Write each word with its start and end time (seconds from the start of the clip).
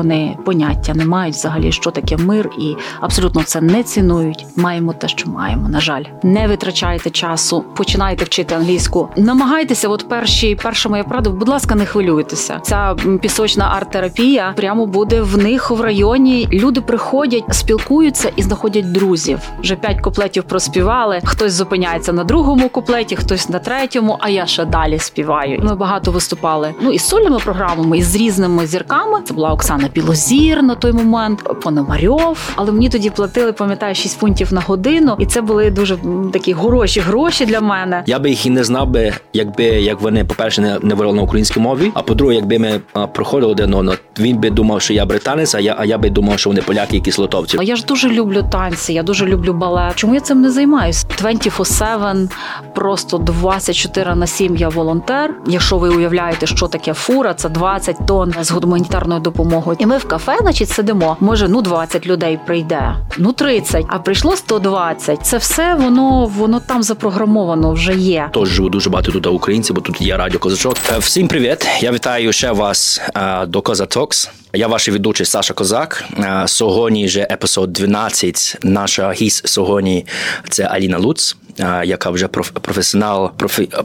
Вони 0.00 0.36
поняття 0.44 0.94
не 0.94 1.04
мають 1.04 1.34
взагалі, 1.34 1.72
що 1.72 1.90
таке 1.90 2.16
мир, 2.16 2.50
і 2.58 2.76
абсолютно 3.00 3.42
це 3.42 3.60
не 3.60 3.82
цінують. 3.82 4.46
Маємо 4.56 4.92
те, 4.92 5.08
що 5.08 5.30
маємо. 5.30 5.68
На 5.68 5.80
жаль, 5.80 6.04
не 6.22 6.46
витрачайте 6.48 7.10
часу, 7.10 7.64
починайте 7.76 8.24
вчити 8.24 8.54
англійську. 8.54 9.08
Намагайтеся, 9.16 9.88
от 9.88 10.08
перші 10.08 10.54
перша 10.62 10.88
моя 10.88 11.04
порада, 11.04 11.30
будь 11.30 11.48
ласка, 11.48 11.74
не 11.74 11.86
хвилюйтеся. 11.86 12.60
Ця 12.62 12.96
пісочна 13.22 13.72
арт-терапія 13.76 14.52
прямо 14.56 14.86
буде 14.86 15.20
в 15.20 15.38
них 15.38 15.70
в 15.70 15.80
районі. 15.80 16.48
Люди 16.52 16.80
приходять, 16.80 17.44
спілкуються 17.50 18.32
і 18.36 18.42
знаходять 18.42 18.92
друзів. 18.92 19.38
Вже 19.62 19.76
п'ять 19.76 20.00
куплетів 20.00 20.42
проспівали. 20.42 21.20
Хтось 21.24 21.52
зупиняється 21.52 22.12
на 22.12 22.24
другому 22.24 22.68
куплеті, 22.68 23.16
хтось 23.16 23.48
на 23.48 23.58
третьому. 23.58 24.16
А 24.20 24.28
я 24.28 24.46
ще 24.46 24.64
далі 24.64 24.98
співаю. 24.98 25.60
Ми 25.64 25.74
багато 25.74 26.10
виступали. 26.10 26.74
Ну 26.82 26.92
і 26.92 26.98
з 26.98 27.04
сольними 27.04 27.38
програмами, 27.38 27.98
і 27.98 28.02
з 28.02 28.16
різними 28.16 28.66
зірками. 28.66 29.20
Це 29.24 29.34
була 29.34 29.52
Оксана 29.52 29.88
Білозір 29.94 30.62
на 30.62 30.74
той 30.74 30.92
момент, 30.92 31.42
Пономарьов. 31.62 32.38
Але 32.56 32.72
мені 32.72 32.88
тоді 32.88 33.10
платили, 33.10 33.52
пам'ятаю, 33.52 33.94
6 33.94 34.18
фунтів 34.18 34.52
на 34.52 34.60
годину, 34.60 35.16
і 35.18 35.26
це 35.26 35.40
були 35.40 35.70
дуже 35.70 35.98
такі 36.32 36.54
хороші 36.54 37.00
гроші 37.00 37.46
для 37.46 37.60
мене. 37.60 38.02
Я 38.06 38.18
би 38.18 38.30
їх 38.30 38.46
і 38.46 38.50
не 38.50 38.64
знав 38.64 38.88
би, 38.88 39.12
якби 39.32 39.64
як 39.64 40.00
вони, 40.00 40.24
по 40.24 40.34
перше, 40.34 40.60
не, 40.62 40.78
не 40.82 40.90
говорили 40.90 41.16
на 41.16 41.22
українській 41.22 41.60
мові. 41.60 41.90
А 41.94 42.02
по-друге, 42.02 42.34
якби 42.34 42.58
ми 42.58 42.80
а, 42.92 43.06
проходили 43.06 43.52
один 43.52 43.74
одного, 43.74 43.96
він 44.18 44.36
би 44.38 44.50
думав, 44.50 44.82
що 44.82 44.92
я 44.94 45.06
британець, 45.06 45.54
а 45.54 45.60
я 45.60 45.76
а 45.78 45.84
я 45.84 45.98
би 45.98 46.10
думав, 46.10 46.38
що 46.38 46.50
вони 46.50 46.62
поляки, 46.62 46.96
якісь 46.96 47.18
лотовці. 47.18 47.58
Я 47.62 47.76
ж 47.76 47.84
дуже 47.84 48.08
люблю 48.08 48.44
танці, 48.52 48.92
я 48.92 49.02
дуже 49.02 49.26
люблю 49.26 49.52
балет. 49.52 49.96
Чому 49.96 50.14
я 50.14 50.20
цим 50.20 50.40
не 50.40 50.50
займаюсь? 50.50 51.06
24-7, 51.22 52.28
просто 52.74 53.18
24 53.18 54.14
на 54.14 54.26
7 54.26 54.56
я 54.56 54.68
волонтер. 54.68 55.34
Якщо 55.46 55.78
ви 55.78 55.88
уявляєте, 55.88 56.46
що 56.46 56.66
таке 56.68 56.94
фура, 56.94 57.34
це 57.34 57.48
20 57.48 57.96
тонн 58.06 58.34
з 58.40 58.50
гуманітарною 58.50 59.20
допомогою. 59.20 59.76
І 59.80 59.86
ми 59.86 59.98
в 59.98 60.04
кафе, 60.04 60.36
значить, 60.40 60.68
сидимо. 60.70 61.16
Може, 61.20 61.48
ну 61.48 61.62
20 61.62 62.06
людей 62.06 62.38
прийде, 62.46 62.96
ну 63.18 63.32
30, 63.32 63.84
а 63.88 63.98
прийшло 63.98 64.36
120. 64.36 65.26
Це 65.26 65.36
все 65.38 65.74
воно 65.74 66.26
воно 66.26 66.60
там 66.60 66.82
запрограмовано 66.82 67.72
вже 67.72 67.94
є. 67.94 68.28
Тож 68.32 68.48
живу 68.48 68.68
дуже 68.68 68.90
багато 68.90 69.12
тут 69.12 69.26
українців, 69.26 69.76
бо 69.76 69.82
тут 69.82 70.00
є 70.00 70.16
радіо 70.16 70.40
Козачок. 70.40 70.76
Е, 70.92 70.98
Всім 70.98 71.28
привіт! 71.28 71.66
Я 71.80 71.92
вітаю 71.92 72.32
ще 72.32 72.52
вас 72.52 73.00
е, 73.16 73.46
до 73.46 73.62
Коза 73.62 73.86
Токс. 73.86 74.30
Я 74.52 74.66
ваш 74.66 74.88
ведучий 74.88 75.26
Саша 75.26 75.54
Козак. 75.54 76.04
Е, 76.18 76.42
Сьогодні 76.46 77.06
вже 77.06 77.20
епізод 77.30 77.72
12. 77.72 78.58
Наша 78.62 79.12
гість 79.12 79.48
сьогодні 79.48 80.06
це 80.48 80.64
Аліна 80.64 80.98
Луц, 80.98 81.36
яка 81.84 82.10
вже 82.10 82.26
проф- 82.26 82.52
професіонал, 82.60 83.30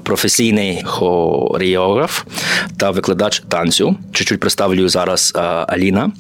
професійний 0.03 0.81
хореограф 0.85 2.23
та 2.77 2.91
викладач 2.91 3.43
танцю. 3.49 3.95
Чуть-чуть 4.11 4.39
представлю 4.39 4.89
зараз 4.89 5.33
Аліна. 5.67 6.11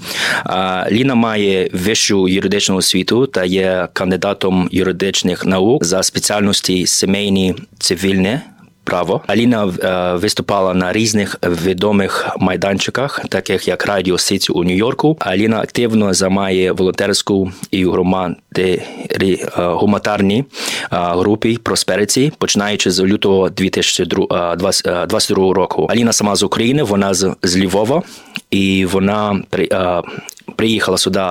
Ліна 0.91 1.15
має 1.15 1.69
вищу 1.73 2.27
юридичну 2.27 2.75
освіту 2.75 3.27
та 3.27 3.43
є 3.45 3.87
кандидатом 3.93 4.69
юридичних 4.71 5.45
наук 5.45 5.83
за 5.85 6.03
спеціальності 6.03 6.87
сімейні 6.87 7.55
цивільне 7.79 8.41
право. 8.85 9.21
Аліна 9.27 9.73
е, 9.83 10.13
виступала 10.17 10.73
на 10.73 10.93
різних 10.93 11.37
відомих 11.43 12.27
майданчиках, 12.39 13.25
таких 13.29 13.67
як 13.67 13.85
Радіо 13.85 14.17
Сіті 14.17 14.51
у 14.51 14.63
Нью-Йорку. 14.63 15.17
Аліна 15.19 15.59
активно 15.59 16.13
займає 16.13 16.71
волонтерську 16.71 17.51
і 17.71 17.85
громади 17.85 18.81
рі- 19.09 19.61
е, 19.61 19.73
гуманітарні 19.73 20.39
е, 20.39 20.43
групі 20.91 21.57
Prosperity, 21.63 22.31
починаючи 22.37 22.91
з 22.91 23.03
лютого 23.03 23.49
2022 23.49 25.53
року. 25.53 25.87
Аліна 25.89 26.13
сама 26.13 26.35
з 26.35 26.43
України, 26.43 26.83
вона 26.83 27.13
з, 27.13 27.35
з 27.43 27.57
Львова, 27.57 28.01
і 28.51 28.85
вона 28.85 29.41
при. 29.49 29.69
е, 29.71 30.01
Приїхала 30.55 30.97
сюди 30.97 31.21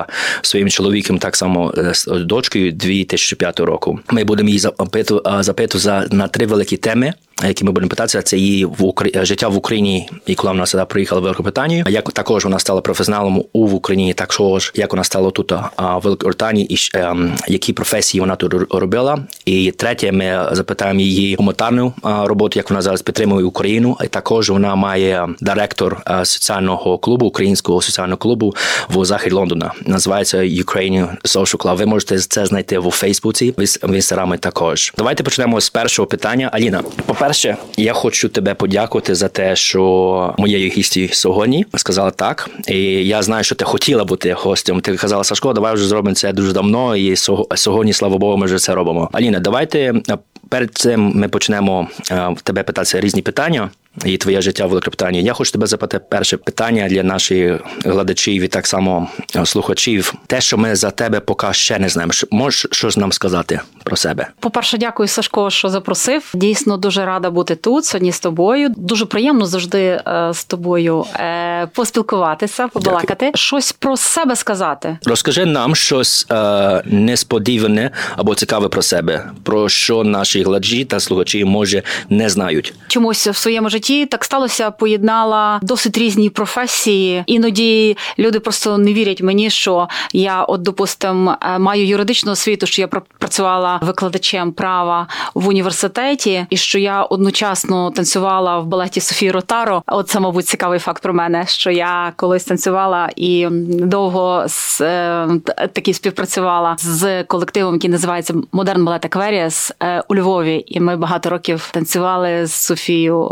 своїм 0.42 0.68
чоловіком, 0.68 1.18
так 1.18 1.36
само 1.36 1.74
е, 1.78 1.94
з 1.94 2.06
дочкою 2.06 2.72
2005 2.72 3.60
року. 3.60 4.00
Ми 4.10 4.24
будемо 4.24 4.48
її 4.48 4.58
запиту, 4.58 5.22
е, 5.38 5.42
запиту 5.42 5.78
за 5.78 6.06
на 6.10 6.28
три 6.28 6.46
великі 6.46 6.76
теми, 6.76 7.12
які 7.42 7.64
ми 7.64 7.72
будемо 7.72 7.90
питатися. 7.90 8.22
Це 8.22 8.36
її 8.36 8.64
в 8.64 8.84
Укра... 8.84 9.24
життя 9.24 9.48
в 9.48 9.56
Україні, 9.56 10.08
і 10.26 10.34
коли 10.34 10.52
вона 10.52 10.66
сюди 10.66 10.84
приїхала 10.84 11.20
в 11.20 11.24
Великобританію. 11.24 11.84
Як 11.88 12.12
також 12.12 12.44
вона 12.44 12.58
стала 12.58 12.80
професіоналом 12.80 13.44
у 13.52 13.66
в 13.66 13.74
Україні, 13.74 14.14
також 14.14 14.72
як 14.74 14.92
вона 14.92 15.04
стала 15.04 15.30
тут 15.30 15.52
в 15.52 16.00
Великобританії, 16.02 16.74
і 16.74 16.78
ем, 16.94 17.32
які 17.48 17.72
професії 17.72 18.20
вона 18.20 18.36
тут 18.36 18.54
робила. 18.70 19.18
І 19.44 19.70
третє, 19.70 20.12
ми 20.12 20.48
запитаємо 20.52 21.00
її 21.00 21.36
гуманітарну 21.36 21.92
роботу, 22.02 22.58
як 22.58 22.70
вона 22.70 22.82
зараз 22.82 23.02
підтримує 23.02 23.44
Україну. 23.44 23.96
І 24.04 24.06
також 24.06 24.50
вона 24.50 24.74
має 24.74 25.28
директор 25.40 26.02
а, 26.04 26.24
соціального 26.24 26.98
клубу, 26.98 27.26
українського 27.26 27.82
соціального 27.82 28.18
клубу 28.18 28.54
в 28.88 29.04
захід 29.04 29.32
Лондона. 29.32 29.72
Називається 29.86 30.38
Ukrainian 30.38 31.08
Social 31.22 31.56
Club. 31.56 31.76
Ви 31.76 31.86
можете 31.86 32.18
це 32.18 32.46
знайти 32.46 32.78
в 32.78 32.90
Фейсбуці, 32.90 33.54
в 33.82 33.94
інстаграмі 33.94 34.38
також. 34.38 34.92
Давайте 34.98 35.22
почнемо 35.22 35.60
з 35.60 35.70
першого 35.70 36.06
питання. 36.06 36.50
Аліна, 36.52 36.82
по-перше, 37.24 37.56
я 37.76 37.92
хочу 37.92 38.28
тебе 38.28 38.54
подякувати 38.54 39.14
за 39.14 39.28
те, 39.28 39.56
що 39.56 40.34
моєю 40.38 40.68
гісті 40.70 41.08
сьогодні 41.12 41.66
сказала 41.76 42.10
так. 42.10 42.50
І 42.68 42.78
я 43.06 43.22
знаю, 43.22 43.44
що 43.44 43.54
ти 43.54 43.64
хотіла 43.64 44.04
бути 44.04 44.32
гостем. 44.32 44.80
Ти 44.80 44.96
казала, 44.96 45.24
Сашко, 45.24 45.52
давай 45.52 45.74
вже 45.74 45.86
зробимо 45.88 46.14
це 46.14 46.32
дуже 46.32 46.52
давно. 46.52 46.96
І 46.96 47.16
сього- 47.16 47.46
сьогодні, 47.56 47.92
слава 47.92 48.18
Богу, 48.18 48.36
ми 48.36 48.46
вже 48.46 48.58
це 48.58 48.74
робимо. 48.74 49.08
Аліна, 49.12 49.40
давайте 49.40 49.78
е, 49.80 50.18
перед 50.48 50.74
цим 50.74 51.12
ми 51.14 51.28
почнемо 51.28 51.88
е, 52.10 52.34
тебе 52.42 52.62
питатися 52.62 53.00
різні 53.00 53.22
питання. 53.22 53.70
І 54.04 54.16
твоє 54.16 54.40
життя 54.40 54.66
в 54.66 54.68
Великобританії. 54.68 55.24
Я 55.24 55.32
хочу 55.32 55.52
тебе 55.52 55.66
запитати 55.66 56.04
перше 56.08 56.36
питання 56.36 56.88
для 56.88 57.02
наших 57.02 57.60
глядачів 57.84 58.42
і 58.42 58.48
так 58.48 58.66
само 58.66 59.08
е, 59.36 59.46
слухачів. 59.46 60.14
Те, 60.26 60.40
що 60.40 60.58
ми 60.58 60.76
за 60.76 60.90
тебе 60.90 61.20
поки 61.20 61.46
ще 61.52 61.78
не 61.78 61.88
знаємо. 61.88 62.12
Можеш 62.30 62.66
щось 62.70 62.96
нам 62.96 63.12
сказати 63.12 63.60
про 63.84 63.96
себе? 63.96 64.28
По-перше, 64.40 64.78
дякую, 64.78 65.08
Сашко, 65.08 65.50
що 65.50 65.68
запросив. 65.68 66.30
Дійсно 66.34 66.76
дуже 66.76 67.04
рада 67.04 67.30
бути 67.30 67.54
тут 67.54 67.84
сьогодні 67.84 68.12
з 68.12 68.20
тобою. 68.20 68.68
Дуже 68.76 69.06
приємно 69.06 69.46
завжди 69.46 69.80
е, 69.80 70.30
з 70.34 70.44
тобою 70.44 71.04
е, 71.14 71.66
поспілкуватися, 71.66 72.68
побалакати, 72.68 73.30
щось 73.34 73.72
про 73.72 73.96
себе 73.96 74.36
сказати. 74.36 74.98
Розкажи 75.04 75.44
нам 75.44 75.74
щось 75.74 76.26
е, 76.30 76.82
несподіване 76.84 77.90
або 78.16 78.34
цікаве 78.34 78.68
про 78.68 78.82
себе, 78.82 79.30
про 79.42 79.68
що 79.68 80.04
наші 80.04 80.42
глядачі 80.42 80.84
та 80.84 81.00
слухачі 81.00 81.44
може 81.44 81.82
не 82.10 82.28
знають. 82.28 82.74
Чомусь 82.88 83.26
в 83.26 83.36
своєму 83.36 83.68
житті 83.68 83.83
так 84.10 84.24
сталося, 84.24 84.70
поєднала 84.70 85.58
досить 85.62 85.98
різні 85.98 86.30
професії. 86.30 87.22
Іноді 87.26 87.96
люди 88.18 88.40
просто 88.40 88.78
не 88.78 88.92
вірять 88.92 89.22
мені, 89.22 89.50
що 89.50 89.88
я, 90.12 90.42
от, 90.42 90.62
допустим, 90.62 91.28
е, 91.28 91.58
маю 91.58 91.86
юридичну 91.86 92.32
освіту, 92.32 92.66
що 92.66 92.82
я 92.82 92.88
пр- 92.88 93.02
працювала 93.18 93.80
викладачем 93.82 94.52
права 94.52 95.06
в 95.34 95.48
університеті, 95.48 96.46
і 96.50 96.56
що 96.56 96.78
я 96.78 97.02
одночасно 97.02 97.90
танцювала 97.90 98.58
в 98.58 98.66
балеті 98.66 99.00
Софії 99.00 99.30
Ротаро. 99.30 99.82
От 99.86 100.08
це, 100.08 100.20
мабуть, 100.20 100.46
цікавий 100.46 100.78
факт 100.78 101.02
про 101.02 101.14
мене, 101.14 101.44
що 101.46 101.70
я 101.70 102.12
колись 102.16 102.44
танцювала 102.44 103.08
і 103.16 103.46
довго 103.68 104.44
з 104.48 104.80
е, 104.80 105.28
т- 105.72 105.92
співпрацювала 105.94 106.76
з 106.78 107.24
колективом, 107.24 107.74
який 107.74 107.90
називається 107.90 108.34
Модерн 108.52 108.84
Балет 108.84 109.04
Акваріас 109.04 109.72
е, 109.82 110.02
у 110.08 110.14
Львові. 110.14 110.64
І 110.66 110.80
ми 110.80 110.96
багато 110.96 111.30
років 111.30 111.68
танцювали 111.72 112.46
з 112.46 112.52
Софією 112.52 113.30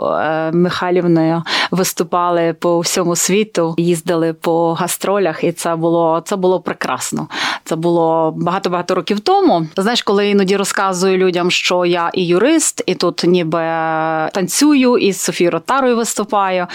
Михайлівною, 0.50 1.42
виступали 1.70 2.52
по 2.52 2.80
всьому 2.80 3.16
світу, 3.16 3.74
їздили 3.78 4.32
по 4.32 4.72
гастролях, 4.72 5.44
і 5.44 5.52
це 5.52 5.76
було 5.76 6.22
це 6.24 6.36
було 6.36 6.60
прекрасно. 6.60 7.28
Це 7.64 7.76
було 7.76 8.34
багато 8.36 8.70
багато 8.70 8.94
років 8.94 9.20
тому. 9.20 9.66
Знаєш, 9.76 10.02
коли 10.02 10.28
іноді 10.28 10.56
розказую 10.56 11.18
людям, 11.18 11.50
що 11.50 11.84
я 11.84 12.10
і 12.14 12.26
юрист, 12.26 12.82
і 12.86 12.94
тут 12.94 13.24
ніби 13.24 13.58
танцюю, 14.32 14.98
і 14.98 15.12
з 15.12 15.20
Софією 15.20 15.50
Ротарою 15.50 15.96
виступаю. 15.96 16.66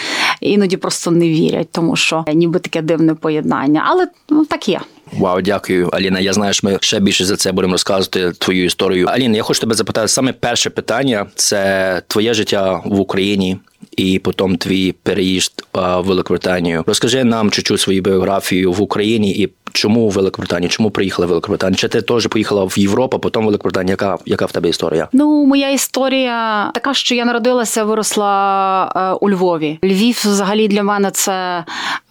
Іноді 0.42 0.78
просто 0.78 1.12
не 1.12 1.30
вірять, 1.30 1.72
тому 1.72 1.96
що 1.96 2.26
ніби 2.34 2.60
таке 2.60 2.82
дивне 2.82 3.14
поєднання. 3.16 3.84
Але 3.88 4.08
ну 4.30 4.46
так 4.46 4.70
є. 4.70 4.82
Вау, 5.14 5.42
дякую, 5.42 5.90
Аліна. 5.94 6.20
Я 6.20 6.34
знаю, 6.34 6.54
що 6.54 6.68
ми 6.68 6.78
ще 6.82 7.00
більше 7.00 7.26
за 7.26 7.36
це 7.36 7.52
будемо 7.52 7.74
розказувати 7.74 8.32
твою 8.32 8.66
історію. 8.66 9.08
Аліна, 9.08 9.38
я 9.38 9.44
хочу 9.44 9.60
тебе 9.60 9.76
запитати 9.76 10.08
саме 10.08 10.34
перше 10.34 10.70
питання: 10.70 11.26
це 11.36 12.02
твоє 12.08 12.34
життя 12.34 12.82
в 12.86 13.00
Україні. 13.00 13.58
І 13.98 14.20
потім 14.20 14.58
твій 14.58 14.92
переїзд 14.92 15.64
в 15.74 16.02
Великобританію. 16.02 16.84
Розкажи 16.88 17.24
нам 17.24 17.52
чуть-чуть 17.52 17.80
свою 17.80 18.02
біографію 18.02 18.72
в 18.72 18.82
Україні 18.82 19.32
і 19.32 19.50
Чому 19.78 20.10
Великобританія? 20.10 20.70
Чому 20.70 20.92
приїхала 20.92 21.26
в 21.26 21.30
Великобританію? 21.30 21.78
Чи 21.78 21.88
ти 21.88 22.02
теж 22.02 22.28
поїхала 22.28 22.64
в 22.64 22.80
Європу, 22.80 23.20
потім 23.20 23.46
Великобританія? 23.46 23.92
Яка 23.92 24.18
яка 24.26 24.46
в 24.46 24.52
тебе 24.52 24.70
історія? 24.70 25.08
Ну, 25.14 25.46
моя 25.46 25.70
історія 25.70 26.72
така, 26.74 26.94
що 26.94 27.16
я 27.16 27.26
народилася, 27.26 27.84
виросла 27.84 28.92
е, 28.96 29.18
у 29.22 29.30
Львові. 29.30 29.80
Львів, 29.84 30.22
взагалі, 30.26 30.68
для 30.68 30.84
мене 30.84 31.12
це 31.12 31.64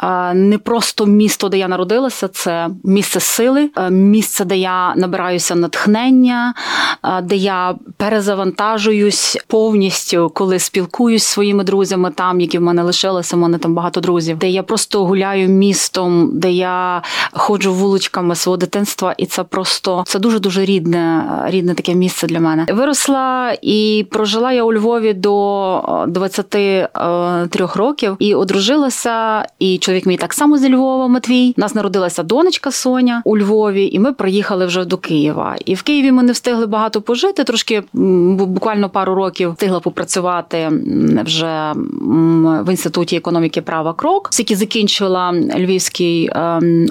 е, 0.03 0.35
не 0.35 0.59
просто 0.59 1.07
місто, 1.07 1.49
де 1.49 1.59
я 1.59 1.69
народилася, 1.69 2.29
це 2.29 2.69
місце 2.85 3.21
сили, 3.21 3.71
е, 3.77 3.91
місце, 3.91 4.45
де 4.45 4.57
я 4.57 4.95
набираюся 4.97 5.55
натхнення, 5.55 6.55
де 7.23 7.37
я 7.37 7.75
перезавантажуюсь 7.97 9.39
повністю, 9.47 10.31
коли 10.35 10.59
спілкуюсь 10.59 11.23
зі 11.23 11.29
своїми 11.29 11.65
друзями, 11.65 12.13
там 12.15 12.41
які 12.41 12.59
в 12.59 12.63
мене 12.63 12.83
лишилися. 12.83 13.37
У 13.37 13.39
мене 13.39 13.59
там 13.59 13.75
багато 13.75 14.01
друзів, 14.01 14.39
де 14.39 14.51
я 14.51 14.63
просто 14.63 15.05
гуляю 15.05 15.49
містом, 15.49 16.31
де 16.33 16.51
я 16.51 17.03
ходжу 17.33 17.56
вуличками 17.65 18.35
свого 18.35 18.57
дитинства, 18.57 19.15
і 19.19 19.27
це 19.27 19.45
просто 19.45 20.05
це 20.07 20.19
дуже 20.19 20.39
дуже 20.39 20.65
рідне, 20.65 21.25
рідне 21.47 21.75
таке 21.75 21.95
місце 21.95 22.27
для 22.27 22.41
мене. 22.41 22.67
Виросла 22.69 23.57
і 23.63 24.07
прожила 24.11 24.53
я 24.53 24.65
у 24.65 24.73
Львові 24.73 25.15
до 25.15 26.05
23 26.09 27.67
років 27.75 28.17
і 28.19 28.35
одружилася. 28.35 29.47
І 29.59 29.79
чоловік 29.79 30.07
мій 30.07 30.17
так 30.17 30.35
само 30.35 30.59
зі 30.59 30.75
Львова 30.75 31.09
Матвій. 31.09 31.55
У 31.59 31.61
Нас 31.61 31.75
народилася 31.75 32.23
донечка 32.23 32.71
Соня 32.71 33.23
у 33.25 33.39
Львові, 33.39 33.89
і 33.93 33.99
ми 33.99 34.13
приїхали 34.13 34.67
вже 34.67 34.85
до 34.85 34.97
Києва. 34.97 35.57
І 35.65 35.75
в 35.75 35.83
Києві 35.83 36.13
ми 36.13 36.23
не 36.23 36.33
встигли 36.33 36.67
багато 36.67 37.01
пожити. 37.01 37.45
Трошки 37.45 37.83
буквально 37.93 38.91
пару 38.91 39.15
років 39.15 39.53
встигла 39.53 39.81
попрацювати 39.81 40.71
вже 41.25 41.73
в 42.63 42.71
інституті 42.71 43.17
економіки 43.17 43.63
права 43.63 43.93
крок. 43.93 44.29
Скільки 44.31 44.57
закінчила 44.57 45.33
Львівський 45.33 46.31
ем, 46.33 46.87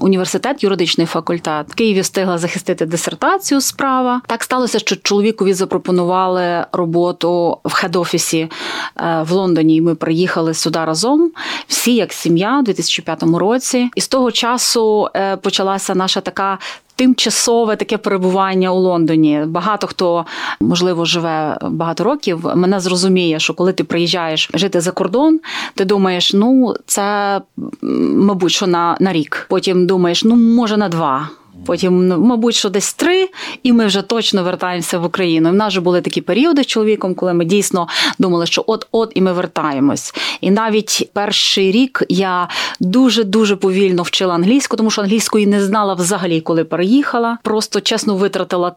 університет, 0.55 0.63
юридичний 0.63 1.07
факультет. 1.07 1.67
В 1.69 1.75
Києві 1.75 2.01
встигла 2.01 2.37
захистити 2.37 2.85
дисертацію 2.85 3.61
справа. 3.61 4.21
Так 4.27 4.43
сталося, 4.43 4.79
що 4.79 4.95
чоловікові 4.95 5.53
запропонували 5.53 6.65
роботу 6.71 7.57
в 7.65 7.73
хед-офісі 7.73 8.49
е, 8.97 9.23
в 9.23 9.31
Лондоні. 9.31 9.81
Ми 9.81 9.95
приїхали 9.95 10.53
сюди 10.53 10.79
разом. 10.85 11.31
Всі 11.67 11.95
як 11.95 12.13
сім'я 12.13 12.59
у 12.59 12.63
2005 12.63 13.23
році. 13.23 13.89
І 13.95 14.01
з 14.01 14.07
того 14.07 14.31
часу 14.31 15.09
е, 15.15 15.37
почалася 15.37 15.95
наша 15.95 16.21
така 16.21 16.57
тимчасове 16.95 17.75
таке 17.75 17.97
перебування 17.97 18.71
у 18.71 18.79
Лондоні. 18.79 19.43
Багато 19.47 19.87
хто 19.87 20.25
можливо 20.59 21.05
живе 21.05 21.57
багато 21.61 22.03
років. 22.03 22.45
Мене 22.55 22.79
зрозуміє, 22.79 23.39
що 23.39 23.53
коли 23.53 23.73
ти 23.73 23.83
приїжджаєш 23.83 24.49
жити 24.53 24.81
за 24.81 24.91
кордон, 24.91 25.39
ти 25.75 25.85
думаєш, 25.85 26.33
ну 26.33 26.75
це 26.85 27.41
мабуть, 27.81 28.51
що 28.51 28.67
на, 28.67 28.97
на 28.99 29.13
рік. 29.13 29.45
Потім 29.49 29.87
думаєш, 29.87 30.23
ну 30.23 30.35
може 30.35 30.77
на 30.77 30.89
два. 30.89 31.29
Потім, 31.65 32.07
ну, 32.07 32.19
мабуть, 32.19 32.55
що 32.55 32.69
десь 32.69 32.93
три, 32.93 33.29
і 33.63 33.73
ми 33.73 33.85
вже 33.85 34.01
точно 34.01 34.43
вертаємося 34.43 34.99
в 34.99 35.05
Україну. 35.05 35.49
І 35.49 35.51
в 35.51 35.55
нас 35.55 35.67
вже 35.67 35.81
були 35.81 36.01
такі 36.01 36.21
періоди 36.21 36.63
з 36.63 36.65
чоловіком, 36.65 37.15
коли 37.15 37.33
ми 37.33 37.45
дійсно 37.45 37.87
думали, 38.19 38.45
що 38.45 38.63
от-от 38.67 39.11
і 39.15 39.21
ми 39.21 39.33
вертаємось. 39.33 40.13
І 40.41 40.51
навіть 40.51 41.09
перший 41.13 41.71
рік 41.71 42.03
я 42.09 42.47
дуже 42.79 43.23
дуже 43.23 43.55
повільно 43.55 44.03
вчила 44.03 44.35
англійську, 44.35 44.77
тому 44.77 44.91
що 44.91 45.01
англійської 45.01 45.47
не 45.47 45.65
знала 45.65 45.93
взагалі, 45.93 46.41
коли 46.41 46.63
переїхала. 46.63 47.37
Просто 47.43 47.81
чесно 47.81 48.15
витратила 48.15 48.75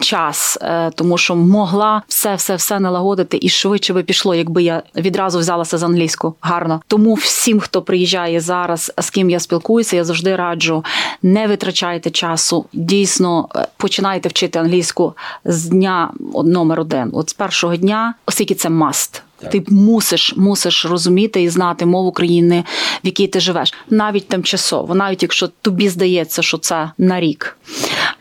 час, 0.00 0.58
е, 0.62 0.90
тому 0.94 1.18
що 1.18 1.36
могла 1.36 2.02
все, 2.08 2.34
все, 2.34 2.54
все 2.54 2.80
налагодити 2.80 3.38
і 3.42 3.48
швидше 3.48 3.92
би 3.92 4.02
пішло, 4.02 4.34
якби 4.34 4.62
я 4.62 4.82
відразу 4.96 5.38
взялася 5.38 5.78
з 5.78 5.82
англійську. 5.82 6.34
Гарно. 6.40 6.80
Тому 6.86 7.14
всім, 7.14 7.60
хто 7.60 7.82
приїжджає 7.82 8.40
зараз, 8.40 8.92
з 8.98 9.10
ким 9.10 9.30
я 9.30 9.40
спілкуюся, 9.40 9.96
я 9.96 10.04
завжди 10.04 10.36
раджу: 10.36 10.84
не 11.22 11.46
витрачайте 11.46 12.10
часу. 12.10 12.64
Дійсно, 12.72 13.48
е, 13.56 13.66
починайте 13.76 14.28
вчити 14.28 14.58
англійську 14.58 15.14
з 15.44 15.64
дня 15.64 16.10
номер 16.44 16.80
один. 16.80 17.10
От 17.12 17.30
з 17.30 17.32
першого 17.32 17.76
дня, 17.76 18.14
оскільки 18.26 18.54
це 18.54 18.70
маст. 18.70 19.22
Ти 19.50 19.64
мусиш 19.68 20.36
мусиш 20.36 20.86
розуміти 20.86 21.42
і 21.42 21.48
знати 21.48 21.86
мову 21.86 22.12
країни, 22.12 22.64
в 23.04 23.06
якій 23.06 23.26
ти 23.26 23.40
живеш, 23.40 23.74
навіть 23.90 24.28
тимчасово, 24.28 24.94
навіть 24.94 25.22
якщо 25.22 25.48
тобі 25.48 25.88
здається, 25.88 26.42
що 26.42 26.58
це 26.58 26.90
на 26.98 27.20
рік 27.20 27.56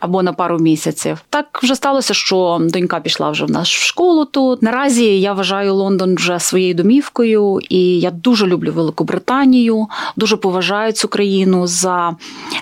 або 0.02 0.24
на 0.24 0.34
пару 0.34 0.60
місяців. 0.60 1.18
Так 1.30 1.60
вже 1.64 1.76
сталося, 1.76 2.14
що 2.14 2.58
донька 2.62 3.00
пішла 3.00 3.30
вже 3.30 3.46
в 3.46 3.52
нас 3.52 3.70
в 3.70 3.86
школу 3.86 4.26
тут. 4.26 4.62
Наразі 4.62 5.20
я 5.20 5.34
вважаю 5.34 5.76
Лондон 5.76 6.16
вже 6.16 6.40
своєю 6.40 6.74
домівкою, 6.74 7.60
і 7.70 8.00
я 8.00 8.12
дуже 8.12 8.48
люблю 8.48 8.72
Велику 8.76 9.04
Британію, 9.04 9.88
дуже 10.16 10.38
поважаю 10.38 10.92
цю 10.92 11.08
країну 11.08 11.68
за 11.68 12.16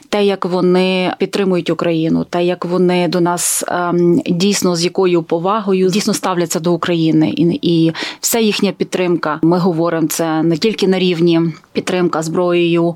те, 0.10 0.26
як 0.26 0.46
вони 0.46 1.14
підтримують 1.18 1.70
Україну, 1.70 2.24
те, 2.30 2.46
як 2.46 2.66
вони 2.66 3.08
до 3.08 3.22
нас 3.22 3.64
ем, 3.68 4.22
дійсно 4.26 4.76
з 4.76 4.84
якою 4.84 5.24
повагою 5.24 5.90
дійсно 5.90 6.14
ставляться 6.14 6.60
до 6.60 6.74
України, 6.74 7.30
і, 7.30 7.60
і 7.62 7.94
вся 8.20 8.40
їхня 8.40 8.72
підтримка. 8.72 9.40
Ми 9.44 9.58
говоримо 9.58 10.08
це 10.08 10.44
не 10.44 10.58
тільки 10.58 10.88
на 10.88 11.00
рівні 11.00 11.42
підтримка 11.74 12.22
зброєю 12.22 12.96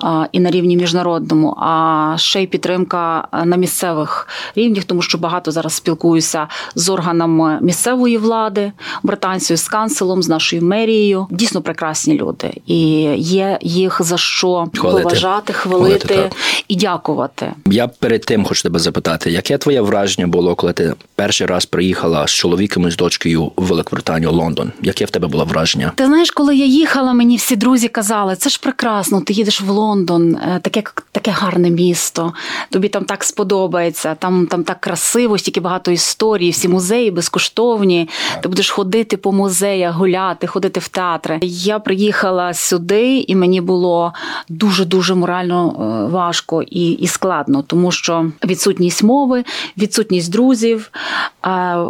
а, 0.00 0.26
і 0.32 0.40
на 0.40 0.50
рівні 0.50 0.76
міжнародному, 0.76 1.56
а 1.58 2.14
ще 2.18 2.42
й 2.42 2.46
підтримка 2.46 3.28
на 3.44 3.56
місцевих 3.84 4.28
рівнях, 4.56 4.84
тому 4.84 5.02
що 5.02 5.18
багато 5.18 5.50
зараз 5.50 5.72
спілкуюся 5.72 6.48
з 6.74 6.88
органами 6.88 7.58
місцевої 7.62 8.18
влади, 8.18 8.72
британців, 9.02 9.56
з 9.56 9.68
канцелом, 9.68 10.22
з 10.22 10.28
нашою 10.28 10.62
мерією. 10.62 11.26
Дійсно 11.30 11.62
прекрасні 11.62 12.14
люди, 12.18 12.50
і 12.66 12.78
є 13.16 13.58
їх 13.62 14.02
за 14.02 14.16
що 14.16 14.66
хвалити. 14.76 15.02
поважати, 15.02 15.52
хвалити, 15.52 16.06
хвалити 16.08 16.36
і 16.68 16.76
дякувати. 16.76 17.52
Я 17.66 17.88
перед 17.88 18.24
тим 18.24 18.44
хочу 18.44 18.62
тебе 18.62 18.78
запитати, 18.78 19.30
яке 19.30 19.58
твоє 19.58 19.80
враження 19.80 20.26
було, 20.26 20.54
коли 20.54 20.72
ти 20.72 20.94
перший 21.14 21.46
раз 21.46 21.66
приїхала 21.66 22.26
з 22.26 22.30
чоловіком 22.30 22.88
і 22.88 22.90
з 22.90 22.96
дочкою 22.96 23.52
в 23.56 23.64
Великобританію, 23.64 24.32
Лондон? 24.32 24.72
Яке 24.82 25.04
в 25.04 25.10
тебе 25.10 25.28
було 25.28 25.44
враження? 25.44 25.92
Ти 25.94 26.06
знаєш, 26.06 26.30
коли 26.30 26.56
я 26.56 26.64
їхала, 26.64 27.12
мені 27.12 27.36
всі 27.36 27.56
друзі 27.56 27.88
казали, 27.88 28.36
це 28.36 28.50
ж 28.50 28.60
прекрасно. 28.62 29.20
Ти 29.20 29.32
їдеш 29.32 29.60
в 29.60 29.68
Лондон, 29.68 30.34
е, 30.34 30.60
таке 30.62 30.82
таке 31.12 31.30
гарне 31.30 31.70
місто. 31.70 32.32
Тобі 32.70 32.88
там 32.88 33.04
так 33.04 33.24
сподобається. 33.74 34.14
Там 34.14 34.46
там 34.46 34.64
так 34.64 34.80
красиво, 34.80 35.38
стільки 35.38 35.60
багато 35.60 35.90
історій, 35.90 36.50
всі 36.50 36.68
музеї 36.68 37.10
безкоштовні. 37.10 38.08
Ти 38.42 38.48
будеш 38.48 38.70
ходити 38.70 39.16
по 39.16 39.32
музеях, 39.32 39.94
гуляти, 39.94 40.46
ходити 40.46 40.80
в 40.80 40.88
театри. 40.88 41.38
Я 41.42 41.78
приїхала 41.78 42.54
сюди, 42.54 43.24
і 43.28 43.36
мені 43.36 43.60
було 43.60 44.12
дуже 44.48 44.84
дуже 44.84 45.14
морально 45.14 45.68
е, 45.68 46.12
важко 46.12 46.62
і, 46.62 46.90
і 46.90 47.06
складно, 47.06 47.62
тому 47.66 47.92
що 47.92 48.30
відсутність 48.44 49.02
мови, 49.02 49.44
відсутність 49.78 50.32
друзів, 50.32 50.90
е, 50.92 51.48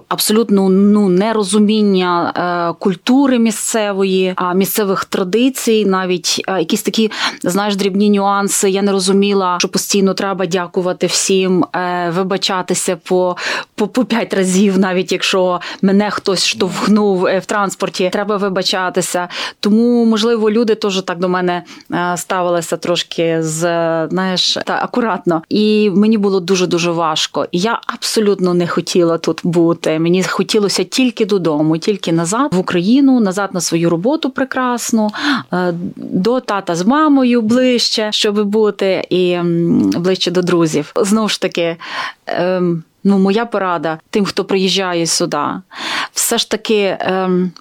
абсолютно 0.08 0.69
ну 0.69 1.08
нерозуміння 1.08 2.75
культури 2.78 3.38
місцевої, 3.38 4.34
місцевих 4.54 5.04
традицій, 5.04 5.84
навіть 5.86 6.42
якісь 6.48 6.82
такі 6.82 7.10
знаєш 7.42 7.76
дрібні 7.76 8.10
нюанси. 8.10 8.70
Я 8.70 8.82
не 8.82 8.92
розуміла, 8.92 9.56
що 9.58 9.69
постійно 9.69 10.14
треба 10.14 10.46
дякувати 10.46 11.06
всім, 11.06 11.64
е, 11.73 11.73
вибачатися 12.10 12.96
по 12.96 13.36
по, 13.74 13.88
по 13.88 14.04
п'ять 14.04 14.34
разів, 14.34 14.78
навіть 14.78 15.12
якщо 15.12 15.60
мене 15.82 16.10
хтось 16.10 16.46
штовхнув 16.46 17.26
е, 17.26 17.38
в 17.38 17.46
транспорті, 17.46 18.10
треба 18.12 18.36
вибачатися. 18.36 19.28
Тому, 19.60 20.04
можливо, 20.04 20.50
люди 20.50 20.74
теж 20.74 21.02
так 21.02 21.18
до 21.18 21.28
мене 21.28 21.62
е, 21.92 22.16
ставилися 22.16 22.76
трошки 22.76 23.42
з 23.42 23.60
знаєш 24.10 24.58
та 24.64 24.78
акуратно. 24.82 25.42
І 25.48 25.90
мені 25.90 26.19
було 26.19 26.40
дуже 26.40 26.66
дуже 26.66 26.90
важко. 26.90 27.46
Я 27.52 27.81
абсолютно 27.86 28.54
не 28.54 28.66
хотіла 28.66 29.19
тут 29.19 29.40
бути. 29.44 29.98
Мені 29.98 30.22
хотілося 30.22 30.84
тільки 30.84 31.26
додому, 31.26 31.78
тільки 31.78 32.12
назад 32.12 32.54
в 32.54 32.58
Україну, 32.58 33.20
назад 33.20 33.50
на 33.52 33.60
свою 33.60 33.90
роботу 33.90 34.31
прекрасну, 34.31 35.10
до 35.96 36.40
тата 36.40 36.74
з 36.74 36.86
мамою 36.86 37.43
ближче, 37.43 38.08
щоб 38.12 38.44
бути, 38.44 39.06
і 39.10 39.38
ближче 39.96 40.31
до 40.31 40.43
друзів. 40.43 40.93
Знову 40.96 41.28
ж 41.28 41.40
таки. 41.40 41.63
Ем, 42.26 42.84
ну, 43.04 43.18
моя 43.18 43.46
порада 43.46 43.98
тим, 44.10 44.24
хто 44.24 44.44
приїжджає 44.44 45.06
сюди, 45.06 45.46
все 46.12 46.38
ж 46.38 46.50
таки 46.50 46.96
ем, 47.00 47.52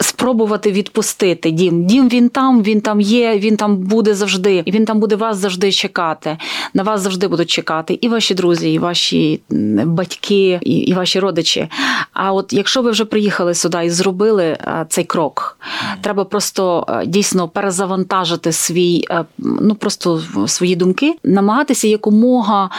спробувати 0.00 0.72
відпустити 0.72 1.50
дім. 1.50 1.84
Дім 1.86 2.08
він 2.08 2.28
там, 2.28 2.62
він 2.62 2.80
там 2.80 3.00
є, 3.00 3.38
він 3.38 3.56
там 3.56 3.76
буде 3.76 4.14
завжди, 4.14 4.62
і 4.64 4.70
він 4.70 4.84
там 4.84 5.00
буде 5.00 5.16
вас 5.16 5.36
завжди 5.36 5.72
чекати. 5.72 6.38
На 6.74 6.82
вас 6.82 7.00
завжди 7.00 7.28
будуть 7.28 7.50
чекати 7.50 7.98
і 8.00 8.08
ваші 8.08 8.34
друзі, 8.34 8.72
і 8.72 8.78
ваші 8.78 9.40
батьки, 9.84 10.60
і, 10.62 10.72
і 10.72 10.94
ваші 10.94 11.20
родичі. 11.20 11.68
А 12.12 12.32
от 12.32 12.52
якщо 12.52 12.82
ви 12.82 12.90
вже 12.90 13.04
приїхали 13.04 13.54
сюди 13.54 13.84
і 13.84 13.90
зробили 13.90 14.44
е, 14.44 14.86
цей 14.88 15.04
крок, 15.04 15.58
треба 16.00 16.24
просто 16.24 16.86
е, 16.88 17.06
дійсно 17.06 17.48
перезавантажити 17.48 18.52
свій, 18.52 19.04
е, 19.10 19.24
ну 19.38 19.74
просто 19.74 20.22
свої 20.46 20.76
думки, 20.76 21.14
намагатися 21.24 21.88
якомога 21.88 22.70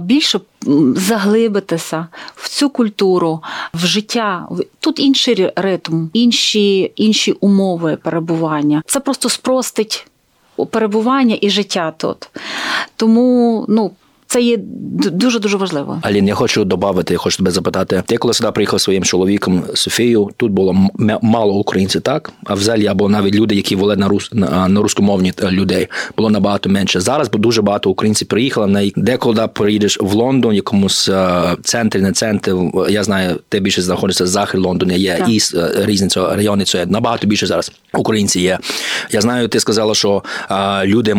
більше 0.00 0.40
заглибитися 0.96 2.06
в 2.34 2.48
цю 2.48 2.70
культуру, 2.70 3.42
в 3.74 3.86
життя. 3.86 4.48
Тут 4.80 5.00
інший 5.00 5.52
ритм, 5.56 6.06
інші, 6.12 6.92
інші 6.96 7.32
умови 7.32 7.98
перебування. 8.02 8.82
Це 8.86 9.00
просто 9.00 9.28
спростить 9.28 10.06
перебування 10.70 11.38
і 11.40 11.50
життя 11.50 11.92
тут. 11.96 12.30
Тому 12.96 13.64
ну. 13.68 13.90
Це 14.32 14.42
є 14.42 14.58
дуже 15.12 15.38
дуже 15.38 15.56
важливо. 15.56 15.98
Алін, 16.02 16.28
я 16.28 16.34
хочу 16.34 16.64
додати, 16.64 17.14
я 17.14 17.18
хочу 17.18 17.36
тебе 17.36 17.50
запитати. 17.50 18.02
Ти 18.06 18.16
коли 18.16 18.34
сюди 18.34 18.50
приїхав 18.50 18.80
своїм 18.80 19.04
чоловіком 19.04 19.64
Софією, 19.74 20.30
тут 20.36 20.52
було 20.52 20.90
мало 21.22 21.54
українців, 21.54 22.00
так? 22.00 22.32
А 22.44 22.54
взагалі 22.54 22.86
або 22.86 23.08
навіть 23.08 23.34
люди, 23.34 23.54
які 23.54 23.76
воле 23.76 23.96
на 23.96 24.08
рус 24.08 24.30
на, 24.32 24.68
на 24.68 24.82
рускомовні 24.82 25.32
е, 25.42 25.50
людей, 25.50 25.88
було 26.16 26.30
набагато 26.30 26.68
менше. 26.68 27.00
Зараз 27.00 27.30
бо 27.30 27.38
дуже 27.38 27.62
багато 27.62 27.90
українців 27.90 28.28
приїхало. 28.28 28.66
На 28.66 28.90
деколи 28.96 29.48
приїдеш 29.48 29.98
в 30.00 30.12
Лондон, 30.14 30.54
якомусь 30.54 31.08
е, 31.08 31.42
центрі, 31.62 32.00
не 32.00 32.12
центр. 32.12 32.56
Я 32.88 33.04
знаю, 33.04 33.40
ти 33.48 33.60
більше 33.60 33.82
знаходишся 33.82 34.26
захід 34.26 34.60
Лондона. 34.60 34.94
Є 34.94 35.16
так. 35.18 35.28
і 35.28 35.38
е, 35.54 35.72
різні 35.76 36.08
райони. 36.16 36.64
Це 36.64 36.86
набагато 36.86 37.26
більше 37.26 37.46
зараз. 37.46 37.72
Українці 37.94 38.40
є. 38.40 38.58
Я 39.10 39.20
знаю, 39.20 39.48
ти 39.48 39.60
сказала, 39.60 39.94
що 39.94 40.22
люди 40.84 41.16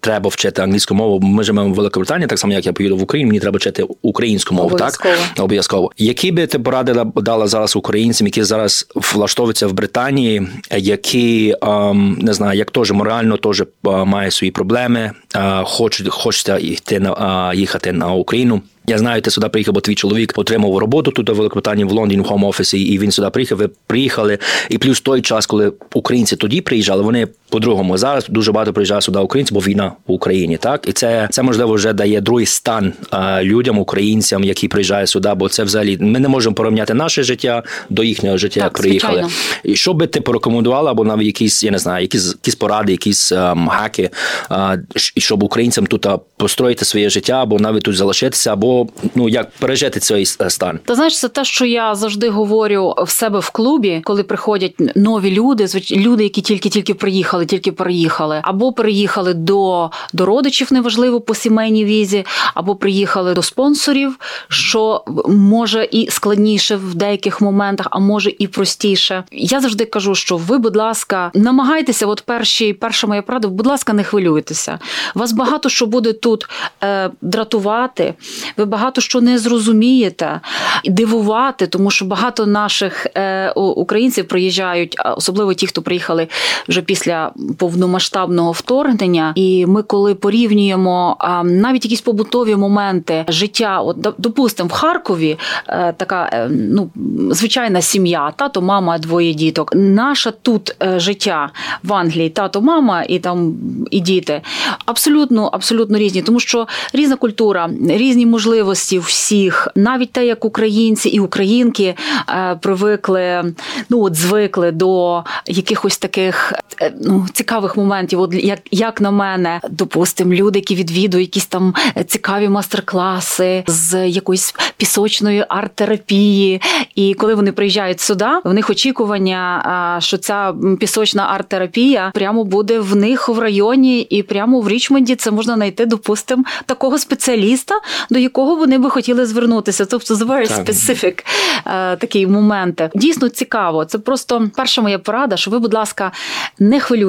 треба 0.00 0.28
вчити 0.28 0.62
англійську 0.62 0.94
мову. 0.94 1.20
Ми 1.20 1.44
живемо 1.44 1.70
в 1.70 1.74
Великобританії, 1.74 2.26
так 2.26 2.38
само 2.38 2.51
як 2.54 2.66
я 2.66 2.72
поїду 2.72 2.96
в 2.96 3.02
Україну, 3.02 3.28
мені 3.28 3.40
треба 3.40 3.56
вчити 3.56 3.84
українську 4.02 4.54
мову. 4.54 4.66
Обов'язково. 4.66 5.14
Так 5.34 5.44
обов'язково. 5.44 5.90
Які 5.98 6.32
би 6.32 6.46
ти 6.46 6.58
порадила 6.58 7.04
дала 7.04 7.46
зараз 7.46 7.76
українцям, 7.76 8.26
які 8.26 8.42
зараз 8.42 8.86
влаштовуються 9.14 9.66
в 9.66 9.72
Британії, 9.72 10.42
які 10.70 11.54
ем, 11.62 12.18
не 12.22 12.32
знаю, 12.32 12.58
як 12.58 12.70
теж 12.70 12.92
морально 12.92 13.36
теж 13.36 13.60
е, 13.60 13.66
мають 13.84 14.34
свої 14.34 14.50
проблеми, 14.50 15.10
е, 15.36 15.62
хочуть 15.64 16.08
хочеться 16.08 16.58
йти 16.58 17.00
на 17.00 17.50
е, 17.52 17.56
їхати 17.56 17.92
на 17.92 18.12
Україну. 18.12 18.62
Я 18.86 18.98
знаю, 18.98 19.22
ти 19.22 19.30
сюди 19.30 19.48
приїхав, 19.48 19.74
бо 19.74 19.80
твій 19.80 19.94
чоловік 19.94 20.32
отримав 20.36 20.78
роботу 20.78 21.10
тут 21.10 21.30
у 21.30 21.34
Великобританії 21.34 21.84
в 21.84 21.92
Лондоні 21.92 22.20
в 22.20 22.24
хом 22.24 22.44
офісі, 22.44 22.80
і 22.80 22.98
він 22.98 23.10
сюди 23.10 23.30
приїхав. 23.30 23.58
Ви 23.58 23.68
приїхали. 23.86 24.38
І 24.68 24.78
плюс 24.78 25.00
той 25.00 25.22
час, 25.22 25.46
коли 25.46 25.72
українці 25.94 26.36
тоді 26.36 26.60
приїжджали, 26.60 27.02
вони 27.02 27.28
по-другому. 27.52 27.98
Зараз 27.98 28.26
дуже 28.28 28.52
багато 28.52 28.72
приїжджає 28.72 29.00
сюди 29.00 29.18
українців, 29.18 29.54
бо 29.54 29.60
війна 29.60 29.92
в 30.06 30.12
Україні. 30.12 30.56
Так 30.56 30.88
і 30.88 30.92
це 30.92 31.28
це 31.30 31.42
можливо 31.42 31.74
вже 31.74 31.92
дає 31.92 32.20
другий 32.20 32.46
стан 32.46 32.92
а, 33.10 33.42
людям, 33.42 33.78
українцям, 33.78 34.44
які 34.44 34.68
приїжджають 34.68 35.08
сюди. 35.08 35.34
Бо 35.36 35.48
це 35.48 35.64
взагалі 35.64 35.98
ми 36.00 36.18
не 36.18 36.28
можемо 36.28 36.54
порівняти 36.54 36.94
наше 36.94 37.22
життя 37.22 37.62
до 37.90 38.02
їхнього 38.02 38.38
життя. 38.38 38.60
Так, 38.60 38.78
приїхали. 38.78 39.18
Звичайно. 39.18 39.34
І 39.64 39.76
що 39.76 39.94
би 39.94 40.06
ти 40.06 40.20
порекомендувала, 40.20 40.90
або 40.90 41.04
навіть 41.04 41.26
якісь, 41.26 41.64
я 41.64 41.70
не 41.70 41.78
знаю, 41.78 42.02
якісь 42.02 42.26
якісь 42.26 42.54
поради, 42.54 42.92
якісь 42.92 43.32
ем, 43.32 43.68
хаки, 43.68 44.10
а, 44.48 44.76
щоб 44.96 45.42
українцям 45.42 45.86
тут 45.86 46.06
построїти 46.36 46.84
своє 46.84 47.10
життя, 47.10 47.42
або 47.42 47.58
навіть 47.58 47.82
тут 47.82 47.96
залишитися, 47.96 48.52
або 48.52 48.86
ну 49.14 49.28
як 49.28 49.50
пережити 49.50 50.00
цей 50.00 50.26
стан? 50.26 50.78
Та 50.84 50.94
знаєш, 50.94 51.18
це 51.18 51.28
те, 51.28 51.44
що 51.44 51.64
я 51.64 51.94
завжди 51.94 52.28
говорю 52.28 52.94
в 52.98 53.10
себе 53.10 53.38
в 53.38 53.50
клубі, 53.50 54.00
коли 54.04 54.22
приходять 54.22 54.74
нові 54.96 55.30
люди, 55.30 55.66
люди, 55.90 56.22
які 56.22 56.40
тільки-тільки 56.40 56.94
приїхали, 56.94 57.41
тільки 57.46 57.72
переїхали, 57.72 58.40
або 58.42 58.72
приїхали 58.72 59.34
до, 59.34 59.90
до 60.12 60.26
родичів, 60.26 60.72
неважливо 60.72 61.20
по 61.20 61.34
сімейній 61.34 61.84
візі, 61.84 62.26
або 62.54 62.76
приїхали 62.76 63.34
до 63.34 63.42
спонсорів, 63.42 64.16
що 64.48 65.04
може 65.28 65.88
і 65.90 66.10
складніше 66.10 66.76
в 66.76 66.94
деяких 66.94 67.40
моментах, 67.40 67.86
а 67.90 67.98
може 67.98 68.32
і 68.38 68.46
простіше. 68.46 69.24
Я 69.32 69.60
завжди 69.60 69.84
кажу, 69.84 70.14
що 70.14 70.36
ви, 70.36 70.58
будь 70.58 70.76
ласка, 70.76 71.30
намагайтеся, 71.34 72.06
от 72.06 72.20
перші, 72.20 72.72
перша 72.72 73.06
моя 73.06 73.22
порада, 73.22 73.48
будь 73.48 73.66
ласка, 73.66 73.92
не 73.92 74.04
хвилюйтеся. 74.04 74.78
Вас 75.14 75.32
багато 75.32 75.68
що 75.68 75.86
буде 75.86 76.12
тут 76.12 76.46
е, 76.84 77.10
дратувати. 77.22 78.14
Ви 78.56 78.64
багато 78.64 79.00
що 79.00 79.20
не 79.20 79.38
зрозумієте, 79.38 80.40
дивувати, 80.84 81.66
тому 81.66 81.90
що 81.90 82.04
багато 82.04 82.46
наших 82.46 83.06
е, 83.16 83.50
українців 83.52 84.28
приїжджають, 84.28 84.96
особливо 85.16 85.54
ті, 85.54 85.66
хто 85.66 85.82
приїхали 85.82 86.28
вже 86.68 86.82
після 86.82 87.31
повномасштабного 87.58 88.52
вторгнення. 88.52 89.32
І 89.34 89.66
ми, 89.66 89.82
коли 89.82 90.14
порівнюємо 90.14 91.16
навіть 91.44 91.84
якісь 91.84 92.00
побутові 92.00 92.56
моменти 92.56 93.24
життя, 93.28 93.80
от 93.80 93.96
допустимо, 94.18 94.68
в 94.68 94.72
Харкові 94.72 95.38
е, 95.68 95.94
така 95.96 96.30
е, 96.32 96.48
ну 96.50 96.90
звичайна 97.30 97.80
сім'я, 97.80 98.32
тато, 98.36 98.62
мама, 98.62 98.98
двоє 98.98 99.34
діток. 99.34 99.72
Наше 99.74 100.32
тут 100.42 100.76
життя 100.96 101.50
в 101.82 101.92
Англії, 101.92 102.28
тато, 102.28 102.60
мама 102.60 103.02
і 103.02 103.18
там 103.18 103.54
і 103.90 104.00
діти 104.00 104.42
абсолютно 104.86 105.46
абсолютно 105.46 105.98
різні, 105.98 106.22
тому 106.22 106.40
що 106.40 106.66
різна 106.92 107.16
культура, 107.16 107.70
різні 107.88 108.26
можливості 108.26 108.98
всіх, 108.98 109.68
навіть 109.76 110.12
те, 110.12 110.26
як 110.26 110.44
українці 110.44 111.08
і 111.08 111.20
українки 111.20 111.94
е, 112.28 112.58
привикли, 112.60 113.54
ну 113.88 114.02
от 114.02 114.14
звикли 114.14 114.70
до 114.70 115.22
якихось 115.46 115.98
таких 115.98 116.52
е, 116.80 116.92
ну 117.22 117.28
цікавих 117.32 117.76
моментів. 117.76 118.20
От 118.20 118.34
як 118.34 118.58
як 118.70 119.00
на 119.00 119.10
мене, 119.10 119.60
допустимо, 119.70 120.34
люди, 120.34 120.58
які 120.58 120.74
відвідують 120.74 121.28
якісь 121.28 121.46
там 121.46 121.74
цікаві 122.06 122.48
мастер-класи 122.48 123.64
з 123.66 124.08
якоїсь 124.08 124.54
пісочної 124.76 125.44
арт-терапії. 125.48 126.60
І 126.94 127.14
коли 127.14 127.34
вони 127.34 127.52
приїжджають 127.52 128.00
сюди, 128.00 128.26
в 128.44 128.52
них 128.54 128.70
очікування, 128.70 129.96
що 130.00 130.18
ця 130.18 130.54
пісочна 130.80 131.26
арт-терапія 131.26 132.10
прямо 132.14 132.44
буде 132.44 132.80
в 132.80 132.96
них 132.96 133.28
в 133.28 133.38
районі, 133.38 134.00
і 134.00 134.22
прямо 134.22 134.60
в 134.60 134.68
Річмонді 134.68 135.14
це 135.14 135.30
можна 135.30 135.54
знайти, 135.54 135.86
допустимо, 135.86 136.44
такого 136.66 136.98
спеціаліста, 136.98 137.74
до 138.10 138.18
якого 138.18 138.56
вони 138.56 138.78
би 138.78 138.90
хотіли 138.90 139.26
звернутися. 139.26 139.84
Тобто 139.84 140.14
з 140.14 140.22
very 140.22 140.64
specific 140.64 141.24
е, 141.66 141.96
такі 141.96 142.26
моменти. 142.26 142.90
Дійсно 142.94 143.28
цікаво. 143.28 143.84
Це 143.84 143.98
просто 143.98 144.48
перша 144.56 144.82
моя 144.82 144.98
порада, 144.98 145.36
що 145.36 145.50
ви, 145.50 145.58
будь 145.58 145.74
ласка, 145.74 146.12
не 146.58 146.80
хвилюйтеся 146.80 147.01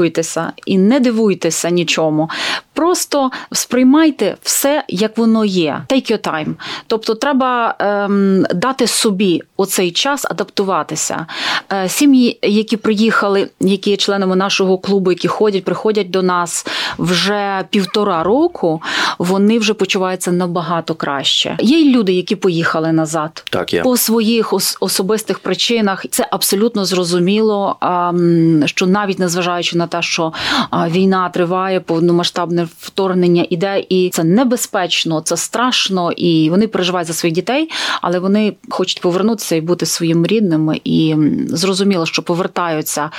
і 0.65 0.77
не 0.77 0.99
дивуйтеся 0.99 1.69
нічому. 1.69 2.29
Просто 2.73 3.31
сприймайте 3.51 4.37
все, 4.41 4.83
як 4.87 5.17
воно 5.17 5.45
є. 5.45 5.83
Take 5.89 6.11
your 6.11 6.19
time. 6.29 6.53
Тобто, 6.87 7.15
треба 7.15 7.75
ем, 7.79 8.45
дати 8.53 8.87
собі 8.87 9.41
оцей 9.57 9.91
час 9.91 10.25
адаптуватися. 10.25 11.25
Е, 11.73 11.89
Сім'ї, 11.89 12.39
які 12.41 12.77
приїхали, 12.77 13.49
які 13.59 13.89
є 13.89 13.97
членами 13.97 14.35
нашого 14.35 14.77
клубу, 14.77 15.11
які 15.11 15.27
ходять, 15.27 15.63
приходять 15.63 16.09
до 16.09 16.21
нас 16.21 16.65
вже 16.97 17.65
півтора 17.69 18.23
року, 18.23 18.81
вони 19.17 19.59
вже 19.59 19.73
почуваються 19.73 20.31
набагато 20.31 20.95
краще. 20.95 21.57
Є 21.59 21.79
й 21.79 21.95
люди, 21.95 22.13
які 22.13 22.35
поїхали 22.35 22.91
назад 22.91 23.43
так, 23.49 23.73
є. 23.73 23.81
по 23.81 23.97
своїх 23.97 24.53
ос- 24.53 24.77
особистих 24.79 25.39
причинах. 25.39 26.05
Це 26.09 26.27
абсолютно 26.31 26.85
зрозуміло, 26.85 27.75
ем, 27.81 28.63
що 28.65 28.87
навіть 28.87 29.19
незважаючи 29.19 29.77
на 29.77 29.82
те, 29.87 30.01
що 30.01 30.33
війна 30.73 31.29
триває 31.29 31.79
повномасштабне 31.79 32.67
вторгнення 32.79 33.45
іде, 33.49 33.85
і 33.89 34.09
це 34.09 34.23
небезпечно, 34.23 35.21
це 35.21 35.37
страшно, 35.37 36.11
і 36.11 36.49
вони 36.49 36.67
переживають 36.67 37.07
за 37.07 37.13
своїх 37.13 37.35
дітей, 37.35 37.69
але 38.01 38.19
вони 38.19 38.53
хочуть 38.69 39.01
повернутися 39.01 39.55
і 39.55 39.61
бути 39.61 39.85
своїм 39.85 40.25
рідними, 40.25 40.81
і 40.83 41.15
зрозуміло, 41.47 42.05
що 42.05 42.21
повертаються 42.21 43.09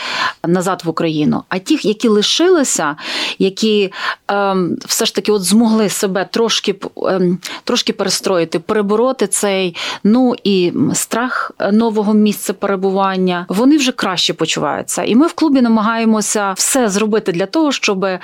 назад 0.47 0.83
в 0.85 0.89
Україну. 0.89 1.43
А 1.49 1.59
ті, 1.59 1.79
які 1.83 2.09
лишилися, 2.09 2.97
які 3.39 3.93
ем, 4.29 4.77
все 4.87 5.07
ж 5.07 5.15
таки 5.15 5.33
от 5.33 5.43
змогли 5.43 5.89
себе 5.89 6.29
трошки 6.31 6.77
ем, 7.09 7.39
трошки 7.65 7.93
перестроїти, 7.93 8.59
перебороти 8.59 9.27
цей 9.27 9.77
ну 10.05 10.35
і 10.45 10.73
страх 10.93 11.53
нового 11.73 12.15
місця 12.15 12.53
перебування, 12.53 13.47
вони 13.49 13.77
вже 13.77 13.93
краще 13.93 14.35
почуваються. 14.35 15.03
І 15.03 15.15
ми 15.15 15.27
в 15.27 15.33
клубі 15.33 15.61
намагаємося 15.61 16.54
все 16.57 16.89
зробити 16.89 17.33
для 17.33 17.47
того, 17.47 17.73
щоб. 17.73 18.05
Е, 18.05 18.21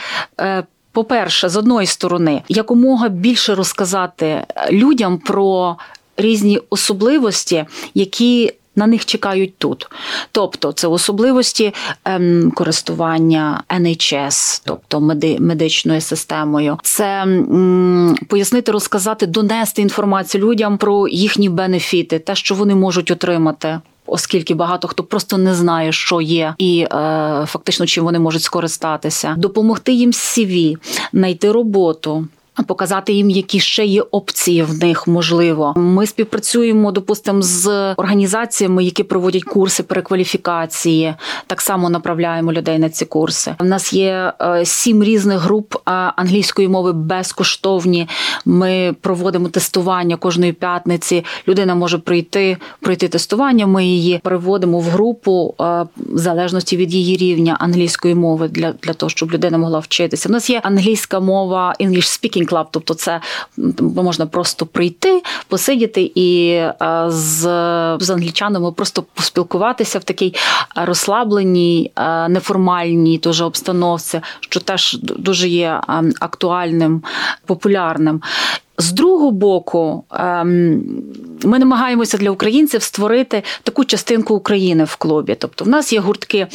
по-перше, 0.92 1.48
з 1.48 1.56
одної 1.56 1.86
сторони, 1.86 2.42
якомога 2.48 3.08
більше 3.08 3.54
розказати 3.54 4.44
людям 4.70 5.18
про 5.18 5.76
різні 6.16 6.60
особливості, 6.70 7.64
які 7.94 8.52
на 8.76 8.86
них 8.86 9.04
чекають 9.04 9.58
тут. 9.58 9.86
Тобто 10.32 10.72
це 10.72 10.88
особливості 10.88 11.74
ем, 12.04 12.52
користування 12.54 13.62
NHS, 13.68 14.62
тобто 14.64 15.00
меди, 15.00 15.36
медичною 15.40 16.00
системою, 16.00 16.78
це 16.82 17.22
ем, 17.22 18.16
пояснити, 18.28 18.72
розказати, 18.72 19.26
донести 19.26 19.82
інформацію 19.82 20.44
людям 20.44 20.78
про 20.78 21.08
їхні 21.08 21.48
бенефіти, 21.48 22.18
те, 22.18 22.34
що 22.34 22.54
вони 22.54 22.74
можуть 22.74 23.10
отримати 23.10 23.80
оскільки 24.10 24.54
багато 24.54 24.88
хто 24.88 25.02
просто 25.02 25.38
не 25.38 25.54
знає, 25.54 25.92
що 25.92 26.20
є, 26.20 26.54
і 26.58 26.80
е, 26.80 26.86
фактично 27.46 27.86
чим 27.86 28.04
вони 28.04 28.18
можуть 28.18 28.42
скористатися, 28.42 29.34
допомогти 29.38 29.92
їм 29.92 30.12
з 30.12 30.38
CV, 30.38 30.76
знайти 31.12 31.52
роботу. 31.52 32.26
Показати 32.66 33.12
їм, 33.12 33.30
які 33.30 33.60
ще 33.60 33.84
є 33.84 34.02
опції 34.02 34.62
в 34.62 34.78
них 34.84 35.06
можливо. 35.06 35.74
Ми 35.76 36.06
співпрацюємо, 36.06 36.92
допустимо, 36.92 37.42
з 37.42 37.94
організаціями, 37.94 38.84
які 38.84 39.02
проводять 39.02 39.44
курси 39.44 39.82
перекваліфікації. 39.82 41.14
Так 41.46 41.60
само 41.60 41.90
направляємо 41.90 42.52
людей 42.52 42.78
на 42.78 42.90
ці 42.90 43.04
курси. 43.04 43.54
У 43.60 43.64
нас 43.64 43.92
є 43.92 44.32
е, 44.40 44.64
сім 44.64 45.04
різних 45.04 45.38
груп 45.38 45.74
е, 45.74 45.80
англійської 46.16 46.68
мови 46.68 46.92
безкоштовні. 46.92 48.08
Ми 48.44 48.94
проводимо 49.00 49.48
тестування 49.48 50.16
кожної 50.16 50.52
п'ятниці. 50.52 51.24
Людина 51.48 51.74
може 51.74 51.98
прийти, 51.98 52.56
пройти 52.80 53.08
тестування. 53.08 53.66
Ми 53.66 53.84
її 53.84 54.18
переводимо 54.18 54.78
в 54.78 54.84
групу 54.84 55.54
е, 55.60 55.64
в 55.96 56.18
залежності 56.18 56.76
від 56.76 56.94
її 56.94 57.16
рівня 57.16 57.56
англійської 57.60 58.14
мови 58.14 58.48
для, 58.48 58.72
для 58.72 58.92
того, 58.92 59.10
щоб 59.10 59.32
людина 59.32 59.58
могла 59.58 59.78
вчитися. 59.78 60.28
У 60.28 60.32
нас 60.32 60.50
є 60.50 60.60
англійська 60.64 61.20
мова, 61.20 61.74
English 61.80 62.20
Speaking 62.20 62.39
Club, 62.48 62.66
тобто 62.70 62.94
це 62.94 63.20
можна 63.80 64.26
просто 64.26 64.66
прийти, 64.66 65.22
посидіти 65.48 66.12
і 66.14 66.60
з, 67.06 67.40
з 68.00 68.10
англічанами 68.10 68.72
просто 68.72 69.02
поспілкуватися 69.14 69.98
в 69.98 70.04
такій 70.04 70.34
розслабленій, 70.76 71.92
неформальній 72.28 73.18
дуже 73.18 73.44
обстановці, 73.44 74.20
що 74.40 74.60
теж 74.60 74.98
дуже 75.02 75.48
є 75.48 75.80
актуальним, 76.20 77.02
популярним. 77.46 78.22
З 78.80 78.92
другого 78.92 79.30
боку, 79.30 80.04
ем, 80.10 80.82
ми 81.44 81.58
намагаємося 81.58 82.18
для 82.18 82.30
українців 82.30 82.82
створити 82.82 83.42
таку 83.62 83.84
частинку 83.84 84.34
України 84.34 84.84
в 84.84 84.96
клубі. 84.96 85.36
Тобто, 85.38 85.64
в 85.64 85.68
нас 85.68 85.92
є 85.92 86.00
гуртки 86.00 86.46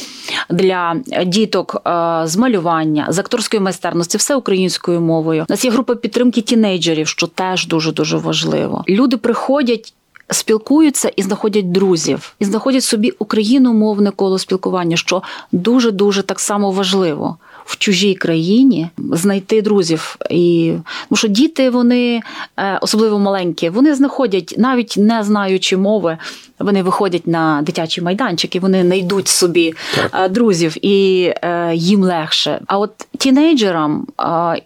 для 0.50 0.96
діток 1.26 1.76
е, 1.86 2.22
з 2.24 2.36
малювання, 2.36 3.06
з 3.08 3.18
акторської 3.18 3.60
майстерності, 3.60 4.18
все 4.18 4.36
українською 4.36 5.00
мовою. 5.00 5.44
У 5.48 5.52
нас 5.52 5.64
є 5.64 5.70
група 5.70 5.94
підтримки 5.94 6.40
тінейджерів, 6.40 7.08
що 7.08 7.26
теж 7.26 7.66
дуже 7.66 7.92
дуже 7.92 8.16
важливо. 8.16 8.84
Люди 8.88 9.16
приходять. 9.16 9.94
Спілкуються 10.30 11.08
і 11.16 11.22
знаходять 11.22 11.72
друзів, 11.72 12.34
і 12.38 12.44
знаходять 12.44 12.84
собі 12.84 13.12
україномовне 13.18 14.10
коло 14.10 14.38
спілкування, 14.38 14.96
що 14.96 15.22
дуже 15.52 15.90
дуже 15.90 16.22
так 16.22 16.40
само 16.40 16.70
важливо 16.70 17.36
в 17.66 17.78
чужій 17.78 18.14
країні 18.14 18.88
знайти 18.98 19.62
друзів. 19.62 20.16
І 20.30 20.72
тому 21.08 21.16
що 21.16 21.28
діти, 21.28 21.70
вони 21.70 22.22
е, 22.56 22.78
особливо 22.82 23.18
маленькі, 23.18 23.68
вони 23.68 23.94
знаходять, 23.94 24.54
навіть 24.58 24.94
не 24.96 25.22
знаючи 25.22 25.76
мови, 25.76 26.18
вони 26.58 26.82
виходять 26.82 27.26
на 27.26 27.62
дитячий 27.62 28.04
майданчик 28.04 28.56
і 28.56 28.58
вони 28.58 28.82
знайдуть 28.82 29.28
собі 29.28 29.74
так. 29.94 30.10
Е, 30.14 30.28
друзів, 30.28 30.86
і 30.86 31.24
е, 31.42 31.74
їм 31.74 32.02
легше. 32.02 32.60
А 32.66 32.78
от 32.78 32.90
тінейджерам 33.18 34.06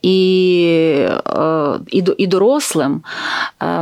і 0.02 0.90
і, 1.90 2.04
і 2.18 2.26
дорослим 2.26 3.02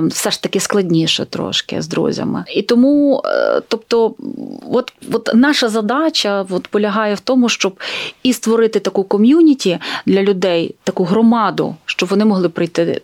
все 0.03 0.31
ж 0.31 0.43
таки 0.43 0.61
складніше 0.61 1.25
трошки 1.25 1.83
з 1.83 1.88
друзями. 1.88 2.45
І 2.55 2.62
тому, 2.62 3.23
тобто, 3.69 4.15
от, 4.73 4.93
от 5.12 5.31
наша 5.35 5.69
задача 5.69 6.47
от, 6.50 6.69
полягає 6.69 7.15
в 7.15 7.21
тому, 7.21 7.49
щоб 7.49 7.81
і 8.23 8.33
створити 8.33 8.81
таку 8.81 9.05
ком'юніті 9.05 9.79
для 10.07 10.23
людей, 10.23 10.75
таку 10.85 11.05
громаду, 11.05 11.75
щоб 11.85 12.09
вони 12.09 12.25
могли 12.25 12.49
прийти. 12.49 13.00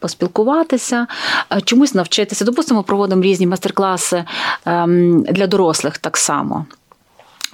Поспілкуватися, 0.00 1.06
е, 1.52 1.60
чомусь 1.60 1.94
навчитися. 1.94 2.44
Допустимо, 2.44 2.82
проводимо 2.82 3.22
різні 3.22 3.46
майстер-класи 3.46 4.24
ем, 4.64 5.22
для 5.22 5.46
дорослих 5.46 5.98
так 5.98 6.16
само. 6.16 6.66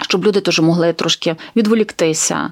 Щоб 0.01 0.25
люди 0.25 0.41
теж 0.41 0.59
могли 0.59 0.93
трошки 0.93 1.35
відволіктися. 1.55 2.51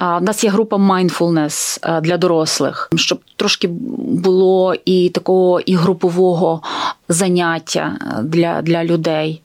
У 0.00 0.04
нас 0.04 0.44
є 0.44 0.50
група 0.50 0.76
mindfulness 0.76 1.78
е, 1.82 2.00
для 2.00 2.16
дорослих, 2.16 2.90
щоб 2.96 3.20
трошки 3.36 3.68
було 3.98 4.74
і 4.84 5.08
такого 5.08 5.60
і 5.60 5.74
групового 5.74 6.62
заняття 7.10 7.98
е, 8.00 8.22
для 8.22 8.62
для 8.62 8.84
людей. 8.84 9.42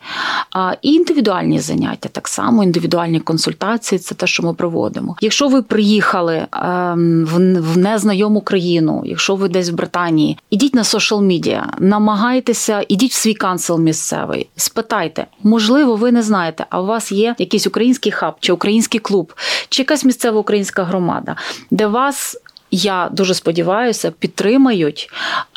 І 0.81 0.93
індивідуальні 0.93 1.59
заняття 1.59 2.09
так 2.09 2.27
само, 2.27 2.63
індивідуальні 2.63 3.19
консультації 3.19 3.99
це 3.99 4.15
те, 4.15 4.27
що 4.27 4.43
ми 4.43 4.53
проводимо. 4.53 5.15
Якщо 5.21 5.47
ви 5.47 5.61
приїхали 5.61 6.47
ем, 6.51 7.25
в 7.59 7.77
незнайому 7.77 8.41
країну, 8.41 9.01
якщо 9.05 9.35
ви 9.35 9.47
десь 9.49 9.69
в 9.69 9.73
Британії, 9.73 10.37
ідіть 10.49 10.75
на 10.75 10.81
social 10.81 11.21
медіа, 11.21 11.67
намагайтеся, 11.79 12.85
ідіть 12.87 13.11
в 13.11 13.15
свій 13.15 13.33
канцел 13.33 13.79
місцевий, 13.79 14.49
спитайте, 14.55 15.27
можливо, 15.43 15.95
ви 15.95 16.11
не 16.11 16.23
знаєте, 16.23 16.65
а 16.69 16.81
у 16.81 16.85
вас 16.85 17.11
є 17.11 17.35
якийсь 17.37 17.67
український 17.67 18.11
хаб 18.11 18.35
чи 18.39 18.53
український 18.53 18.99
клуб, 18.99 19.33
чи 19.69 19.81
якась 19.81 20.05
місцева 20.05 20.39
українська 20.39 20.83
громада, 20.83 21.35
де 21.71 21.87
вас 21.87 22.37
я 22.71 23.09
дуже 23.11 23.33
сподіваюся, 23.33 24.11
підтримають, 24.19 25.09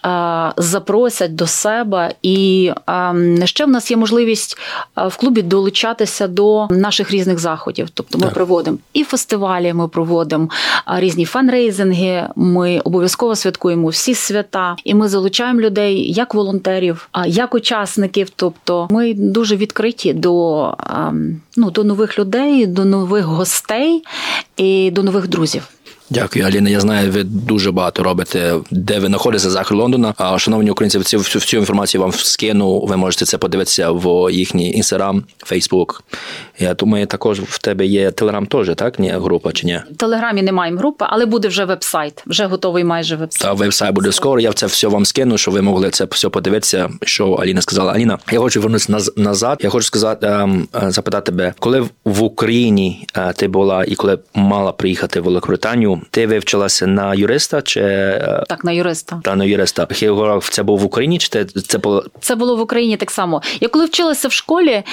е, 0.07 0.53
запросять 0.57 1.35
до 1.35 1.47
себе. 1.47 2.15
І 2.23 2.71
ем, 2.87 3.47
ще 3.47 3.65
в 3.65 3.69
нас 3.69 3.91
є 3.91 3.97
можливість 3.97 4.59
е, 4.99 5.07
в 5.09 5.17
клубі 5.17 5.43
долучатися 5.43 6.29
до 6.29 6.67
наших 6.71 7.11
різних 7.11 7.39
заходів. 7.39 7.89
Тобто, 7.95 8.19
ми 8.19 8.25
так. 8.25 8.35
проводимо 8.35 8.79
і 8.93 9.05
фестивалі, 9.05 9.73
ми 9.73 9.89
проводимо 9.89 10.49
е, 10.89 11.01
різні 11.01 11.25
фанрейзинги. 11.25 12.29
Ми 12.37 12.81
обов'язково 12.85 13.37
святкуємо 13.37 13.89
всі 13.89 14.15
свята, 14.15 14.77
і 14.85 14.95
ми 14.95 15.09
залучаємо 15.09 15.61
людей 15.61 16.13
як 16.13 16.35
волонтерів, 16.35 17.09
як 17.27 17.55
учасників. 17.55 18.31
Тобто, 18.37 18.89
ми 18.91 19.15
дуже 19.15 19.57
відкриті 19.57 20.13
до, 20.13 20.75
ем, 20.91 21.41
ну, 21.57 21.71
до 21.71 21.85
нових 21.85 22.19
людей, 22.19 22.67
до 22.67 22.85
нових 22.85 23.25
гостей 23.25 24.05
і 24.57 24.91
до 24.91 25.03
нових 25.03 25.29
друзів. 25.29 25.69
Дякую, 26.11 26.45
Аліна. 26.45 26.71
Я 26.71 26.81
знаю, 26.81 27.11
ви 27.13 27.25
дуже 27.25 27.73
багато 27.73 28.03
робите, 28.03 28.55
де 28.71 28.99
ви 28.99 29.07
знаходитеся 29.07 29.51
захід 29.51 29.77
Лондона. 29.77 30.15
А 30.17 30.39
шановні 30.39 30.71
українці, 30.71 31.01
цю 31.01 31.19
всю, 31.19 31.41
всю 31.41 31.61
інформацію 31.61 32.01
вам 32.01 32.13
скину. 32.13 32.81
Ви 32.81 32.97
можете 32.97 33.25
це 33.25 33.39
подивитися 33.39 33.91
в 33.91 34.33
їхній 34.33 34.73
інстаграм, 34.73 35.25
Фейсбук. 35.39 36.03
Я 36.59 36.75
думаю, 36.75 37.07
також 37.07 37.41
в 37.41 37.59
тебе 37.59 37.87
є 37.87 38.11
телеграм, 38.11 38.47
теж 38.47 38.71
так? 38.77 38.99
Ні, 38.99 39.11
група 39.11 39.53
чи 39.53 39.67
ні? 39.67 39.81
В 39.91 39.97
телеграмі 39.97 40.43
не 40.43 40.53
маємо 40.53 40.79
групи, 40.79 41.05
але 41.09 41.27
буде 41.27 41.49
вже 41.49 41.65
веб-сайт. 41.65 42.25
Вже 42.27 42.47
готовий 42.47 42.85
майже 42.85 43.17
веб-сайт. 43.17 43.59
Веб-сайт 43.59 43.95
буде 43.95 44.13
скоро. 44.13 44.41
Я 44.41 44.53
це 44.53 44.67
все 44.67 44.89
вам 44.89 45.05
скину, 45.05 45.39
щоб 45.39 45.55
ви 45.55 45.63
могли 45.63 45.91
це 45.91 46.05
все 46.11 46.29
подивитися. 46.29 46.91
Що 47.03 47.33
Аліна 47.33 47.61
сказала. 47.61 47.93
Аліна, 47.93 48.19
я 48.33 48.39
хочу 48.39 48.61
вернутися 48.61 48.99
назад. 49.17 49.61
Я 49.63 49.71
хочу 49.71 49.87
сказати, 49.87 50.27
ем, 50.27 50.69
е, 50.83 50.91
запитати 50.91 51.33
тебе, 51.33 51.55
коли 51.59 51.89
в 52.05 52.23
Україні 52.23 53.07
е, 53.17 53.33
ти 53.33 53.49
була 53.49 53.85
і 53.85 53.95
коли 53.95 54.19
мала 54.35 54.73
приїхати 54.73 55.21
в 55.21 55.25
Великобританію. 55.25 55.98
Ти 56.11 56.27
вивчилася 56.27 56.87
на 56.87 57.15
юриста 57.15 57.63
чи 57.63 57.81
е, 57.81 58.45
так 58.49 58.65
на 58.65 58.73
юриста? 58.73 59.21
Та 59.25 59.37
на 59.37 59.45
юриста. 59.45 59.87
Географ 59.91 60.51
це 60.51 60.63
був 60.63 60.79
в 60.79 60.85
Україні? 60.85 61.19
Чи 61.19 61.45
це 61.45 61.79
було 61.79 62.05
це 62.21 62.35
було 62.35 62.57
в 62.57 62.61
Україні 62.61 62.97
так 62.97 63.11
само? 63.11 63.43
Я 63.61 63.69
коли 63.69 63.85
вчилася 63.85 64.29
в 64.29 64.33
школі, 64.33 64.71
е, 64.71 64.85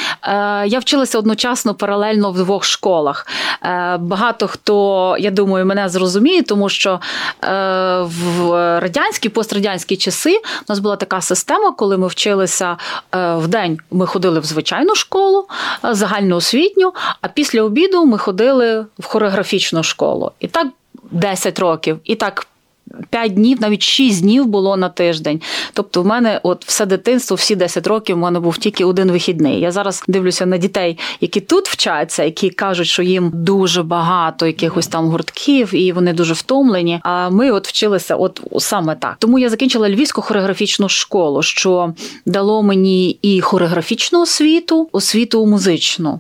я 0.68 0.80
вчилася 0.80 1.20
одночасно 1.20 1.76
паралельно 1.76 2.32
в 2.32 2.38
двох 2.38 2.64
школах. 2.64 3.28
Е, 3.64 3.98
багато 3.98 4.48
хто, 4.48 5.16
я 5.20 5.32
думаю, 5.32 5.66
мене 5.66 5.90
зрозуміє, 5.90 6.44
тому 6.44 6.70
що 6.70 7.00
в 8.00 8.50
радянські 8.80 9.30
пострадянські 9.30 9.98
часи 9.98 10.38
у 10.38 10.42
нас 10.70 10.80
була 10.80 10.96
така 10.96 11.22
система, 11.22 11.72
коли 11.72 11.98
ми 11.98 12.08
вчилися 12.08 12.78
в 13.14 13.48
день. 13.48 13.78
Ми 13.92 14.06
ходили 14.08 14.40
в 14.40 14.46
звичайну 14.46 14.96
школу, 14.96 15.48
загальноосвітню, 15.84 16.94
а 17.22 17.28
після 17.28 17.62
обіду 17.62 18.06
ми 18.06 18.18
ходили 18.18 18.86
в 19.00 19.06
хореографічну 19.06 19.84
школу. 19.84 20.32
І 20.40 20.48
так 20.48 20.68
10 21.12 21.60
років. 21.60 22.00
І 22.04 22.16
так 22.16 22.48
5 23.10 23.34
днів, 23.34 23.62
навіть 23.62 23.82
6 23.82 24.22
днів 24.22 24.46
було 24.46 24.78
на 24.78 24.90
тиждень. 24.90 25.42
Тобто, 25.74 26.02
в 26.02 26.06
мене 26.06 26.40
от 26.44 26.66
все 26.66 26.86
дитинство, 26.86 27.36
всі 27.36 27.56
10 27.56 27.88
років, 27.88 28.16
в 28.16 28.20
мене 28.20 28.40
був 28.40 28.58
тільки 28.58 28.86
один 28.86 29.12
вихідний. 29.12 29.60
Я 29.60 29.72
зараз 29.72 30.04
дивлюся 30.08 30.46
на 30.46 30.58
дітей, 30.58 30.98
які 31.22 31.42
тут 31.42 31.68
вчаться, 31.68 32.24
які 32.24 32.50
кажуть, 32.50 32.88
що 32.88 33.04
їм 33.04 33.32
дуже 33.34 33.84
багато 33.84 34.48
якихось 34.48 34.88
там 34.88 35.10
гуртків, 35.10 35.76
і 35.76 35.92
вони 35.92 36.14
дуже 36.14 36.34
втомлені. 36.34 37.00
А 37.04 37.30
ми 37.30 37.52
от 37.52 37.68
вчилися, 37.68 38.16
от 38.16 38.42
саме 38.60 38.96
так. 38.96 39.16
Тому 39.20 39.40
я 39.40 39.50
закінчила 39.50 39.90
львівську 39.90 40.22
хореографічну 40.22 40.90
школу, 40.90 41.42
що 41.42 41.94
дало 42.26 42.64
мені 42.64 43.10
і 43.22 43.42
хореографічну 43.42 44.22
освіту, 44.22 44.90
освіту 44.92 45.46
музичну, 45.46 46.20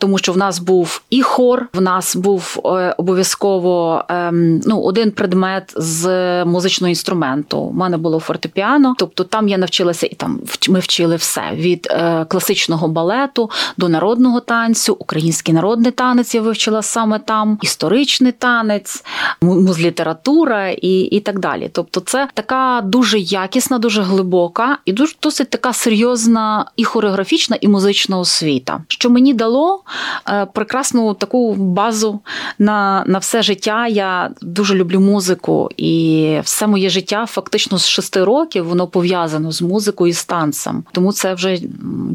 тому 0.00 0.18
що 0.18 0.32
в 0.32 0.36
нас 0.36 0.58
був 0.58 1.02
і 1.10 1.22
хор, 1.22 1.68
в 1.74 1.80
нас 1.80 2.16
був 2.16 2.60
е, 2.64 2.94
обов'язково 2.98 4.04
ем, 4.08 4.60
ну, 4.66 4.80
один 4.80 5.10
предмет 5.10 5.63
з 5.76 6.44
музичного 6.44 6.88
інструменту. 6.88 7.58
У 7.58 7.72
мене 7.72 7.96
було 7.96 8.20
фортепіано, 8.20 8.94
тобто 8.98 9.24
там 9.24 9.48
я 9.48 9.58
навчилася 9.58 10.06
і 10.06 10.14
там 10.14 10.40
ми 10.68 10.78
вчили 10.78 11.16
все 11.16 11.42
від 11.52 11.88
е, 11.90 12.24
класичного 12.24 12.88
балету 12.88 13.50
до 13.76 13.88
народного 13.88 14.40
танцю, 14.40 14.96
український 14.98 15.54
народний 15.54 15.92
танець 15.92 16.34
я 16.34 16.40
вивчила 16.40 16.82
саме 16.82 17.18
там, 17.18 17.58
історичний 17.62 18.32
танець, 18.32 19.04
музлітература 19.42 20.68
і 20.68 21.00
і 21.00 21.20
так 21.20 21.38
далі. 21.38 21.70
Тобто, 21.72 22.00
це 22.00 22.28
така 22.34 22.80
дуже 22.84 23.18
якісна, 23.18 23.78
дуже 23.78 24.02
глибока 24.02 24.78
і 24.84 24.92
дуже 24.92 25.14
досить 25.22 25.50
така 25.50 25.72
серйозна 25.72 26.66
і 26.76 26.84
хореографічна, 26.84 27.56
і 27.60 27.68
музична 27.68 28.18
освіта, 28.18 28.80
що 28.88 29.10
мені 29.10 29.34
дало 29.34 29.82
е, 30.28 30.46
прекрасну 30.54 31.14
таку 31.14 31.54
базу 31.54 32.20
на, 32.58 33.04
на 33.06 33.18
все 33.18 33.42
життя. 33.42 33.86
Я 33.86 34.30
дуже 34.42 34.74
люблю 34.74 35.00
музику 35.00 35.53
музику, 35.54 35.70
і 35.76 36.40
все 36.44 36.66
моє 36.66 36.88
життя 36.88 37.26
фактично 37.26 37.78
з 37.78 37.86
шести 37.86 38.24
років 38.24 38.68
воно 38.68 38.86
пов'язано 38.86 39.52
з 39.52 39.62
музикою 39.62 40.10
і 40.10 40.12
з 40.12 40.24
танцем. 40.24 40.84
Тому 40.92 41.12
це 41.12 41.34
вже 41.34 41.58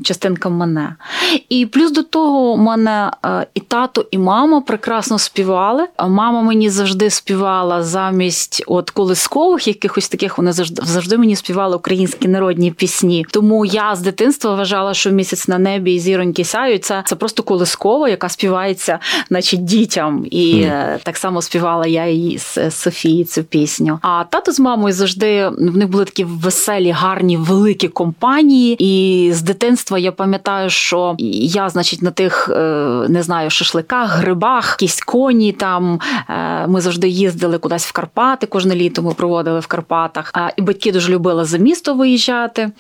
частинка 0.04 0.50
мене. 0.50 0.96
І 1.50 1.66
плюс 1.66 1.92
до 1.92 2.04
того, 2.04 2.52
у 2.52 2.58
мене 2.58 3.12
е, 3.26 3.48
і 3.54 3.60
тато, 3.60 4.06
і 4.12 4.18
мама 4.18 4.62
прекрасно 4.62 5.20
співали. 5.20 5.88
Мама 6.00 6.42
мені 6.42 6.70
завжди 6.70 7.10
співала 7.10 7.84
замість 7.84 8.64
от 8.68 8.90
колискових 8.90 9.68
якихось 9.68 10.10
таких. 10.10 10.38
Вони 10.38 10.52
завжди 10.52 10.82
завжди 10.86 11.18
мені 11.18 11.36
співали 11.36 11.76
українські 11.76 12.28
народні 12.28 12.72
пісні. 12.72 13.26
Тому 13.32 13.66
я 13.66 13.96
з 13.96 14.02
дитинства 14.02 14.56
вважала, 14.56 14.94
що 14.94 15.12
місяць 15.12 15.48
на 15.48 15.58
небі 15.58 15.94
і 15.94 16.00
зіроньки 16.00 16.44
сяють. 16.44 16.86
Це, 16.86 17.04
це 17.06 17.16
просто 17.16 17.44
колискова, 17.44 18.10
яка 18.10 18.30
співається, 18.30 19.00
значить, 19.30 19.66
дітям. 19.66 20.26
І 20.32 20.56
mm. 20.56 21.04
так 21.04 21.18
само 21.18 21.42
співала 21.42 21.88
я 21.88 22.08
її 22.08 22.38
з 22.38 22.72
Софії 22.72 23.26
цю 23.30 23.44
пісню. 23.44 24.00
А 24.02 24.24
тато 24.24 24.52
з 24.52 24.60
мамою 24.60 24.94
завжди 24.94 25.48
в 25.48 25.78
них 25.78 25.90
були 25.90 26.06
такі 26.06 26.24
веселі, 26.24 26.92
гарні, 26.92 27.38
великі 27.38 27.88
компанії. 27.88 28.76
І 28.80 29.34
з 29.34 29.42
дитинства 29.42 30.00
я 30.00 30.12
пам'ятаю, 30.12 30.70
що 30.70 31.16
я, 31.42 31.70
значить, 31.70 32.02
на 32.02 32.12
тих 32.12 32.50
е, 32.50 32.62
не 33.10 33.24
знаю, 33.24 33.50
шашликах, 33.50 34.18
грибах, 34.18 34.78
якісь 34.80 35.02
коні 35.02 35.52
там. 35.52 36.00
Е, 36.30 36.68
ми 36.68 36.82
завжди 36.82 37.08
їздили 37.08 37.58
кудись 37.58 37.86
в 37.86 37.92
Карпати. 37.92 38.48
Кожне 38.48 38.76
літо 38.76 39.02
ми 39.02 39.14
проводили 39.14 39.60
в 39.60 39.68
Карпатах. 39.68 40.34
І 40.58 40.62
батьки 40.62 40.92
дуже 40.92 41.14
любили 41.14 41.46
за 41.46 41.58
місто 41.58 41.94
виїжджати 41.94 42.72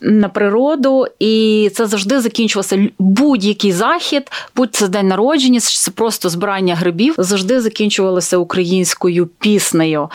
на 0.00 0.28
природу, 0.28 1.06
і 1.18 1.70
це 1.74 1.86
завжди 1.86 2.20
закінчувався 2.20 2.88
будь-який 2.98 3.72
захід, 3.72 4.30
будь 4.56 4.74
це 4.74 4.88
день 4.88 5.08
народження, 5.08 5.60
це 5.60 5.90
просто 5.90 6.28
збирання 6.28 6.74
грибів, 6.74 7.14
завжди 7.18 7.60
закінчувалося 7.60 8.36
українською 8.36 9.26
піснею. 9.26 10.08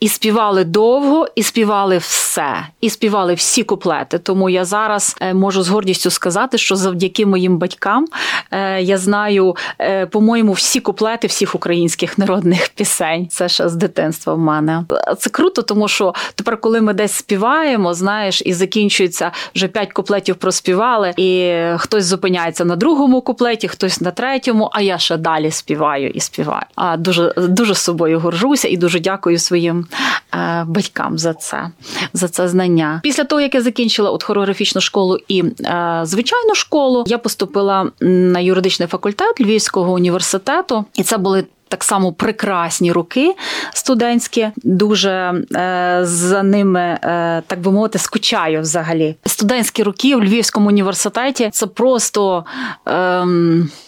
І 0.00 0.08
співали 0.08 0.64
довго, 0.64 1.28
і 1.34 1.42
співали 1.42 1.98
все, 1.98 2.66
і 2.80 2.90
співали 2.90 3.34
всі 3.34 3.62
куплети. 3.62 4.18
Тому 4.18 4.50
я 4.50 4.64
зараз 4.64 5.16
е, 5.20 5.34
можу 5.34 5.62
з 5.62 5.68
гордістю 5.68 6.10
сказати, 6.10 6.58
що 6.58 6.76
завдяки 6.76 7.26
моїм 7.26 7.58
батькам 7.58 8.06
е, 8.50 8.82
я 8.82 8.98
знаю, 8.98 9.56
е, 9.80 10.06
по-моєму, 10.06 10.52
всі 10.52 10.80
куплети 10.80 11.26
всіх 11.26 11.54
українських 11.54 12.18
народних 12.18 12.68
пісень. 12.68 13.28
Це 13.28 13.48
ще 13.48 13.68
з 13.68 13.74
дитинства 13.74 14.34
в 14.34 14.38
мене. 14.38 14.84
Це 15.18 15.30
круто, 15.30 15.62
тому 15.62 15.88
що 15.88 16.14
тепер, 16.34 16.60
коли 16.60 16.80
ми 16.80 16.94
десь 16.94 17.12
співаємо, 17.12 17.94
знаєш, 17.94 18.42
і 18.44 18.52
закінчується 18.52 19.29
вже 19.54 19.68
п'ять 19.68 19.92
куплетів 19.92 20.36
проспівали, 20.36 21.12
і 21.16 21.54
хтось 21.76 22.04
зупиняється 22.04 22.64
на 22.64 22.76
другому 22.76 23.20
куплеті, 23.20 23.68
хтось 23.68 24.00
на 24.00 24.10
третьому. 24.10 24.70
А 24.72 24.80
я 24.80 24.98
ще 24.98 25.16
далі 25.16 25.50
співаю 25.50 26.10
і 26.10 26.20
співаю. 26.20 26.62
А 26.74 26.96
дуже 26.96 27.34
дуже 27.36 27.74
собою 27.74 28.20
горжуся 28.20 28.68
і 28.68 28.76
дуже 28.76 29.00
дякую 29.00 29.38
своїм 29.38 29.86
е, 30.34 30.64
батькам 30.66 31.18
за 31.18 31.34
це, 31.34 31.70
за 32.12 32.28
це 32.28 32.48
знання. 32.48 33.00
Після 33.02 33.24
того, 33.24 33.40
як 33.40 33.54
я 33.54 33.62
закінчила 33.62 34.10
от 34.10 34.22
хореографічну 34.22 34.80
школу 34.80 35.18
і 35.28 35.44
е, 35.64 36.00
звичайну 36.02 36.54
школу, 36.54 37.04
я 37.06 37.18
поступила 37.18 37.90
на 38.00 38.40
юридичний 38.40 38.88
факультет 38.88 39.40
Львівського 39.40 39.92
університету, 39.92 40.84
і 40.94 41.02
це 41.02 41.18
були 41.18 41.44
так 41.70 41.84
само 41.84 42.12
прекрасні 42.12 42.92
роки 42.92 43.34
студентські. 43.74 44.48
Дуже 44.56 45.10
е, 45.54 46.00
за 46.02 46.42
ними, 46.42 46.80
е, 46.80 47.42
так 47.46 47.60
би 47.60 47.72
мовити, 47.72 47.98
скучаю 47.98 48.60
взагалі. 48.60 49.14
Студентські 49.26 49.82
роки 49.82 50.16
в 50.16 50.24
Львівському 50.24 50.68
університеті 50.68 51.50
це 51.52 51.66
просто 51.66 52.44
е, 52.88 53.24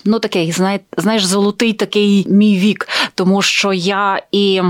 ну 0.05 0.19
такий, 0.19 0.53
знаєш, 0.97 1.25
золотий 1.25 1.73
такий 1.73 2.27
мій 2.29 2.59
вік, 2.59 2.89
тому 3.15 3.43
що 3.43 3.73
я 3.73 4.23
і. 4.33 4.63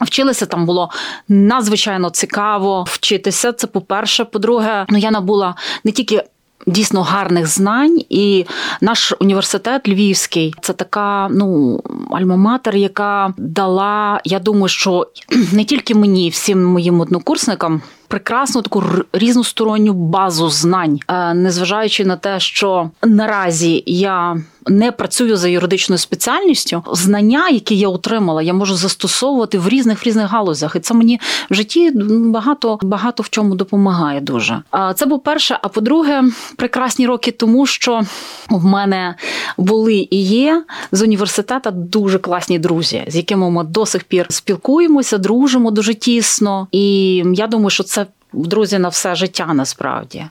Вчилися 0.00 0.46
там 0.46 0.66
було 0.66 0.90
надзвичайно 1.28 2.10
цікаво 2.10 2.84
вчитися. 2.88 3.52
Це 3.52 3.66
по 3.66 3.80
перше. 3.80 4.24
По-друге, 4.24 4.86
ну 4.88 4.98
я 4.98 5.10
набула 5.10 5.54
не 5.84 5.92
тільки 5.92 6.22
дійсно 6.66 7.02
гарних 7.02 7.46
знань. 7.46 8.00
І 8.08 8.46
наш 8.80 9.12
університет 9.20 9.88
Львівський 9.88 10.54
це 10.60 10.72
така 10.72 11.28
ну 11.30 11.80
альма-матер, 12.10 12.76
яка 12.76 13.34
дала, 13.36 14.20
я 14.24 14.38
думаю, 14.38 14.68
що 14.68 15.06
не 15.52 15.64
тільки 15.64 15.94
мені, 15.94 16.30
всім 16.30 16.64
моїм 16.64 17.00
однокурсникам. 17.00 17.82
Прекрасну 18.08 18.62
таку 18.62 18.82
різносторонню 19.12 19.92
базу 19.92 20.48
знань, 20.48 20.98
е, 21.08 21.34
незважаючи 21.34 22.04
на 22.04 22.16
те, 22.16 22.40
що 22.40 22.90
наразі 23.02 23.82
я 23.86 24.36
не 24.66 24.92
працюю 24.92 25.36
за 25.36 25.48
юридичною 25.48 25.98
спеціальністю, 25.98 26.82
знання, 26.92 27.48
які 27.48 27.76
я 27.76 27.88
отримала, 27.88 28.42
я 28.42 28.54
можу 28.54 28.74
застосовувати 28.74 29.58
в 29.58 29.68
різних 29.68 30.04
різних 30.04 30.30
галузях, 30.30 30.76
і 30.76 30.80
це 30.80 30.94
мені 30.94 31.20
в 31.50 31.54
житті 31.54 31.92
багато 32.10 32.78
багато 32.82 33.22
в 33.22 33.28
чому 33.28 33.54
допомагає. 33.54 34.20
Дуже 34.20 34.62
це 34.94 35.06
був 35.06 35.22
перше. 35.22 35.58
А 35.62 35.68
по-друге, 35.68 36.22
прекрасні 36.56 37.06
роки, 37.06 37.30
тому 37.30 37.66
що 37.66 38.02
в 38.50 38.64
мене 38.64 39.14
були 39.56 40.08
і 40.10 40.22
є 40.22 40.64
з 40.92 41.02
університету 41.02 41.70
дуже 41.70 42.18
класні 42.18 42.58
друзі, 42.58 43.04
з 43.08 43.16
якими 43.16 43.50
ми 43.50 43.64
до 43.64 43.86
сих 43.86 44.04
пір 44.04 44.26
спілкуємося, 44.28 45.18
дружимо 45.18 45.70
дуже 45.70 45.94
тісно. 45.94 46.68
І 46.72 47.16
я 47.34 47.46
думаю, 47.46 47.70
що 47.70 47.82
це 47.82 48.06
друзі 48.32 48.78
на 48.78 48.88
все 48.88 49.14
життя 49.14 49.46
насправді. 49.54 50.24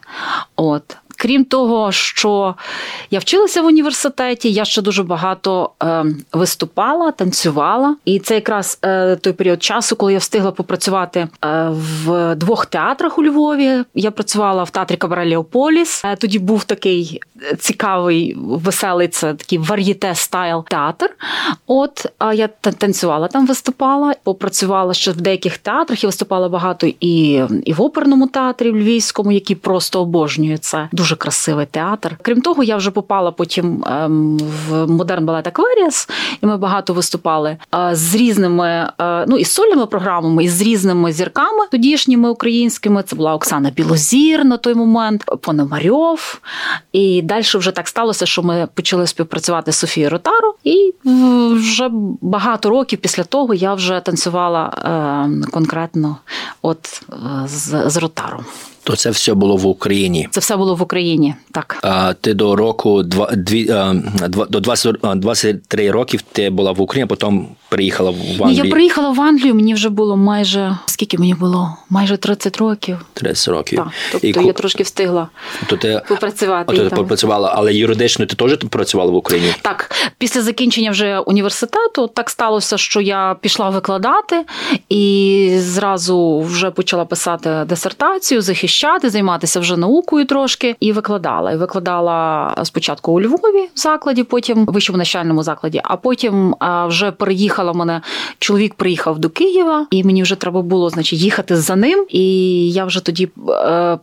От 0.56 0.96
Крім 1.18 1.44
того, 1.44 1.92
що 1.92 2.54
я 3.10 3.18
вчилася 3.18 3.62
в 3.62 3.66
університеті, 3.66 4.52
я 4.52 4.64
ще 4.64 4.82
дуже 4.82 5.02
багато 5.02 5.70
е, 5.82 6.04
виступала, 6.32 7.10
танцювала. 7.10 7.96
І 8.04 8.18
це 8.18 8.34
якраз 8.34 8.78
е, 8.84 9.16
той 9.16 9.32
період 9.32 9.62
часу, 9.62 9.96
коли 9.96 10.12
я 10.12 10.18
встигла 10.18 10.50
попрацювати 10.50 11.20
е, 11.20 11.28
в 11.70 12.34
двох 12.34 12.66
театрах 12.66 13.18
у 13.18 13.24
Львові. 13.24 13.84
Я 13.94 14.10
працювала 14.10 14.62
в 14.62 14.70
театрі 14.70 14.96
Кабаре 14.96 15.28
Леополіс. 15.28 16.04
Е, 16.04 16.16
тоді 16.16 16.38
був 16.38 16.64
такий 16.64 17.20
цікавий, 17.58 18.34
веселий 18.38 19.08
це 19.08 19.34
такий 19.34 19.58
вар'єте 19.58 20.14
style 20.14 20.64
театр. 20.64 21.10
От 21.66 22.06
а 22.18 22.34
я 22.34 22.48
танцювала 22.78 23.28
там, 23.28 23.46
виступала, 23.46 24.14
попрацювала 24.22 24.94
ще 24.94 25.10
в 25.10 25.20
деяких 25.20 25.58
театрах. 25.58 26.04
Я 26.04 26.08
виступала 26.08 26.48
багато 26.48 26.86
і, 27.00 27.42
і 27.64 27.72
в 27.72 27.82
оперному 27.82 28.26
театрі 28.26 28.70
в 28.70 28.76
Львівському, 28.76 29.32
який 29.32 29.56
просто 29.56 30.00
обожнює 30.00 30.58
це 30.58 30.88
дуже 31.04 31.16
красивий 31.16 31.66
театр. 31.66 32.16
Крім 32.22 32.40
того, 32.40 32.62
я 32.62 32.76
вже 32.76 32.90
попала 32.90 33.30
потім 33.30 33.84
ем, 33.86 34.38
в 34.38 34.86
модерн 34.86 35.26
балет 35.26 35.46
Акваріас, 35.46 36.08
і 36.42 36.46
ми 36.46 36.56
багато 36.56 36.92
виступали 36.92 37.56
е, 37.74 37.90
з 37.92 38.14
різними, 38.14 38.90
е, 39.00 39.24
ну 39.28 39.38
і 39.38 39.44
сольними 39.44 39.86
програмами, 39.86 40.44
і 40.44 40.48
з 40.48 40.62
різними 40.62 41.12
зірками 41.12 41.66
тодішніми 41.70 42.28
українськими. 42.30 43.02
Це 43.02 43.16
була 43.16 43.34
Оксана 43.34 43.70
Білозір 43.70 44.44
на 44.44 44.56
той 44.56 44.74
момент, 44.74 45.24
Пономарьов. 45.40 46.40
І 46.92 47.22
далі 47.22 47.44
вже 47.54 47.70
так 47.70 47.88
сталося, 47.88 48.26
що 48.26 48.42
ми 48.42 48.68
почали 48.74 49.06
співпрацювати 49.06 49.72
з 49.72 49.76
Софією 49.76 50.10
Ротару, 50.10 50.54
і 50.64 50.94
вже 51.54 51.88
багато 52.20 52.70
років 52.70 52.98
після 52.98 53.24
того 53.24 53.54
я 53.54 53.74
вже 53.74 54.00
танцювала 54.00 54.64
е, 54.66 55.50
конкретно 55.50 56.16
от 56.62 57.02
з, 57.46 57.90
з 57.90 57.96
Ротаром. 57.96 58.44
То 58.84 58.96
це 58.96 59.10
все 59.10 59.34
було 59.34 59.56
в 59.56 59.66
Україні. 59.66 60.28
Це 60.30 60.40
все 60.40 60.56
було 60.56 60.74
в 60.74 60.82
Україні, 60.82 61.34
так. 61.52 61.78
А 61.82 62.14
ти 62.20 62.34
до 62.34 62.56
року 62.56 63.02
два, 63.02 63.30
дві, 63.36 63.64
до 64.48 64.60
20, 64.60 64.96
23 65.16 65.90
років 65.90 66.22
ти 66.22 66.50
була 66.50 66.72
в 66.72 66.80
Україні, 66.80 67.04
а 67.04 67.06
потім 67.06 67.46
приїхала 67.74 68.10
в 68.10 68.14
Англію? 68.14 68.38
Ну, 68.40 68.50
я 68.50 68.70
приїхала 68.70 69.10
в 69.10 69.20
Англію, 69.20 69.54
мені 69.54 69.74
вже 69.74 69.88
було 69.88 70.16
майже 70.16 70.78
скільки 70.86 71.18
мені 71.18 71.34
було? 71.34 71.76
Майже 71.90 72.16
30 72.16 72.56
років. 72.56 72.98
30 73.14 73.48
років. 73.48 73.78
Так, 73.78 73.88
Тобто 74.12 74.26
І, 74.26 74.46
я 74.46 74.52
трошки 74.52 74.82
встигла 74.82 75.28
то 75.66 75.76
ти, 75.76 76.02
попрацювати. 76.08 76.76
А, 76.76 76.88
ти 76.88 76.96
попрацювала, 76.96 77.52
але 77.56 77.74
юридично 77.74 78.26
ти 78.26 78.36
теж 78.36 78.58
працювала 78.70 79.10
в 79.10 79.14
Україні? 79.14 79.52
Так, 79.62 79.90
після 80.18 80.42
закінчення 80.42 80.90
вже 80.90 81.18
університету 81.18 82.06
так 82.06 82.30
сталося, 82.30 82.78
що 82.78 83.00
я 83.00 83.36
пішла 83.40 83.70
викладати 83.70 84.44
і 84.88 85.54
зразу 85.58 86.40
вже 86.40 86.70
почала 86.70 87.04
писати 87.04 87.64
дисертацію, 87.68 88.40
захищати, 88.40 89.10
займатися 89.10 89.60
вже 89.60 89.76
наукою 89.76 90.26
трошки 90.26 90.76
і 90.80 90.92
викладала. 90.92 91.52
І 91.52 91.56
викладала 91.56 92.54
спочатку 92.64 93.12
у 93.12 93.20
Львові 93.20 93.68
в 93.74 93.78
закладі, 93.78 94.22
потім 94.22 94.64
в 94.64 94.72
вищому 94.72 94.96
навчальному 94.96 95.42
закладі, 95.42 95.80
а 95.84 95.96
потім 95.96 96.54
вже 96.88 97.10
переїхала 97.10 97.63
приїхала 97.64 97.72
мене. 97.72 98.00
Чоловік 98.38 98.74
приїхав 98.74 99.18
до 99.18 99.30
Києва, 99.30 99.86
і 99.90 100.04
мені 100.04 100.22
вже 100.22 100.34
треба 100.34 100.62
було, 100.62 100.90
значить, 100.90 101.20
їхати 101.20 101.56
за 101.56 101.76
ним. 101.76 102.06
І 102.08 102.72
я 102.72 102.84
вже 102.84 103.00
тоді. 103.00 103.28
Е, 103.48 103.98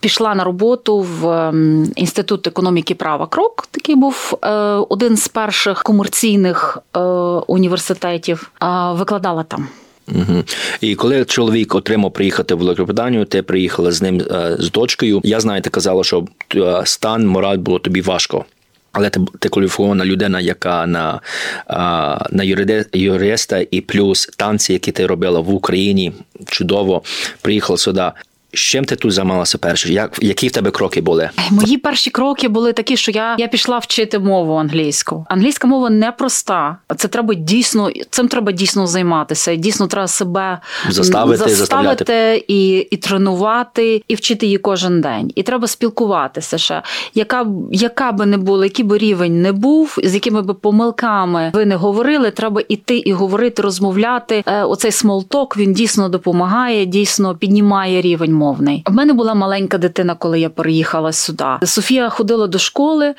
Пішла 0.00 0.34
на 0.34 0.44
роботу 0.44 1.00
в 1.00 1.28
ем, 1.28 1.92
інститут 1.96 2.46
економіки 2.46 2.94
права 2.94 3.26
крок. 3.26 3.68
Такий 3.70 3.94
був 3.96 4.38
е, 4.42 4.48
один 4.88 5.16
з 5.16 5.28
перших 5.28 5.82
комерційних 5.82 6.78
е, 6.96 7.00
університетів. 7.46 8.50
Викладала 8.92 9.42
там. 9.42 9.68
Угу. 10.08 10.44
І 10.80 10.94
коли 10.94 11.24
чоловік 11.24 11.74
отримав 11.74 12.12
приїхати 12.12 12.54
в 12.54 12.58
Великобританію, 12.58 13.24
ти 13.24 13.42
приїхала 13.42 13.92
з 13.92 14.02
ним 14.02 14.20
з 14.58 14.70
дочкою. 14.70 15.20
Я 15.24 15.40
знаю, 15.40 15.62
ти 15.62 15.70
казала, 15.70 16.04
що 16.04 16.24
стан 16.84 17.26
мораль 17.26 17.58
було 17.58 17.78
тобі 17.78 18.00
важко. 18.00 18.44
Але 18.92 19.10
ти, 19.10 19.20
ти 19.38 19.48
людина, 20.04 20.40
яка 20.40 20.86
на 20.86 21.20
на 22.30 22.44
юриста 22.92 23.64
і 23.70 23.80
плюс 23.80 24.26
танці, 24.36 24.72
які 24.72 24.92
ти 24.92 25.06
робила 25.06 25.40
в 25.40 25.54
Україні, 25.54 26.12
чудово 26.46 27.02
приїхала 27.42 27.76
сюди. 27.76 28.10
З 28.52 28.58
чим 28.58 28.84
ти 28.84 28.96
тут 28.96 29.12
займалася 29.12 29.58
перше? 29.58 29.92
Як 29.92 30.18
які 30.22 30.48
в 30.48 30.52
тебе 30.52 30.70
кроки 30.70 31.00
були? 31.00 31.30
Мої 31.50 31.78
перші 31.78 32.10
кроки 32.10 32.48
були 32.48 32.72
такі, 32.72 32.96
що 32.96 33.10
я 33.10 33.36
я 33.38 33.48
пішла 33.48 33.78
вчити 33.78 34.18
мову 34.18 34.54
англійську. 34.54 35.26
Англійська 35.28 35.66
мова 35.66 35.90
непроста. 35.90 36.76
Це 36.96 37.08
треба 37.08 37.34
дійсно 37.34 37.90
цим 38.10 38.28
треба 38.28 38.52
дійсно 38.52 38.86
займатися. 38.86 39.54
Дійсно, 39.54 39.86
треба 39.86 40.08
себе 40.08 40.58
заставити, 40.88 41.48
заставити 41.48 42.44
і 42.48 42.76
і 42.78 42.96
тренувати, 42.96 44.02
і 44.08 44.14
вчити 44.14 44.46
її 44.46 44.58
кожен 44.58 45.00
день. 45.00 45.32
І 45.34 45.42
треба 45.42 45.66
спілкуватися 45.66 46.58
ще. 46.58 46.82
Яка 47.14 47.46
яка 47.72 48.12
би 48.12 48.26
не 48.26 48.36
була, 48.36 48.64
який 48.64 48.84
би 48.84 48.98
рівень 48.98 49.42
не 49.42 49.52
був, 49.52 49.98
з 50.04 50.14
якими 50.14 50.42
би 50.42 50.54
помилками 50.54 51.50
ви 51.54 51.66
не 51.66 51.76
говорили, 51.76 52.30
треба 52.30 52.62
іти 52.68 52.98
і 52.98 53.12
говорити, 53.12 53.62
розмовляти. 53.62 54.42
Е, 54.46 54.62
оцей 54.62 54.92
small 54.92 55.28
talk 55.28 55.56
він 55.56 55.72
дійсно 55.72 56.08
допомагає, 56.08 56.86
дійсно 56.86 57.34
піднімає 57.36 58.02
рівень 58.02 58.37
мовний. 58.38 58.82
В 58.86 58.92
мене 58.92 59.12
була 59.12 59.34
маленька 59.34 59.78
дитина, 59.78 60.14
коли 60.14 60.40
я 60.40 60.50
переїхала 60.50 61.12
сюди. 61.12 61.44
Софія 61.64 62.08
ходила 62.08 62.46
до 62.46 62.58
школи, 62.58 63.14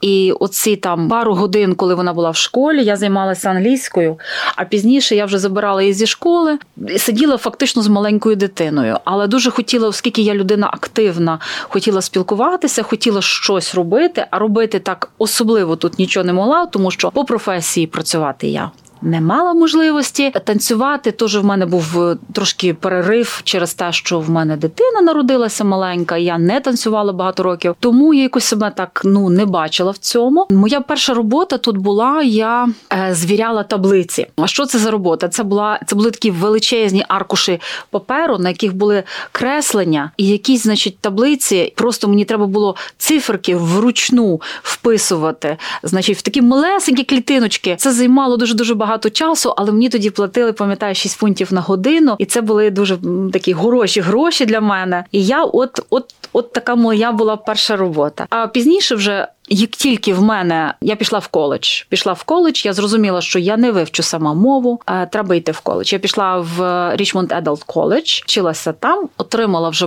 і 0.00 0.32
оці 0.32 0.76
там 0.76 1.08
пару 1.08 1.34
годин, 1.34 1.74
коли 1.74 1.94
вона 1.94 2.12
була 2.12 2.30
в 2.30 2.36
школі, 2.36 2.84
я 2.84 2.96
займалася 2.96 3.50
англійською. 3.50 4.18
А 4.56 4.64
пізніше 4.64 5.16
я 5.16 5.24
вже 5.24 5.38
забирала 5.38 5.82
її 5.82 5.94
зі 5.94 6.06
школи 6.06 6.58
і 6.88 6.98
сиділа 6.98 7.36
фактично 7.36 7.82
з 7.82 7.88
маленькою 7.88 8.36
дитиною. 8.36 8.98
Але 9.04 9.26
дуже 9.26 9.50
хотіла, 9.50 9.88
оскільки 9.88 10.22
я 10.22 10.34
людина 10.34 10.70
активна, 10.72 11.38
хотіла 11.68 12.02
спілкуватися, 12.02 12.82
хотіла 12.82 13.22
щось 13.22 13.74
робити, 13.74 14.26
а 14.30 14.38
робити 14.38 14.78
так 14.78 15.10
особливо 15.18 15.76
тут 15.76 15.98
нічого 15.98 16.24
не 16.24 16.32
могла, 16.32 16.66
тому 16.66 16.90
що 16.90 17.10
по 17.10 17.24
професії 17.24 17.86
працювати 17.86 18.48
я 18.48 18.70
не 19.02 19.20
мала 19.20 19.54
можливості 19.54 20.32
танцювати. 20.44 21.12
Тож 21.12 21.36
в 21.36 21.44
мене 21.44 21.66
був 21.66 22.02
е, 22.02 22.16
трошки 22.32 22.74
перерив 22.74 23.40
через 23.44 23.74
те, 23.74 23.92
що 23.92 24.20
в 24.20 24.30
мене 24.30 24.56
дитина 24.56 25.00
народилася 25.00 25.64
маленька. 25.64 26.16
Я 26.16 26.38
не 26.38 26.60
танцювала 26.60 27.12
багато 27.12 27.42
років, 27.42 27.74
тому 27.80 28.14
я 28.14 28.22
якось 28.22 28.44
себе 28.44 28.72
так 28.76 29.02
ну 29.04 29.30
не 29.30 29.46
бачила 29.46 29.90
в 29.90 29.98
цьому. 29.98 30.46
Моя 30.50 30.80
перша 30.80 31.14
робота 31.14 31.58
тут 31.58 31.76
була. 31.76 32.22
Я 32.22 32.68
е, 32.92 33.08
звіряла 33.14 33.62
таблиці. 33.62 34.26
А 34.36 34.46
що 34.46 34.66
це 34.66 34.78
за 34.78 34.90
робота? 34.90 35.28
Це 35.28 35.42
була 35.42 35.80
це 35.86 35.96
були 35.96 36.10
такі 36.10 36.30
величезні 36.30 37.04
аркуші 37.08 37.60
паперу, 37.90 38.38
на 38.38 38.48
яких 38.48 38.76
були 38.76 39.02
креслення, 39.32 40.10
і 40.16 40.28
якісь, 40.28 40.62
значить, 40.62 40.98
таблиці. 40.98 41.72
Просто 41.76 42.08
мені 42.08 42.24
треба 42.24 42.46
було 42.46 42.76
циферки 42.98 43.56
вручну 43.56 44.40
вписувати. 44.62 45.56
Значить, 45.82 46.18
в 46.18 46.22
такі 46.22 46.42
малесенькі 46.42 47.04
клітиночки. 47.04 47.76
Це 47.78 47.92
займало 47.92 48.36
дуже 48.36 48.54
дуже 48.54 48.74
багато 48.74 48.93
багато 48.94 49.10
часу, 49.10 49.54
але 49.56 49.72
мені 49.72 49.88
тоді 49.88 50.10
платили, 50.10 50.52
пам'ятаю, 50.52 50.94
6 50.94 51.18
фунтів 51.18 51.52
на 51.52 51.60
годину, 51.60 52.16
і 52.18 52.24
це 52.24 52.40
були 52.40 52.70
дуже 52.70 52.98
такі 53.32 53.54
хороші 53.54 54.00
гроші 54.00 54.46
для 54.46 54.60
мене. 54.60 55.04
І 55.12 55.24
я, 55.24 55.44
от, 55.44 55.80
от, 55.90 56.14
от 56.32 56.52
така 56.52 56.74
моя 56.74 57.12
була 57.12 57.36
перша 57.36 57.76
робота. 57.76 58.26
А 58.30 58.46
пізніше 58.46 58.94
вже. 58.94 59.28
Як 59.48 59.70
тільки 59.70 60.14
в 60.14 60.22
мене 60.22 60.74
я 60.80 60.96
пішла 60.96 61.18
в 61.18 61.28
коледж, 61.28 61.82
пішла 61.88 62.12
в 62.12 62.22
коледж, 62.22 62.64
я 62.64 62.72
зрозуміла, 62.72 63.20
що 63.20 63.38
я 63.38 63.56
не 63.56 63.72
вивчу 63.72 64.02
сама 64.02 64.34
мову, 64.34 64.80
треба 65.12 65.34
йти 65.34 65.52
в 65.52 65.60
коледж. 65.60 65.92
Я 65.92 65.98
пішла 65.98 66.38
в 66.38 66.60
Richmond 66.96 67.42
Adult 67.42 67.66
College, 67.66 68.22
вчилася 68.22 68.72
там, 68.72 69.08
отримала 69.16 69.68
вже 69.68 69.86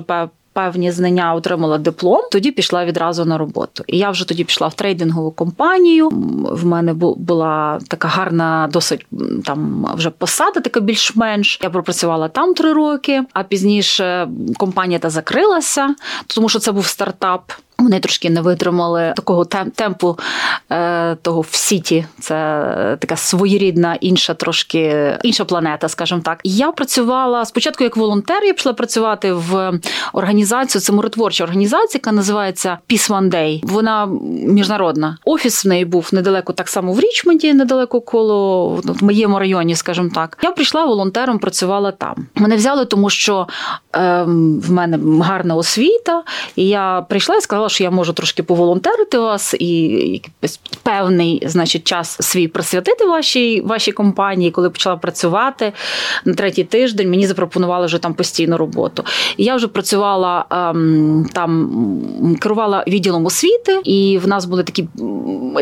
певні 0.58 0.92
знання, 0.92 1.34
отримала 1.34 1.78
диплом, 1.78 2.22
тоді 2.32 2.52
пішла 2.52 2.86
відразу 2.86 3.26
на 3.26 3.38
роботу. 3.38 3.84
І 3.88 3.98
я 3.98 4.10
вже 4.10 4.28
тоді 4.28 4.44
пішла 4.44 4.68
в 4.68 4.74
трейдингову 4.74 5.32
компанію. 5.32 6.10
В 6.52 6.66
мене 6.66 6.94
була 6.94 7.80
така 7.88 8.08
гарна, 8.08 8.70
досить 8.74 9.06
там 9.46 9.88
вже 9.96 10.10
посада, 10.10 10.60
така 10.60 10.80
більш-менш. 10.80 11.60
Я 11.64 11.70
пропрацювала 11.70 12.28
там 12.28 12.54
три 12.54 12.74
роки, 12.74 13.24
а 13.34 13.44
пізніше 13.44 14.28
компанія 14.58 15.00
та 15.00 15.10
закрилася, 15.10 15.96
тому 16.28 16.50
що 16.50 16.60
це 16.60 16.72
був 16.72 16.86
стартап. 16.86 17.52
Вони 17.80 18.00
трошки 18.00 18.30
не 18.30 18.42
витримали 18.42 19.14
такого 19.16 19.46
темпу 19.76 20.18
е, 20.72 21.16
того 21.16 21.42
в 21.42 21.50
сіті. 21.52 22.06
Це 22.20 22.36
така 23.00 23.16
своєрідна 23.16 23.96
інша, 23.96 24.34
трошки 24.34 25.14
інша 25.24 25.46
планета, 25.46 25.90
скажімо 25.90 26.22
так. 26.26 26.40
Я 26.44 26.72
працювала 26.72 27.46
спочатку 27.46 27.84
як 27.84 27.98
волонтер. 27.98 28.44
Я 28.44 28.54
пішла 28.54 28.74
працювати 28.74 29.34
в 29.34 29.80
організацію. 30.14 30.82
Це 30.82 30.94
миротворча 30.94 31.44
організація, 31.44 32.00
яка 32.04 32.12
називається 32.12 32.78
Peace 32.90 33.12
One 33.12 33.30
Day. 33.30 33.60
Вона 33.64 34.06
міжнародна. 34.48 35.18
Офіс 35.26 35.66
в 35.66 35.68
неї 35.68 35.86
був 35.86 36.10
недалеко, 36.12 36.54
так 36.54 36.70
само 36.70 36.94
в 36.94 37.00
Річмонді, 37.00 37.54
недалеко 37.54 38.02
коло 38.02 38.70
в 38.86 39.04
моєму 39.04 39.40
районі, 39.40 39.76
скажімо 39.76 40.10
так. 40.16 40.38
Я 40.44 40.52
прийшла 40.52 40.86
волонтером, 40.86 41.40
працювала 41.40 41.92
там. 41.92 42.28
Мене 42.36 42.56
взяли, 42.56 42.86
тому 42.86 43.10
що 43.10 43.48
е, 43.96 44.24
в 44.68 44.72
мене 44.72 45.24
гарна 45.24 45.56
освіта, 45.56 46.24
і 46.56 46.68
я 46.68 47.06
прийшла 47.10 47.36
і 47.36 47.42
сказала 47.42 47.67
що 47.70 47.84
я 47.84 47.92
можу 47.92 48.14
трошки 48.14 48.44
поволонтерити 48.44 49.18
вас 49.18 49.56
і 49.60 50.22
певний 50.84 51.44
значить, 51.46 51.84
час 51.84 52.18
свій 52.20 52.48
присвятити 52.48 53.06
вашій 53.06 53.62
вашій 53.62 53.92
компанії. 53.92 54.52
Коли 54.52 54.70
почала 54.70 54.98
працювати 54.98 55.74
на 56.26 56.34
третій 56.34 56.64
тиждень, 56.64 57.10
мені 57.10 57.28
запропонували 57.28 57.86
вже 57.86 57.98
там 57.98 58.14
постійну 58.14 58.58
роботу. 58.58 59.04
І 59.38 59.44
я 59.44 59.56
вже 59.56 59.68
працювала 59.68 60.46
ем, 60.52 61.30
там, 61.34 62.38
керувала 62.40 62.84
відділом 62.88 63.26
освіти, 63.26 63.82
і 63.84 64.20
в 64.24 64.28
нас 64.28 64.46
були 64.46 64.64
такі 64.64 64.88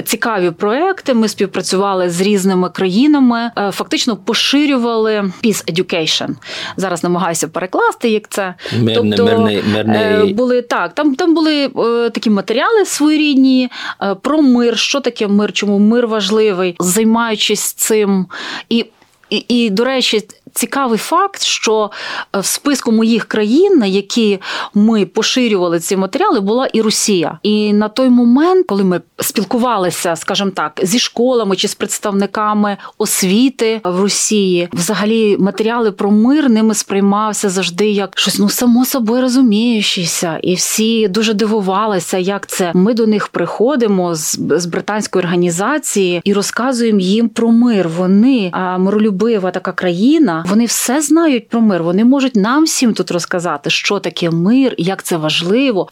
цікаві 0.05 0.51
проекти. 0.51 1.13
Ми 1.13 1.27
співпрацювали 1.27 2.09
з 2.09 2.21
різними 2.21 2.69
країнами, 2.69 3.51
е, 3.57 3.71
фактично 3.71 4.17
поширювали 4.17 5.31
Peace 5.43 5.73
Education. 5.73 6.29
Зараз 6.77 7.03
намагаюся 7.03 7.47
перекласти, 7.47 8.09
як 8.09 8.29
це 8.29 8.53
Мирне, 8.73 8.93
тобто 8.95 9.25
мирний, 9.25 9.63
мирний... 9.73 10.31
Е, 10.31 10.33
були 10.33 10.61
так. 10.61 10.93
Там 10.93 11.15
там 11.15 11.33
були 11.33 11.65
е, 11.65 11.69
такі 12.13 12.29
матеріали 12.29 12.85
своєрідні 12.85 13.69
е, 14.01 14.15
про 14.15 14.41
мир, 14.41 14.77
що 14.77 14.99
таке 14.99 15.27
мир, 15.27 15.53
чому 15.53 15.79
мир 15.79 16.07
важливий, 16.07 16.75
займаючись 16.79 17.73
цим. 17.73 18.27
І, 18.69 18.85
і, 19.29 19.45
і 19.47 19.69
до 19.69 19.85
речі, 19.85 20.23
цікавий 20.55 20.97
факт, 20.97 21.41
що 21.41 21.91
е, 22.35 22.39
в 22.39 22.45
списку 22.45 22.91
моїх 22.91 23.25
країн, 23.25 23.77
на 23.77 23.85
які 23.85 24.39
ми 24.73 25.05
поширювали 25.05 25.79
ці 25.79 25.97
матеріали, 25.97 26.39
була 26.39 26.67
і 26.73 26.81
Росія. 26.81 27.39
І 27.43 27.73
на 27.73 27.89
той 27.89 28.09
момент, 28.09 28.65
коли 28.67 28.83
ми 28.83 29.01
спілкувалися, 29.19 30.15
скажімо 30.15 30.51
так, 30.51 30.79
зі 30.83 30.99
школами 30.99 31.55
чи 31.55 31.67
з 31.67 31.75
представниками 31.75 32.77
освіти 32.97 33.81
в 33.83 34.01
Росії, 34.01 34.69
взагалі 34.73 35.37
матеріали 35.39 35.91
про 35.91 36.11
мир 36.11 36.49
ними 36.49 36.73
сприймався 36.73 37.49
завжди 37.49 37.91
як 37.91 38.19
щось 38.19 38.39
ну 38.39 38.49
само 38.49 38.85
собою 38.85 39.21
розуміючися, 39.21 40.39
і 40.41 40.55
всі 40.55 41.07
дуже 41.07 41.33
дивувалися, 41.33 42.17
як 42.17 42.47
це 42.47 42.71
ми 42.73 42.93
до 42.93 43.07
них 43.07 43.27
приходимо 43.27 44.15
з, 44.15 44.39
з 44.49 44.65
британської 44.65 45.23
організації 45.23 46.21
і 46.23 46.33
розказуємо 46.33 46.99
їм 46.99 47.29
про 47.29 47.51
мир. 47.51 47.89
Вони 47.97 48.51
миролюбива 48.77 49.51
така 49.51 49.71
країна. 49.71 50.44
Вони 50.45 50.65
все 50.65 51.01
знають 51.01 51.49
про 51.49 51.61
мир. 51.61 51.83
Вони 51.83 52.05
можуть 52.05 52.35
нам 52.35 52.63
всім 52.63 52.93
тут 52.93 53.11
розказати, 53.11 53.69
що 53.69 53.99
таке 53.99 54.29
мир, 54.31 54.75
як 54.77 55.03
це 55.03 55.17
важливо, 55.17 55.89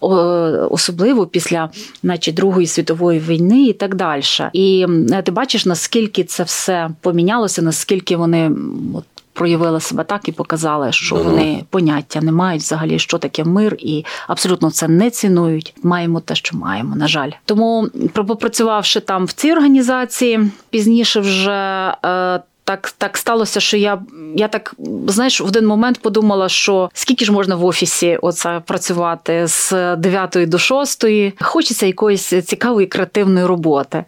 особливо 0.69 1.27
після, 1.27 1.69
значить, 2.03 2.35
Другої 2.35 2.67
світової 2.67 3.19
війни 3.19 3.63
і 3.63 3.73
так 3.73 3.95
далі. 3.95 4.21
І 4.53 4.85
ти 5.23 5.31
бачиш, 5.31 5.65
наскільки 5.65 6.23
це 6.23 6.43
все 6.43 6.89
помінялося, 7.01 7.61
наскільки 7.61 8.15
вони 8.15 8.51
от. 8.93 9.03
Проявили 9.35 9.79
себе 9.79 10.03
так 10.03 10.27
і 10.27 10.31
показали, 10.31 10.91
що 10.91 11.15
вони 11.15 11.63
поняття 11.69 12.21
не 12.21 12.31
мають 12.31 12.61
взагалі, 12.61 12.99
що 12.99 13.17
таке 13.17 13.43
мир, 13.43 13.75
і 13.79 14.05
абсолютно 14.27 14.71
це 14.71 14.87
не 14.87 15.09
цінують. 15.09 15.73
Маємо 15.83 16.19
те, 16.19 16.35
що 16.35 16.57
маємо. 16.57 16.95
На 16.95 17.07
жаль, 17.07 17.31
тому 17.45 17.87
попрацювавши 18.13 18.99
там 18.99 19.25
в 19.25 19.31
цій 19.31 19.51
організації, 19.51 20.51
пізніше 20.69 21.19
вже 21.19 21.95
е, 22.05 22.39
так 22.63 22.93
так 22.97 23.17
сталося, 23.17 23.59
що 23.59 23.77
я 23.77 24.01
я 24.35 24.47
так 24.47 24.75
знаєш, 25.07 25.41
в 25.41 25.45
один 25.45 25.67
момент 25.67 25.99
подумала, 26.01 26.49
що 26.49 26.89
скільки 26.93 27.25
ж 27.25 27.31
можна 27.31 27.55
в 27.55 27.65
офісі 27.65 28.17
оце 28.21 28.61
працювати 28.65 29.47
з 29.47 29.95
9 29.95 30.37
до 30.47 30.57
6, 30.57 31.05
хочеться 31.41 31.85
якоїсь 31.85 32.33
цікавої 32.45 32.87
креативної 32.87 33.45
роботи. 33.45 34.03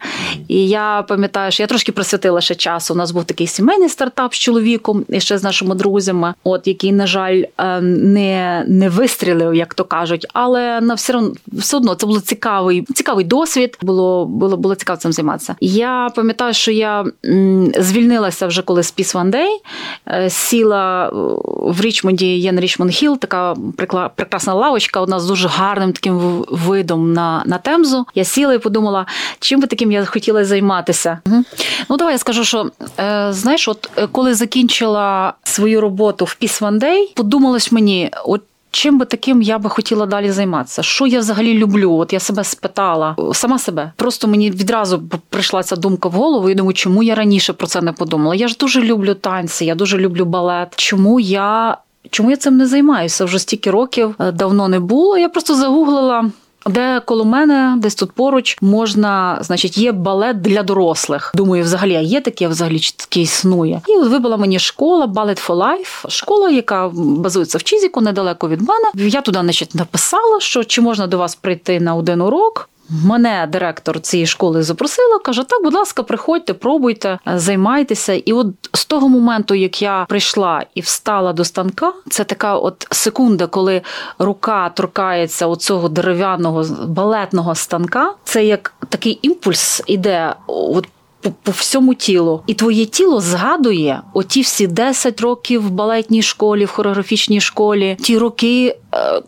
І 0.48 0.68
я 0.68 1.04
пам'ятаю, 1.08 1.52
що 1.52 1.62
я 1.62 1.66
трошки 1.66 1.92
присвятила 1.92 2.40
ще 2.40 2.54
часу. 2.54 2.94
У 2.94 2.96
нас 2.96 3.10
був 3.10 3.24
такий 3.24 3.46
сімейний 3.46 3.88
стартап 3.88 4.34
з 4.34 4.38
чоловіком 4.38 5.04
і 5.08 5.20
ще 5.20 5.38
з 5.38 5.42
нашими 5.42 5.74
друзями, 5.74 6.34
от 6.44 6.66
який, 6.66 6.92
на 6.92 7.06
жаль, 7.06 7.42
е, 7.58 7.80
не 7.80 8.64
не 8.68 8.88
вистрілив, 8.88 9.54
як 9.54 9.74
то 9.74 9.84
кажуть, 9.84 10.26
але 10.32 10.80
на 10.80 10.94
все 10.94 11.16
одно 11.16 11.32
все 11.52 11.76
одно 11.76 11.94
це 11.94 12.06
було 12.06 12.20
цікавий, 12.20 12.82
цікавий 12.94 13.24
досвід. 13.24 13.78
Було 13.82 14.26
було 14.26 14.56
було 14.56 14.74
цікаво 14.74 14.96
цим 14.96 15.12
займатися. 15.12 15.56
Я 15.60 16.10
пам'ятаю, 16.16 16.54
що 16.54 16.70
я 16.70 17.04
м, 17.24 17.72
звільнилася 17.78 18.45
це 18.46 18.48
вже 18.48 18.62
коли 18.62 18.80
Peace 18.80 19.14
One 19.14 19.30
Day, 19.30 19.48
е, 20.08 20.30
сіла 20.30 21.10
в 21.62 21.80
Річмонді, 21.80 22.36
є 22.36 22.52
на 22.52 22.60
Річмонд 22.60 22.90
Хіл, 22.90 23.18
така 23.18 23.56
прекрасна 24.16 24.54
лавочка, 24.54 25.00
одна 25.00 25.20
з 25.20 25.26
дуже 25.26 25.48
гарним 25.48 25.92
таким 25.92 26.44
видом 26.50 27.12
на 27.12 27.42
на 27.46 27.58
Темзу. 27.58 28.06
Я 28.14 28.24
сіла 28.24 28.54
і 28.54 28.58
подумала, 28.58 29.06
чим 29.40 29.60
би 29.60 29.66
таким 29.66 29.92
я 29.92 30.04
хотіла 30.04 30.44
займатися. 30.44 31.18
Угу. 31.26 31.44
Ну, 31.88 31.96
давай 31.96 32.14
я 32.14 32.18
скажу, 32.18 32.44
що 32.44 32.70
е, 33.00 33.28
знаєш, 33.30 33.68
от 33.68 33.90
коли 34.12 34.34
закінчила 34.34 35.32
свою 35.42 35.80
роботу 35.80 36.24
в 36.24 36.36
One 36.40 36.80
Day, 36.80 37.14
подумалось 37.14 37.72
мені, 37.72 38.10
от 38.24 38.42
чим 38.76 38.98
би 38.98 39.04
таким 39.04 39.42
я 39.42 39.58
би 39.58 39.70
хотіла 39.70 40.06
далі 40.06 40.30
займатися? 40.30 40.82
Що 40.82 41.06
я 41.06 41.18
взагалі 41.18 41.54
люблю? 41.54 41.92
От 41.92 42.12
я 42.12 42.20
себе 42.20 42.44
спитала 42.44 43.16
сама 43.32 43.58
себе. 43.58 43.92
Просто 43.96 44.28
мені 44.28 44.50
відразу 44.50 45.02
прийшла 45.28 45.62
ця 45.62 45.76
думка 45.76 46.08
в 46.08 46.12
голову. 46.12 46.50
і 46.50 46.54
думаю, 46.54 46.74
чому 46.74 47.02
я 47.02 47.14
раніше 47.14 47.52
про 47.52 47.66
це 47.66 47.80
не 47.82 47.92
подумала? 47.92 48.34
Я 48.34 48.48
ж 48.48 48.56
дуже 48.60 48.82
люблю 48.82 49.14
танці, 49.14 49.64
я 49.64 49.74
дуже 49.74 49.98
люблю 49.98 50.24
балет. 50.24 50.72
Чому 50.76 51.20
я? 51.20 51.76
Чому 52.10 52.30
я 52.30 52.36
цим 52.36 52.56
не 52.56 52.66
займаюся? 52.66 53.24
Вже 53.24 53.38
стільки 53.38 53.70
років 53.70 54.14
е, 54.20 54.32
давно 54.32 54.68
не 54.68 54.80
було. 54.80 55.18
Я 55.18 55.28
просто 55.28 55.54
загуглила 55.54 56.30
де 56.68 57.00
коло 57.04 57.24
мене, 57.24 57.74
десь 57.78 57.94
тут 57.94 58.12
поруч, 58.12 58.58
можна, 58.60 59.38
значить, 59.40 59.78
є 59.78 59.92
балет 59.92 60.40
для 60.40 60.62
дорослих. 60.62 61.32
Думаю, 61.34 61.64
взагалі, 61.64 61.94
а 61.94 62.00
є 62.00 62.20
таке, 62.20 62.48
взагалі 62.48 62.80
таке 62.96 63.20
існує. 63.20 63.80
І 63.88 63.92
от 63.92 64.08
вибила 64.08 64.36
мені 64.36 64.58
школа 64.58 65.06
Ballet 65.06 65.46
for 65.46 65.56
Life, 65.56 66.10
школа, 66.10 66.50
яка 66.50 66.88
базується 66.94 67.58
в 67.58 67.62
Чізіку, 67.62 68.00
недалеко 68.00 68.48
від 68.48 68.60
мене. 68.60 68.90
Я 68.94 69.20
туди 69.20 69.38
значить, 69.38 69.74
написала, 69.74 70.40
що 70.40 70.64
чи 70.64 70.80
можна 70.80 71.06
до 71.06 71.18
вас 71.18 71.34
прийти 71.34 71.80
на 71.80 71.94
один 71.94 72.20
урок. 72.20 72.68
Мене 72.90 73.48
директор 73.52 74.00
цієї 74.00 74.26
школи 74.26 74.62
запросила, 74.62 75.18
каже: 75.18 75.44
так, 75.44 75.62
будь 75.64 75.74
ласка, 75.74 76.02
приходьте, 76.02 76.54
пробуйте, 76.54 77.18
займайтеся. 77.34 78.12
І 78.12 78.32
от 78.32 78.46
з 78.72 78.84
того 78.84 79.08
моменту, 79.08 79.54
як 79.54 79.82
я 79.82 80.06
прийшла 80.08 80.64
і 80.74 80.80
встала 80.80 81.32
до 81.32 81.44
станка, 81.44 81.92
це 82.10 82.24
така 82.24 82.56
от 82.56 82.86
секунда, 82.90 83.46
коли 83.46 83.82
рука 84.18 84.68
торкається 84.68 85.46
оцього 85.46 85.88
дерев'яного 85.88 86.64
балетного 86.86 87.54
станка. 87.54 88.14
Це 88.24 88.44
як 88.44 88.74
такий 88.88 89.18
імпульс 89.22 89.82
іде. 89.86 90.34
От 90.46 90.88
по, 91.26 91.32
по 91.42 91.52
всьому 91.52 91.94
тілу, 91.94 92.42
і 92.46 92.54
твоє 92.54 92.86
тіло 92.86 93.20
згадує 93.20 94.02
оті 94.14 94.40
всі 94.40 94.66
10 94.66 95.20
років 95.20 95.66
в 95.66 95.70
балетній 95.70 96.22
школі, 96.22 96.64
в 96.64 96.70
хореографічній 96.70 97.40
школі, 97.40 97.96
ті 98.00 98.18
роки, 98.18 98.68
е, 98.68 98.76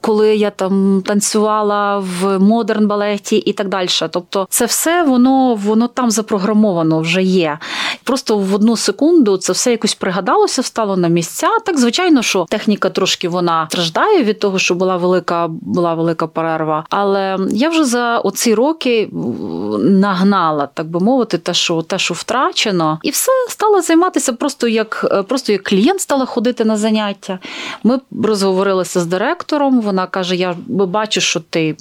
коли 0.00 0.36
я 0.36 0.50
там 0.50 1.02
танцювала 1.06 1.98
в 1.98 2.38
модерн 2.38 2.86
балеті 2.86 3.36
і 3.36 3.52
так 3.52 3.68
далі. 3.68 3.88
Тобто, 4.10 4.46
це 4.50 4.64
все 4.64 5.02
воно 5.02 5.54
воно 5.54 5.88
там 5.88 6.10
запрограмовано 6.10 7.00
вже 7.00 7.22
є. 7.22 7.58
Просто 8.04 8.38
в 8.38 8.54
одну 8.54 8.76
секунду 8.76 9.36
це 9.36 9.52
все 9.52 9.70
якось 9.70 9.94
пригадалося, 9.94 10.62
встало 10.62 10.96
на 10.96 11.08
місця. 11.08 11.48
Так, 11.66 11.78
звичайно, 11.78 12.22
що 12.22 12.46
техніка 12.50 12.90
трошки 12.90 13.28
вона 13.28 13.66
страждає 13.70 14.22
від 14.22 14.38
того, 14.38 14.58
що 14.58 14.74
була 14.74 14.96
велика, 14.96 15.48
була 15.48 15.94
велика 15.94 16.26
перерва. 16.26 16.84
Але 16.90 17.38
я 17.50 17.68
вже 17.68 17.84
за 17.84 18.18
оці 18.18 18.54
роки 18.54 19.08
нагнала, 19.78 20.68
так 20.74 20.86
би 20.86 21.00
мовити, 21.00 21.38
те, 21.38 21.54
що 21.54 21.82
те, 21.82 21.98
що 21.98 22.14
втрачено, 22.14 22.98
і 23.02 23.10
все 23.10 23.32
стала 23.48 23.82
займатися 23.82 24.32
просто 24.32 24.68
як 24.68 25.06
е, 25.12 25.22
просто 25.22 25.52
як 25.52 25.62
клієнт 25.62 26.00
стала 26.00 26.26
ходити 26.26 26.64
на 26.64 26.76
заняття. 26.76 27.38
Ми 27.82 28.00
розговорилися 28.24 29.00
з 29.00 29.06
директором. 29.06 29.57
Вона 29.58 30.06
каже: 30.06 30.36
Я 30.36 30.56
бачу, 30.68 31.20
що 31.20 31.40
ти 31.40 31.76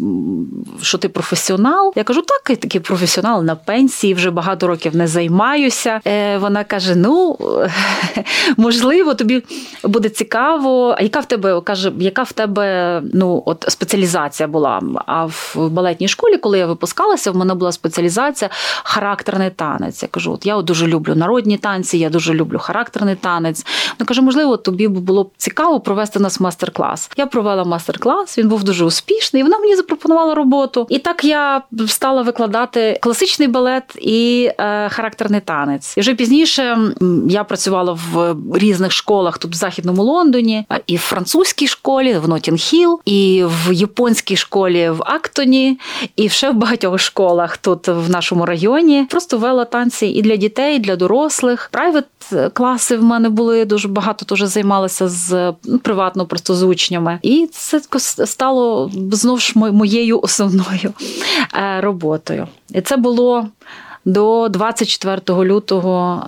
що 0.81 0.97
ти 0.97 1.09
професіонал. 1.09 1.93
Я 1.95 2.03
кажу, 2.03 2.21
так, 2.21 2.41
я 2.49 2.55
такий 2.55 2.81
професіонал 2.81 3.43
на 3.43 3.55
пенсії, 3.55 4.13
вже 4.13 4.31
багато 4.31 4.67
років 4.67 4.95
не 4.95 5.07
займаюся. 5.07 6.01
Е, 6.07 6.37
вона 6.37 6.63
каже: 6.63 6.95
Ну 6.95 7.37
можливо, 8.57 9.13
тобі 9.13 9.43
буде 9.83 10.09
цікаво. 10.09 10.95
А 10.97 11.01
яка 11.01 11.19
в 11.19 11.25
тебе 11.25 11.61
каже, 11.61 11.91
яка 11.99 12.23
в 12.23 12.31
тебе 12.31 13.01
ну 13.13 13.43
от 13.45 13.65
спеціалізація 13.69 14.47
була? 14.47 14.81
А 15.05 15.25
в 15.25 15.55
балетній 15.71 16.07
школі, 16.07 16.37
коли 16.37 16.57
я 16.59 16.65
випускалася, 16.65 17.31
в 17.31 17.35
мене 17.35 17.53
була 17.53 17.71
спеціалізація 17.71 18.49
характерний 18.83 19.49
танець. 19.49 20.03
Я 20.03 20.09
кажу, 20.09 20.33
от 20.33 20.45
я 20.45 20.61
дуже 20.61 20.87
люблю 20.87 21.15
народні 21.15 21.57
танці, 21.57 21.97
я 21.97 22.09
дуже 22.09 22.33
люблю 22.33 22.59
характерний 22.59 23.15
танець. 23.15 23.65
Вона 23.99 24.07
каже, 24.07 24.21
можливо, 24.21 24.57
тобі 24.57 24.87
було 24.87 25.23
б 25.23 25.31
цікаво 25.37 25.79
провести 25.79 26.19
нас 26.19 26.39
мастер-клас. 26.39 27.11
Я 27.17 27.25
провела 27.25 27.56
мастер-клас, 27.63 28.37
він 28.37 28.47
був 28.47 28.63
дуже 28.63 28.85
успішний. 28.85 29.39
і 29.39 29.43
Вона 29.43 29.59
мені 29.59 29.75
запропонувала 29.75 30.35
роботу. 30.35 30.87
І 30.89 30.99
так 30.99 31.23
я 31.23 31.61
стала 31.87 32.21
викладати 32.21 32.99
класичний 33.01 33.47
балет 33.47 33.97
і 34.01 34.49
е, 34.59 34.89
характерний 34.89 35.41
танець. 35.41 35.97
І 35.97 35.99
вже 35.99 36.15
пізніше 36.15 36.77
я 37.29 37.43
працювала 37.43 37.97
в 38.13 38.35
різних 38.53 38.91
школах 38.91 39.37
тут 39.37 39.51
в 39.51 39.55
західному 39.55 40.03
Лондоні, 40.03 40.65
і 40.87 40.95
в 40.95 40.99
французькій 40.99 41.67
школі, 41.67 42.17
в 42.17 42.29
Нотінг-Хілл, 42.29 42.97
і 43.05 43.43
в 43.45 43.73
японській 43.73 44.35
школі 44.35 44.89
в 44.89 45.03
Актоні, 45.05 45.79
і 46.15 46.29
ще 46.29 46.49
в 46.49 46.53
багатьох 46.53 46.99
школах 46.99 47.57
тут 47.57 47.87
в 47.87 48.09
нашому 48.09 48.45
районі. 48.45 49.07
Просто 49.09 49.37
вела 49.37 49.65
танці 49.65 50.07
і 50.07 50.21
для 50.21 50.35
дітей, 50.35 50.75
і 50.75 50.79
для 50.79 50.95
дорослих. 50.95 51.69
Private 51.71 52.05
класи 52.53 52.97
в 52.97 53.03
мене 53.03 53.29
були 53.29 53.65
дуже 53.65 53.87
багато 53.87 54.25
теж 54.25 54.41
займалися 54.41 55.07
з 55.07 55.53
ну, 55.63 55.79
приватно, 55.79 56.25
просто 56.25 56.55
з 56.55 56.63
учнями. 56.63 57.19
І 57.21 57.46
це 57.51 57.81
стало 58.25 58.91
знову 59.11 59.37
ж 59.37 59.53
моєю 59.55 60.19
основною 60.21 60.93
е, 61.53 61.81
роботою. 61.81 62.47
І 62.69 62.81
це 62.81 62.97
було 62.97 63.47
до 64.07 64.49
24 64.49 65.21
лютого 65.43 66.23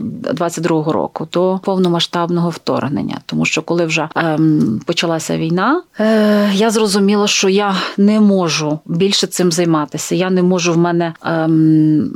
22 0.00 0.92
року, 0.92 1.28
до 1.32 1.60
повномасштабного 1.64 2.50
вторгнення. 2.50 3.20
Тому 3.26 3.44
що 3.44 3.62
коли 3.62 3.86
вже 3.86 4.08
ем, 4.14 4.80
почалася 4.86 5.38
війна, 5.38 5.82
е, 6.00 6.50
я 6.54 6.70
зрозуміла, 6.70 7.26
що 7.26 7.48
я 7.48 7.76
не 7.96 8.20
можу 8.20 8.78
більше 8.86 9.26
цим 9.26 9.52
займатися. 9.52 10.14
Я 10.14 10.30
не 10.30 10.42
можу 10.42 10.72
в 10.72 10.78
мене 10.78 11.14
ем, 11.24 12.10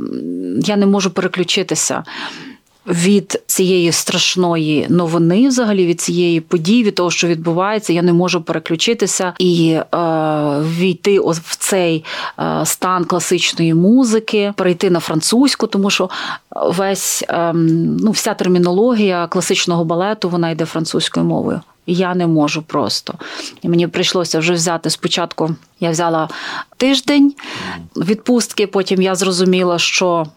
я 0.65 0.75
не 0.75 0.85
можу 0.85 1.09
переключитися 1.09 2.03
від 2.89 3.41
цієї 3.45 3.91
страшної 3.91 4.87
новини, 4.89 5.47
взагалі 5.47 5.85
від 5.85 6.01
цієї 6.01 6.41
події, 6.41 6.83
від 6.83 6.95
того, 6.95 7.11
що 7.11 7.27
відбувається, 7.27 7.93
я 7.93 8.01
не 8.01 8.13
можу 8.13 8.41
переключитися 8.41 9.33
і 9.39 9.69
е, 9.71 9.85
війти 10.59 11.19
в 11.19 11.55
цей 11.57 12.05
е, 12.39 12.65
стан 12.65 13.05
класичної 13.05 13.73
музики, 13.73 14.53
перейти 14.57 14.89
на 14.89 14.99
французьку, 14.99 15.67
тому 15.67 15.89
що 15.89 16.09
весь 16.51 17.23
е, 17.29 17.53
ну, 17.99 18.11
вся 18.11 18.33
термінологія 18.33 19.27
класичного 19.27 19.85
балету 19.85 20.29
вона 20.29 20.49
йде 20.49 20.65
французькою 20.65 21.25
мовою. 21.25 21.61
Я 21.87 22.15
не 22.15 22.27
можу 22.27 22.61
просто. 22.61 23.13
І 23.61 23.69
мені 23.69 23.87
прийшлося 23.87 24.39
вже 24.39 24.53
взяти 24.53 24.89
спочатку. 24.89 25.55
Я 25.79 25.89
взяла 25.89 26.29
тиждень 26.77 27.33
відпустки. 27.95 28.67
Потім 28.67 29.01
я 29.01 29.15
зрозуміла, 29.15 29.79
що 29.79 30.27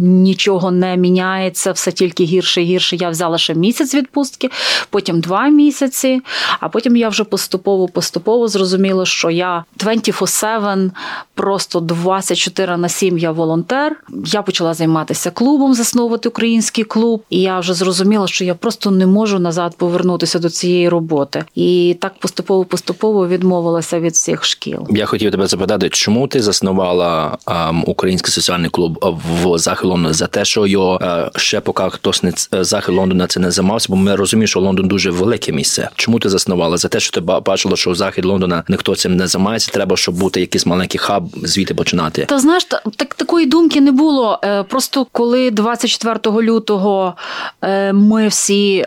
Нічого 0.00 0.70
не 0.70 0.96
міняється, 0.96 1.72
все 1.72 1.92
тільки 1.92 2.24
гірше 2.24 2.62
і 2.62 2.64
гірше. 2.64 2.96
Я 2.96 3.10
взяла 3.10 3.38
ще 3.38 3.54
місяць 3.54 3.94
відпустки, 3.94 4.50
потім 4.90 5.20
два 5.20 5.48
місяці, 5.48 6.20
а 6.60 6.68
потім 6.68 6.96
я 6.96 7.08
вже 7.08 7.24
поступово-поступово 7.24 8.48
зрозуміла, 8.48 9.06
що 9.06 9.30
я 9.30 9.64
24-7, 9.78 10.90
просто 11.34 11.80
24 11.80 12.76
на 12.76 12.88
7 12.88 13.18
я 13.18 13.30
волонтер. 13.32 13.96
Я 14.26 14.42
почала 14.42 14.74
займатися 14.74 15.30
клубом, 15.30 15.74
засновувати 15.74 16.28
український 16.28 16.84
клуб, 16.84 17.22
і 17.30 17.40
я 17.40 17.60
вже 17.60 17.74
зрозуміла, 17.74 18.26
що 18.26 18.44
я 18.44 18.54
просто 18.54 18.90
не 18.90 19.06
можу 19.06 19.38
назад 19.38 19.76
повернутися 19.76 20.38
до 20.38 20.50
цієї 20.50 20.88
роботи. 20.88 21.44
І 21.54 21.96
так 22.00 22.14
поступово-поступово 22.20 23.28
відмовилася 23.28 24.00
від 24.00 24.12
всіх 24.12 24.44
шкіл. 24.44 24.86
Я 24.90 25.06
хотів 25.06 25.30
тебе 25.30 25.46
запитати, 25.46 25.88
чому 25.88 26.28
ти 26.28 26.42
заснувала 26.42 27.38
um, 27.46 27.82
український 27.84 28.32
соціальний 28.32 28.70
клуб 28.70 29.20
в 29.42 29.46
захід 29.58 29.84
Лондона 29.84 30.14
за 30.14 30.26
те, 30.26 30.44
що 30.44 30.66
його 30.66 30.98
е, 31.02 31.30
ще 31.36 31.60
поки 31.60 31.82
хтось 31.90 32.22
не 32.22 32.32
е, 32.54 32.64
захід 32.64 32.94
Лондона 32.94 33.26
це 33.26 33.40
не 33.40 33.50
займався, 33.50 33.86
бо 33.90 33.96
ми 33.96 34.16
розуміємо, 34.16 34.46
що 34.46 34.60
Лондон 34.60 34.88
дуже 34.88 35.10
велике 35.10 35.52
місце. 35.52 35.88
Чому 35.94 36.18
ти 36.18 36.28
заснувала? 36.28 36.76
За 36.76 36.88
те, 36.88 37.00
що 37.00 37.12
ти 37.12 37.20
бачила, 37.20 37.76
що 37.76 37.94
захід 37.94 38.24
Лондона 38.24 38.64
ніхто 38.68 38.96
цим 38.96 39.16
не 39.16 39.26
займається, 39.26 39.70
треба, 39.72 39.96
щоб 39.96 40.14
бути 40.14 40.40
якийсь 40.40 40.66
маленький 40.66 40.98
хаб, 40.98 41.24
звідти 41.42 41.74
починати. 41.74 42.24
Та 42.24 42.38
знаєш, 42.38 42.64
так 42.96 43.14
такої 43.14 43.46
думки 43.46 43.80
не 43.80 43.92
було. 43.92 44.40
Е, 44.44 44.62
просто 44.62 45.06
коли 45.12 45.50
24 45.50 46.42
лютого 46.42 47.14
ми 47.92 48.28
всі 48.28 48.84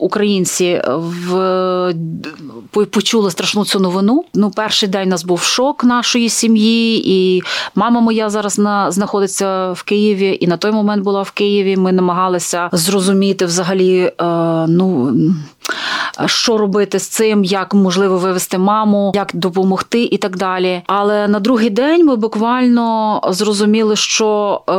українці 0.00 0.82
в 0.96 1.94
почули 2.90 3.30
страшну 3.30 3.64
цю 3.64 3.80
новину. 3.80 4.24
Ну, 4.34 4.50
перший 4.50 4.88
день 4.88 5.08
у 5.08 5.10
нас 5.10 5.24
був 5.24 5.42
шок 5.42 5.84
нашої 5.84 6.28
сім'ї, 6.28 7.02
і 7.04 7.42
мама 7.74 8.00
моя 8.00 8.30
зараз 8.30 8.58
на 8.58 8.90
знаходиться 8.90 9.72
в 9.72 9.82
Києві. 9.82 9.99
Києві, 10.00 10.38
і 10.40 10.46
на 10.46 10.56
той 10.56 10.72
момент 10.72 11.04
була 11.04 11.22
в 11.22 11.30
Києві. 11.30 11.76
Ми 11.76 11.92
намагалися 11.92 12.68
зрозуміти 12.72 13.46
взагалі, 13.46 13.98
е, 13.98 14.12
ну 14.68 15.16
що 16.26 16.58
робити 16.58 16.98
з 16.98 17.08
цим, 17.08 17.44
як 17.44 17.74
можливо 17.74 18.18
вивести 18.18 18.58
маму, 18.58 19.12
як 19.14 19.30
допомогти 19.34 20.02
і 20.02 20.16
так 20.16 20.36
далі. 20.36 20.82
Але 20.86 21.28
на 21.28 21.40
другий 21.40 21.70
день 21.70 22.06
ми 22.06 22.16
буквально 22.16 23.20
зрозуміли, 23.28 23.96
що 23.96 24.60
е, 24.68 24.72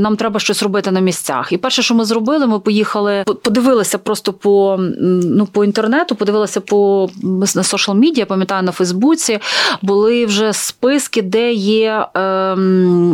нам 0.00 0.16
треба 0.16 0.40
щось 0.40 0.62
робити 0.62 0.90
на 0.90 1.00
місцях. 1.00 1.52
І 1.52 1.56
перше, 1.56 1.82
що 1.82 1.94
ми 1.94 2.04
зробили, 2.04 2.46
ми 2.46 2.58
поїхали, 2.58 3.24
подивилися 3.42 3.98
просто 3.98 4.32
по 4.32 4.76
ну 4.78 5.46
по 5.46 5.64
інтернету, 5.64 6.14
подивилися 6.14 6.60
по 6.60 7.10
на 7.22 7.46
соціал 7.46 7.96
медіа, 7.96 8.26
пам'ятаю 8.26 8.62
на 8.62 8.72
Фейсбуці. 8.72 9.38
Були 9.82 10.26
вже 10.26 10.52
списки, 10.52 11.22
де 11.22 11.52
є 11.52 12.06
е, 12.16 12.20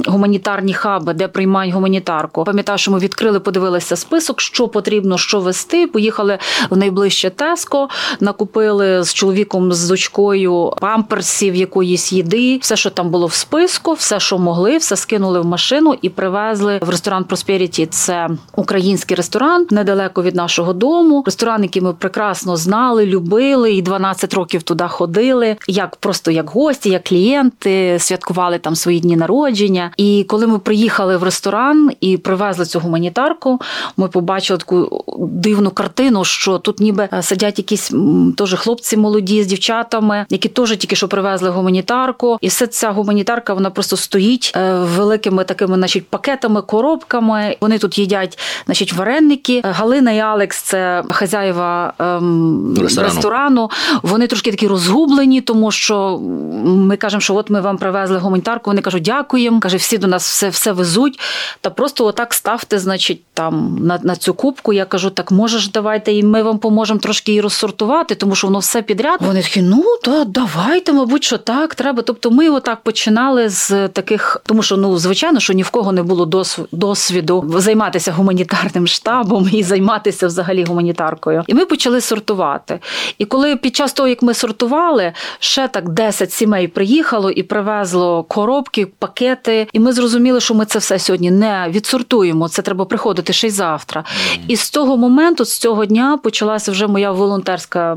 гуманітарні 0.07 0.75
хаби, 0.75 1.13
де 1.13 1.29
приймають 1.29 1.75
гуманітарку. 1.75 2.45
Пам'ятаю, 2.45 2.79
що 2.79 2.91
ми 2.91 2.99
відкрили, 2.99 3.41
подивилися 3.41 3.97
список, 3.97 4.41
що 4.41 4.69
потрібно, 4.69 5.19
що 5.19 5.41
вести. 5.41 5.87
Поїхали 5.87 6.39
в 6.71 6.77
найближче 7.25 7.31
Теско, 7.31 7.89
накупили 8.21 9.05
з 9.05 9.15
чоловіком 9.15 9.73
з 9.73 9.89
дочкою 9.89 10.73
памперсів, 10.81 11.55
якоїсь 11.55 12.13
їди, 12.13 12.59
все, 12.59 12.77
що 12.77 12.91
там 12.91 13.11
було 13.11 13.27
в 13.27 13.33
списку, 13.33 13.93
все, 13.93 14.21
що 14.21 14.39
могли, 14.39 14.77
все 14.77 14.97
скинули 14.97 15.41
в 15.41 15.47
машину 15.47 15.95
і 16.03 16.09
привезли 16.09 16.79
в 16.83 16.91
ресторан 16.91 17.25
Просперіті. 17.25 17.87
Це 17.87 18.29
український 18.57 19.17
ресторан 19.17 19.67
недалеко 19.71 20.23
від 20.23 20.35
нашого 20.35 20.73
дому. 20.73 21.23
Ресторан, 21.27 21.63
який 21.63 21.83
ми 21.83 21.93
прекрасно 21.93 22.57
знали, 22.57 23.07
любили, 23.07 23.73
і 23.73 23.83
12 23.83 24.35
років 24.35 24.63
туди 24.63 24.85
ходили, 24.89 25.57
як 25.69 25.97
просто 25.97 26.31
як 26.31 26.51
гості, 26.51 26.91
як 26.91 27.05
клієнти, 27.05 27.97
святкували 27.99 28.59
там 28.59 28.77
свої 28.77 29.01
дні 29.01 29.17
народження. 29.17 29.91
І 29.97 30.25
коли 30.29 30.47
ми 30.47 30.59
приїхали 30.59 31.17
в 31.17 31.23
ресторан 31.23 31.91
і 32.01 32.17
привезли 32.17 32.65
цю 32.65 32.81
гуманітарку, 32.81 33.61
ми 33.97 34.09
побачили 34.09 34.59
таку 34.59 35.05
дивну 35.19 35.71
картину, 35.71 36.25
що 36.25 36.59
тут 36.59 36.81
ніби 36.81 37.09
сидять 37.23 37.59
якісь 37.59 37.93
теж 38.37 38.55
хлопці 38.55 38.97
молоді 38.97 39.43
з 39.43 39.47
дівчатами, 39.47 40.27
які 40.31 40.49
теж 40.49 40.77
тільки 40.77 40.97
що 40.97 41.09
привезли 41.09 41.51
гуманітарку, 41.51 42.39
і 42.41 42.49
все 42.49 42.67
ця 42.67 42.91
гуманітарка 42.91 43.55
вона 43.55 43.71
просто 43.71 43.97
стоїть 43.97 44.53
е, 44.57 44.75
великими 44.75 45.45
такими, 45.45 45.77
значить, 45.77 46.09
пакетами, 46.09 46.63
коробками. 46.63 47.57
Вони 47.61 47.79
тут 47.79 47.99
їдять, 47.99 48.39
значить, 48.67 48.93
вареники. 48.93 49.63
Галина 49.65 50.13
і 50.13 50.19
Алекс, 50.19 50.63
це 50.63 51.05
хазяєва 51.11 51.93
ем, 51.99 52.77
ресторану. 52.81 53.15
ресторану. 53.15 53.71
Вони 54.03 54.27
трошки 54.27 54.51
такі 54.51 54.67
розгублені, 54.67 55.41
тому 55.41 55.71
що 55.71 56.19
ми 56.65 56.97
кажемо, 56.97 57.21
що 57.21 57.35
от 57.35 57.51
ми 57.51 57.61
вам 57.61 57.79
привезли 57.79 58.19
гуманітарку. 58.19 58.71
Вони 58.71 58.83
кажуть, 58.83 59.03
дякуємо. 59.03 59.61
Каже, 59.61 59.77
всі 59.77 59.99
до 59.99 60.07
нас 60.07 60.29
все 60.29 60.49
все 60.49 60.73
везуть. 60.73 61.21
Та 61.61 61.71
просто 61.71 62.07
отак 62.07 62.35
ставте, 62.35 62.79
значить, 62.79 63.21
там 63.35 63.79
на 63.81 63.99
на 64.03 64.17
цю 64.17 64.35
кубку. 64.35 64.73
Я 64.73 64.85
кажу, 64.85 65.11
так 65.11 65.31
можеш, 65.31 65.69
давайте, 65.69 66.13
і 66.13 66.23
ми 66.23 66.43
вам 66.43 66.59
поможемо 66.59 66.94
трошки 66.99 67.33
її 67.33 67.41
розсортувати, 67.41 68.15
тому 68.15 68.35
що 68.35 68.47
воно 68.47 68.59
все 68.59 68.83
підряд. 68.83 69.19
Вони 69.21 69.43
такі, 69.43 69.63
ну 69.63 69.85
то 70.03 70.25
давайте, 70.25 70.93
мабуть, 70.93 71.25
що 71.25 71.39
так 71.39 71.75
треба. 71.75 72.03
Тобто, 72.03 72.31
ми 72.31 72.49
отак 72.49 72.81
починали 72.81 73.49
з 73.49 73.89
таких, 73.89 74.43
тому 74.47 74.63
що 74.63 74.77
ну 74.77 74.99
звичайно, 74.99 75.41
що 75.41 75.53
ні 75.53 75.63
в 75.63 75.71
кого 75.71 75.93
не 75.93 76.03
було 76.03 76.45
досвіду 76.73 77.45
займатися 77.57 78.13
гуманітарним 78.13 78.87
штабом 78.87 79.49
і 79.53 79.63
займатися 79.63 80.27
взагалі 80.27 80.65
гуманітаркою. 80.65 81.45
І 81.47 81.55
ми 81.55 81.65
почали 81.65 82.01
сортувати. 82.01 82.79
І 83.19 83.25
коли 83.25 83.57
під 83.57 83.77
час 83.77 83.93
того, 83.93 84.09
як 84.09 84.23
ми 84.23 84.35
сортували, 84.35 85.13
ще 85.39 85.69
так 85.69 85.89
10 85.89 86.33
сімей 86.33 86.69
приїхало 86.69 87.31
і 87.31 87.43
привезло 87.43 88.23
коробки, 88.23 88.87
пакети. 88.87 89.69
І 89.73 89.81
ми 89.81 89.93
зрозуміли, 89.93 90.41
що 90.41 90.55
ми 90.55 90.65
це 90.65 90.79
все 90.79 90.99
сьогодні 90.99 91.31
не 91.31 91.67
відсортуємо. 91.71 92.49
Це 92.49 92.63
треба 92.63 92.85
приходити 92.85 93.33
ще 93.33 93.47
й 93.47 93.51
завтра. 93.51 94.01
Mm. 94.01 94.39
І 94.49 94.57
з 94.57 94.71
того 94.71 94.97
моменту, 94.97 95.45
з 95.45 95.59
цього 95.59 95.85
дня, 95.85 96.19
почалася 96.23 96.73
вже 96.73 96.84
моя 96.89 97.13
волонтерська 97.13 97.97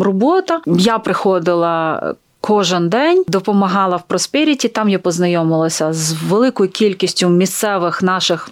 робота. 0.00 0.60
Я 0.66 0.98
приходила. 0.98 2.14
Кожен 2.40 2.88
день 2.88 3.24
допомагала 3.28 3.96
в 3.96 4.02
Просперіті. 4.02 4.68
Там 4.68 4.88
я 4.88 4.98
познайомилася 4.98 5.92
з 5.92 6.12
великою 6.12 6.70
кількістю 6.70 7.28
місцевих 7.28 8.02
наших 8.02 8.50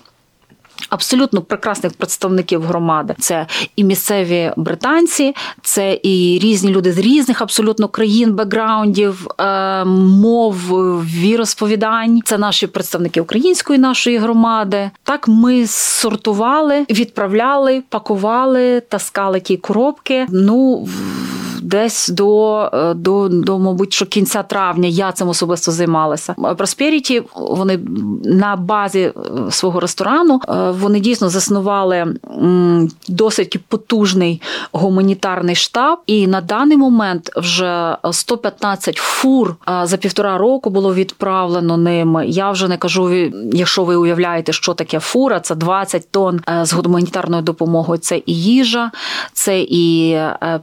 Абсолютно 0.88 1.42
прекрасних 1.42 1.92
представників 1.92 2.62
громади 2.62 3.14
це 3.18 3.46
і 3.76 3.84
місцеві 3.84 4.52
британці, 4.56 5.34
це 5.62 6.00
і 6.02 6.38
різні 6.42 6.70
люди 6.70 6.92
з 6.92 6.98
різних 6.98 7.42
абсолютно 7.42 7.88
країн, 7.88 8.34
бекграундів, 8.34 9.26
е, 9.38 9.84
мов, 9.84 10.56
віросповідань. 11.04 12.20
Це 12.24 12.38
наші 12.38 12.66
представники 12.66 13.20
української 13.20 13.78
нашої 13.78 14.18
громади. 14.18 14.90
Так 15.02 15.28
ми 15.28 15.66
сортували, 15.66 16.86
відправляли, 16.90 17.82
пакували, 17.88 18.80
таскали 18.80 19.40
ті 19.40 19.56
коробки. 19.56 20.26
Ну 20.30 20.88
десь 21.66 22.08
до, 22.08 22.60
е, 22.72 22.94
до, 22.94 23.28
до, 23.28 23.58
мабуть, 23.58 23.92
що 23.92 24.06
кінця 24.06 24.42
травня 24.42 24.88
я 24.88 25.12
цим 25.12 25.28
особисто 25.28 25.72
займалася. 25.72 26.34
Просперіті 26.58 27.22
вони 27.34 27.78
на 28.24 28.56
базі 28.56 29.00
е, 29.00 29.12
свого 29.50 29.80
ресторану 29.80 30.40
е, 30.48 30.70
вони 30.70 31.00
дійсно 31.00 31.28
заснували 31.28 32.14
досить 33.08 33.58
потужний 33.68 34.42
гуманітарний 34.72 35.54
штаб, 35.54 35.98
і 36.06 36.26
на 36.26 36.40
даний 36.40 36.76
момент 36.76 37.30
вже 37.36 37.96
115 38.10 38.96
фур 38.96 39.56
за 39.82 39.96
півтора 39.96 40.38
року 40.38 40.70
було 40.70 40.94
відправлено 40.94 41.76
ними. 41.76 42.26
Я 42.26 42.50
вже 42.50 42.68
не 42.68 42.76
кажу, 42.76 43.10
якщо 43.52 43.84
ви 43.84 43.96
уявляєте, 43.96 44.52
що 44.52 44.74
таке 44.74 45.00
фура, 45.00 45.40
це 45.40 45.54
20 45.54 46.10
тонн 46.10 46.40
з 46.62 46.72
гуманітарною 46.72 47.42
допомогою. 47.42 47.98
Це 47.98 48.22
і 48.26 48.34
їжа, 48.34 48.90
це 49.32 49.60
і 49.60 50.18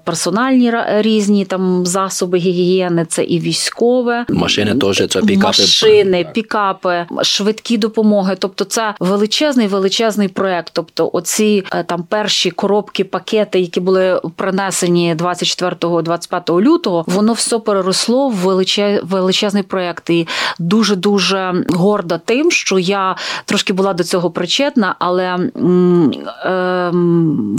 персональні 0.05 0.71
різні 1.01 1.45
там 1.45 1.85
засоби 1.85 2.37
гігієни, 2.37 3.05
це 3.05 3.23
і 3.23 3.39
військове 3.39 4.25
машини, 4.29 4.75
теж 4.75 5.07
це 5.09 5.21
пікапи. 5.21 5.47
машини, 5.47 6.29
пікапи, 6.33 7.05
швидкі 7.23 7.77
допомоги. 7.77 8.35
Тобто, 8.39 8.65
це 8.65 8.93
величезний 8.99 9.67
величезний 9.67 10.27
проект. 10.27 10.69
Тобто, 10.73 11.09
оці 11.13 11.63
е, 11.73 11.83
там 11.83 12.03
перші 12.03 12.51
коробки, 12.51 13.03
пакети, 13.03 13.59
які 13.59 13.79
були 13.79 14.21
принесені 14.35 15.15
24-25 15.15 16.61
лютого, 16.61 17.03
воно 17.07 17.33
все 17.33 17.59
переросло 17.59 18.29
в 18.29 18.65
величезний 19.03 19.63
проект. 19.63 20.09
І 20.09 20.27
дуже 20.59 20.95
дуже 20.95 21.65
горда 21.69 22.19
тим, 22.25 22.51
що 22.51 22.79
я 22.79 23.15
трошки 23.45 23.73
була 23.73 23.93
до 23.93 24.03
цього 24.03 24.31
причетна, 24.31 24.95
але 24.99 25.23
е, 25.23 26.91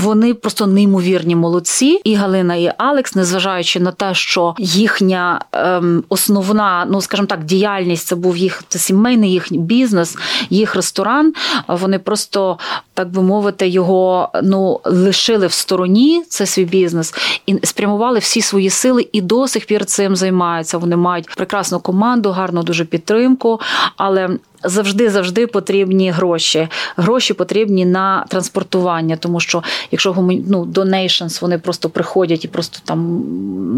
вони 0.04 0.34
просто 0.34 0.66
неймовірні 0.66 1.36
молодці. 1.36 2.00
І 2.04 2.14
Галина 2.14 2.54
і 2.54 2.72
Алекс 2.78 3.13
не 3.16 3.24
незважаючи 3.24 3.80
на 3.80 3.92
те, 3.92 4.14
що 4.14 4.54
їхня 4.58 5.40
ем, 5.52 6.04
основна, 6.08 6.86
ну 6.90 7.00
скажімо 7.00 7.26
так, 7.26 7.44
діяльність 7.44 8.06
це 8.06 8.16
був 8.16 8.36
їх 8.36 8.62
це 8.68 8.78
сімейний 8.78 9.32
їхній 9.32 9.58
бізнес, 9.58 10.16
їх 10.50 10.74
ресторан. 10.74 11.34
Вони 11.68 11.98
просто 11.98 12.58
так 12.94 13.08
би 13.08 13.22
мовити, 13.22 13.68
його 13.68 14.28
ну 14.42 14.80
лишили 14.84 15.46
в 15.46 15.52
стороні 15.52 16.22
це 16.28 16.46
свій 16.46 16.64
бізнес 16.64 17.14
і 17.46 17.58
спрямували 17.62 18.18
всі 18.18 18.40
свої 18.40 18.70
сили 18.70 19.08
і 19.12 19.20
до 19.20 19.48
сих 19.48 19.66
пір 19.66 19.84
цим 19.84 20.16
займаються. 20.16 20.78
Вони 20.78 20.96
мають 20.96 21.34
прекрасну 21.36 21.80
команду, 21.80 22.30
гарну 22.30 22.62
дуже 22.62 22.84
підтримку, 22.84 23.60
але 23.96 24.38
завжди 24.64 25.10
завжди 25.10 25.46
потрібні 25.46 26.10
гроші. 26.10 26.68
Гроші 26.96 27.34
потрібні 27.34 27.86
на 27.86 28.24
транспортування, 28.28 29.16
тому 29.16 29.40
що 29.40 29.62
якщо 29.90 30.14
ну, 30.48 30.64
donations, 30.64 31.40
вони 31.40 31.58
просто 31.58 31.90
приходять 31.90 32.44
і 32.44 32.48
просто 32.48 32.78
там 32.84 33.24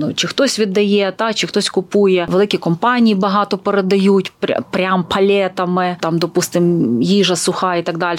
ну 0.01 0.15
чи 0.15 0.29
хтось 0.29 0.59
віддає, 0.59 1.13
та 1.17 1.33
чи 1.33 1.47
хтось 1.47 1.71
купує. 1.71 2.27
Великі 2.31 2.59
компанії 2.59 3.15
багато 3.15 3.59
передають 3.59 4.33
прям 4.71 5.05
палетами, 5.05 5.97
там, 6.01 6.19
допустимо, 6.19 7.03
їжа 7.03 7.37
суха 7.37 7.77
і 7.77 7.83
так 7.83 7.99
далі. 7.99 8.19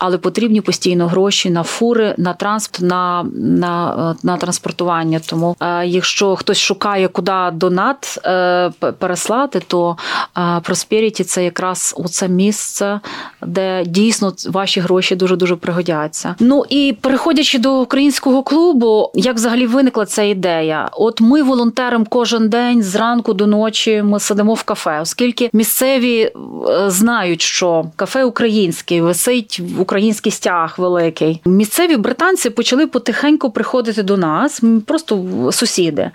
Але 0.00 0.18
потрібні 0.18 0.60
постійно 0.60 1.08
гроші 1.08 1.50
на 1.50 1.62
фури, 1.62 2.14
на 2.18 2.34
транспорт, 2.34 2.90
на 2.90 3.26
на, 3.34 4.16
на 4.22 4.36
транспортування. 4.36 5.20
Тому 5.26 5.56
е, 5.60 5.86
якщо 5.86 6.36
хтось 6.36 6.58
шукає, 6.58 7.08
куди 7.08 7.32
донат 7.52 8.18
е, 8.24 8.70
переслати, 8.98 9.60
то 9.66 9.96
е, 10.36 10.40
Prosperity– 10.40 11.24
це 11.24 11.44
якраз 11.44 11.93
оце 11.96 12.28
місце, 12.28 13.00
де 13.42 13.84
дійсно 13.86 14.32
ваші 14.46 14.80
гроші 14.80 15.16
дуже 15.16 15.36
дуже 15.36 15.56
пригодяться. 15.56 16.34
Ну 16.40 16.64
і 16.68 16.96
переходячи 17.00 17.58
до 17.58 17.80
українського 17.80 18.42
клубу, 18.42 19.10
як 19.14 19.36
взагалі 19.36 19.66
виникла 19.66 20.06
ця 20.06 20.22
ідея? 20.22 20.88
От 20.92 21.20
ми 21.20 21.42
волонтеримо 21.42 22.06
кожен 22.08 22.48
день 22.48 22.82
зранку 22.82 23.32
до 23.34 23.46
ночі. 23.46 24.02
Ми 24.02 24.20
сидимо 24.20 24.54
в 24.54 24.62
кафе, 24.62 25.00
оскільки 25.00 25.50
місцеві 25.52 26.20
е, 26.20 26.30
знають, 26.90 27.42
що 27.42 27.84
кафе 27.96 28.24
українське 28.24 29.02
висить 29.02 29.60
в 29.60 29.80
український 29.80 30.32
стяг 30.32 30.74
великий. 30.78 31.40
Місцеві 31.44 31.96
британці 31.96 32.50
почали 32.50 32.86
потихеньку 32.86 33.50
приходити 33.50 34.02
до 34.02 34.16
нас, 34.16 34.62
просто 34.86 35.24
сусіди, 35.52 36.10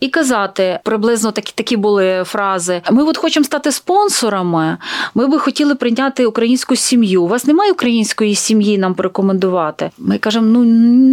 і 0.00 0.08
казати 0.08 0.78
приблизно 0.82 1.32
такі 1.32 1.52
такі 1.54 1.76
були 1.76 2.22
фрази: 2.26 2.82
Ми 2.90 3.04
от 3.04 3.16
хочемо 3.16 3.44
стати 3.44 3.72
спонсорами. 3.72 4.78
Ми 5.14 5.26
би 5.26 5.38
хотіли 5.38 5.74
прийняти 5.74 6.26
українську 6.26 6.76
сім'ю. 6.76 7.22
У 7.22 7.28
вас 7.28 7.44
немає 7.44 7.72
української 7.72 8.34
сім'ї 8.34 8.78
нам 8.78 8.94
порекомендувати? 8.94 9.90
Ми 9.98 10.18
кажемо, 10.18 10.46
ну 10.46 10.64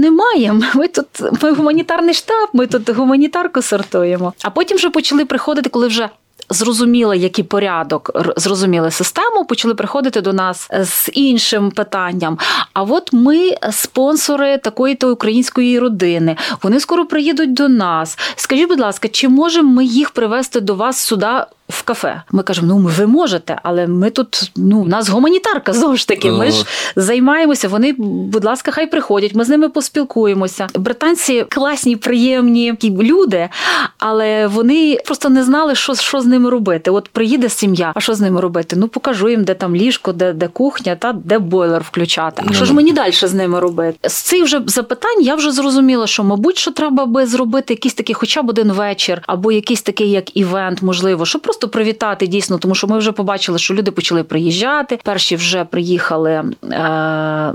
немає. 0.01 0.61
Ми 0.73 0.87
тут 0.87 1.05
ми 1.41 1.51
гуманітарний 1.53 2.13
штаб, 2.13 2.49
ми 2.53 2.67
тут 2.67 2.89
гуманітарку 2.89 3.61
сортуємо. 3.61 4.33
А 4.41 4.49
потім 4.49 4.77
вже 4.77 4.89
почали 4.89 5.25
приходити, 5.25 5.69
коли 5.69 5.87
вже 5.87 6.09
зрозуміли, 6.49 7.17
який 7.17 7.43
порядок, 7.43 8.11
зрозуміли 8.37 8.91
систему, 8.91 9.45
почали 9.45 9.75
приходити 9.75 10.21
до 10.21 10.33
нас 10.33 10.69
з 10.83 11.09
іншим 11.13 11.71
питанням. 11.71 12.37
А 12.73 12.83
от 12.83 13.13
ми 13.13 13.55
спонсори 13.71 14.57
такої 14.57 14.95
то 14.95 15.13
української 15.13 15.79
родини. 15.79 16.37
Вони 16.63 16.79
скоро 16.79 17.05
приїдуть 17.05 17.53
до 17.53 17.69
нас. 17.69 18.17
Скажіть, 18.35 18.69
будь 18.69 18.79
ласка, 18.79 19.07
чи 19.07 19.29
можемо 19.29 19.71
ми 19.71 19.85
їх 19.85 20.09
привезти 20.09 20.59
до 20.59 20.75
вас 20.75 20.97
сюди? 20.97 21.27
В 21.72 21.82
кафе. 21.82 22.22
Ми 22.32 22.43
кажемо, 22.43 22.67
ну 22.67 22.78
ви 22.78 23.07
можете, 23.07 23.59
але 23.63 23.88
ми 23.88 24.09
тут, 24.09 24.51
ну, 24.55 24.80
у 24.80 24.86
нас 24.86 25.09
гуманітарка 25.09 25.74
знову 25.74 25.97
ж 25.97 26.07
таки. 26.07 26.32
Ми 26.32 26.51
ж 26.51 26.65
займаємося. 26.95 27.67
Вони, 27.67 27.95
будь 27.97 28.45
ласка, 28.45 28.72
хай 28.72 28.88
приходять. 28.88 29.36
Ми 29.36 29.43
з 29.43 29.49
ними 29.49 29.69
поспілкуємося. 29.69 30.67
Британці 30.76 31.45
класні, 31.49 31.95
приємні 31.95 32.78
люди, 32.84 33.49
але 33.97 34.47
вони 34.47 34.97
просто 35.05 35.30
не 35.30 35.43
знали, 35.43 35.76
що 35.76 35.95
що 35.95 36.22
з 36.22 36.26
ними 36.26 36.49
робити. 36.49 36.91
От 36.91 37.07
приїде 37.07 37.49
сім'я, 37.49 37.91
а 37.95 37.99
що 37.99 38.13
з 38.13 38.22
ними 38.22 38.41
робити? 38.41 38.76
Ну 38.76 38.88
покажу 38.88 39.30
їм, 39.30 39.43
де 39.43 39.53
там 39.53 39.76
ліжко, 39.76 40.13
де 40.13 40.34
де 40.34 40.47
кухня, 40.47 40.95
та 40.95 41.13
де 41.13 41.39
бойлер 41.39 41.82
включати. 41.82 42.43
А 42.49 42.53
що 42.53 42.65
ж 42.65 42.74
мені 42.74 42.91
далі 42.91 43.11
з 43.11 43.34
ними 43.34 43.59
робити? 43.59 44.09
З 44.09 44.13
цих 44.13 44.43
вже 44.43 44.61
запитань 44.65 45.22
я 45.22 45.36
вже 45.36 45.51
зрозуміла, 45.51 46.07
що 46.07 46.24
мабуть, 46.24 46.57
що 46.57 46.72
треба 46.72 47.05
би 47.05 47.26
зробити 47.26 47.74
якийсь 47.74 47.93
такий, 47.93 48.15
хоча 48.15 48.41
б 48.41 48.49
один 48.49 48.72
вечір, 48.72 49.22
або 49.28 49.51
якийсь 49.51 49.82
такий 49.82 50.11
як 50.11 50.38
івент, 50.38 50.82
можливо, 50.82 51.26
щоб 51.26 51.41
просто 51.41 51.61
просто 51.62 51.78
привітати 51.78 52.28
дійсно, 52.28 52.57
тому 52.57 52.76
що 52.76 52.88
ми 52.88 52.97
вже 52.97 53.12
побачили, 53.12 53.59
що 53.59 53.74
люди 53.74 53.91
почали 53.91 54.24
приїжджати. 54.24 54.99
Перші 55.03 55.36
вже 55.36 55.66
приїхали. 55.66 56.32
Е, 56.32 56.43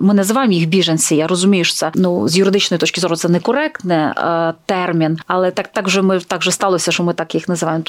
ми 0.01 0.15
називаємо 0.15 0.53
їх 0.53 0.69
біженці. 0.69 1.17
Я 1.17 1.27
розумію, 1.27 1.65
що 1.65 1.75
це 1.75 1.91
ну 1.95 2.29
з 2.29 2.39
юридичної 2.39 2.79
точки 2.79 3.01
зору 3.01 3.17
це 3.17 3.29
некоректний 3.29 3.99
е, 3.99 4.55
термін, 4.67 5.19
але 5.27 5.51
так 5.51 5.69
так 5.69 5.87
вже 5.87 6.03
ми 6.03 6.21
так 6.21 6.43
же 6.43 6.53
сталося, 6.53 6.93
що 6.93 7.03
ми 7.03 7.15
так 7.15 7.35
їх 7.35 7.49
називаємо. 7.49 7.85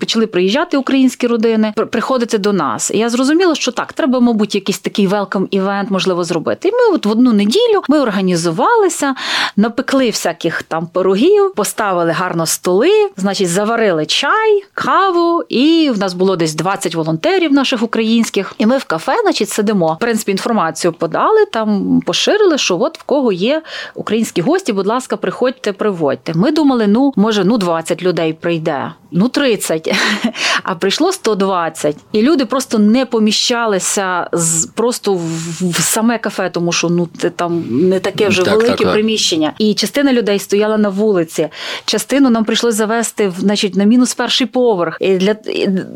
Почали 0.00 0.26
приїжджати 0.26 0.76
українські 0.76 1.26
родини, 1.26 1.72
приходити 1.90 2.38
до 2.38 2.52
нас. 2.52 2.90
І 2.90 2.98
я 2.98 3.08
зрозуміла, 3.08 3.54
що 3.54 3.72
так, 3.72 3.92
треба, 3.92 4.20
мабуть, 4.20 4.54
якийсь 4.54 4.78
такий 4.78 5.06
велком 5.06 5.48
івент 5.50 5.90
можливо 5.90 6.24
зробити. 6.24 6.68
І 6.68 6.72
ми 6.72 6.94
от 6.94 7.06
в 7.06 7.10
одну 7.10 7.32
неділю 7.32 7.82
ми 7.88 8.00
організувалися, 8.00 9.14
напекли 9.56 10.06
всяких 10.06 10.62
там 10.62 10.86
пирогів, 10.86 11.54
поставили 11.54 12.10
гарно 12.10 12.46
столи, 12.46 13.10
значить, 13.16 13.48
заварили 13.48 14.06
чай, 14.06 14.62
каву 14.74 15.42
і 15.52 15.90
в 15.90 15.98
нас 15.98 16.14
було 16.14 16.36
десь 16.36 16.54
20 16.54 16.94
волонтерів 16.94 17.52
наших 17.52 17.82
українських. 17.82 18.54
І 18.58 18.66
ми 18.66 18.78
в 18.78 18.84
кафе, 18.84 19.12
значить, 19.22 19.48
сидимо. 19.48 19.94
В 19.94 19.98
принципі, 19.98 20.32
інформацію 20.32 20.92
подали, 20.92 21.46
там 21.52 22.00
поширили, 22.06 22.58
що 22.58 22.80
от 22.80 22.98
в 22.98 23.02
кого 23.02 23.32
є 23.32 23.62
українські 23.94 24.42
гості, 24.42 24.72
будь 24.72 24.86
ласка, 24.86 25.16
приходьте, 25.16 25.72
приводьте. 25.72 26.32
Ми 26.34 26.50
думали, 26.50 26.86
ну 26.86 27.12
може, 27.16 27.44
ну 27.44 27.58
20 27.58 28.02
людей 28.02 28.32
прийде, 28.32 28.92
ну 29.12 29.28
30, 29.28 29.94
а 30.62 30.74
прийшло 30.74 31.12
120. 31.12 31.96
І 32.12 32.22
люди 32.22 32.44
просто 32.44 32.78
не 32.78 33.06
поміщалися 33.06 34.28
з 34.32 34.66
просто 34.66 35.14
в 35.60 35.74
саме 35.80 36.18
кафе, 36.18 36.50
тому 36.50 36.72
що 36.72 36.88
ну 36.88 37.08
це 37.18 37.30
там 37.30 37.64
не 37.88 38.00
таке 38.00 38.28
вже 38.28 38.42
так, 38.42 38.54
велике 38.54 38.84
так, 38.84 38.92
приміщення. 38.92 39.52
І 39.58 39.74
частина 39.74 40.12
людей 40.12 40.38
стояла 40.38 40.78
на 40.78 40.88
вулиці. 40.88 41.48
Частину 41.84 42.30
нам 42.30 42.44
прийшлося 42.44 42.76
завести 42.76 43.32
значить, 43.38 43.74
на 43.74 43.84
мінус 43.84 44.14
перший 44.14 44.46
поверх. 44.46 44.96
І 45.00 45.16
для 45.16 45.36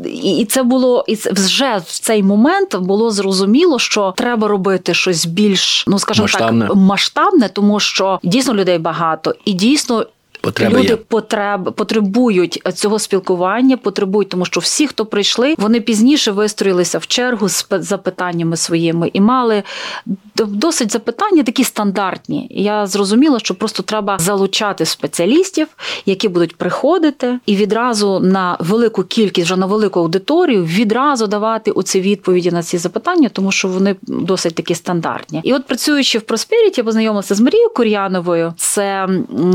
і 0.05 0.45
це 0.45 0.63
було 0.63 1.05
і 1.07 1.15
це 1.15 1.31
вже 1.31 1.81
в 1.85 1.99
цей 1.99 2.23
момент 2.23 2.75
було 2.75 3.11
зрозуміло, 3.11 3.79
що 3.79 4.13
треба 4.17 4.47
робити 4.47 4.93
щось 4.93 5.25
більш, 5.25 5.83
ну 5.87 5.99
скажімо 5.99 6.23
масштабне. 6.23 6.67
так, 6.67 6.75
масштабне, 6.75 7.49
тому 7.49 7.79
що 7.79 8.19
дійсно 8.23 8.53
людей 8.53 8.77
багато 8.77 9.35
і 9.45 9.53
дійсно. 9.53 10.05
Потреба 10.47 10.79
Люди 10.79 10.95
потреб 10.95 11.73
потребують 11.73 12.61
цього 12.73 12.99
спілкування, 12.99 13.77
потребують, 13.77 14.29
тому 14.29 14.45
що 14.45 14.59
всі, 14.59 14.87
хто 14.87 15.05
прийшли, 15.05 15.55
вони 15.57 15.81
пізніше 15.81 16.31
вистроїлися 16.31 16.97
в 16.97 17.07
чергу 17.07 17.49
з 17.49 17.67
запитаннями 17.71 18.57
своїми 18.57 19.09
і 19.13 19.21
мали 19.21 19.63
досить 20.35 20.91
запитання 20.91 21.43
такі 21.43 21.63
стандартні. 21.63 22.47
Я 22.51 22.87
зрозуміла, 22.87 23.39
що 23.39 23.55
просто 23.55 23.83
треба 23.83 24.17
залучати 24.19 24.85
спеціалістів, 24.85 25.67
які 26.05 26.29
будуть 26.29 26.55
приходити, 26.55 27.39
і 27.45 27.55
відразу 27.55 28.19
на 28.19 28.57
велику 28.59 29.03
кількість, 29.03 29.45
вже 29.47 29.55
на 29.55 29.65
велику 29.65 29.99
аудиторію, 29.99 30.63
відразу 30.63 31.27
давати 31.27 31.71
оці 31.71 32.01
відповіді 32.01 32.51
на 32.51 32.63
ці 32.63 32.77
запитання, 32.77 33.29
тому 33.29 33.51
що 33.51 33.67
вони 33.67 33.95
досить 34.01 34.55
такі 34.55 34.75
стандартні. 34.75 35.41
І 35.43 35.53
от 35.53 35.67
працюючи 35.67 36.17
в 36.17 36.21
Проспіріті, 36.21 36.81
я 36.81 36.83
познайомилася 36.83 37.35
з 37.35 37.41
Марією 37.41 37.69
Кур'яновою. 37.69 38.53
Це 38.57 39.07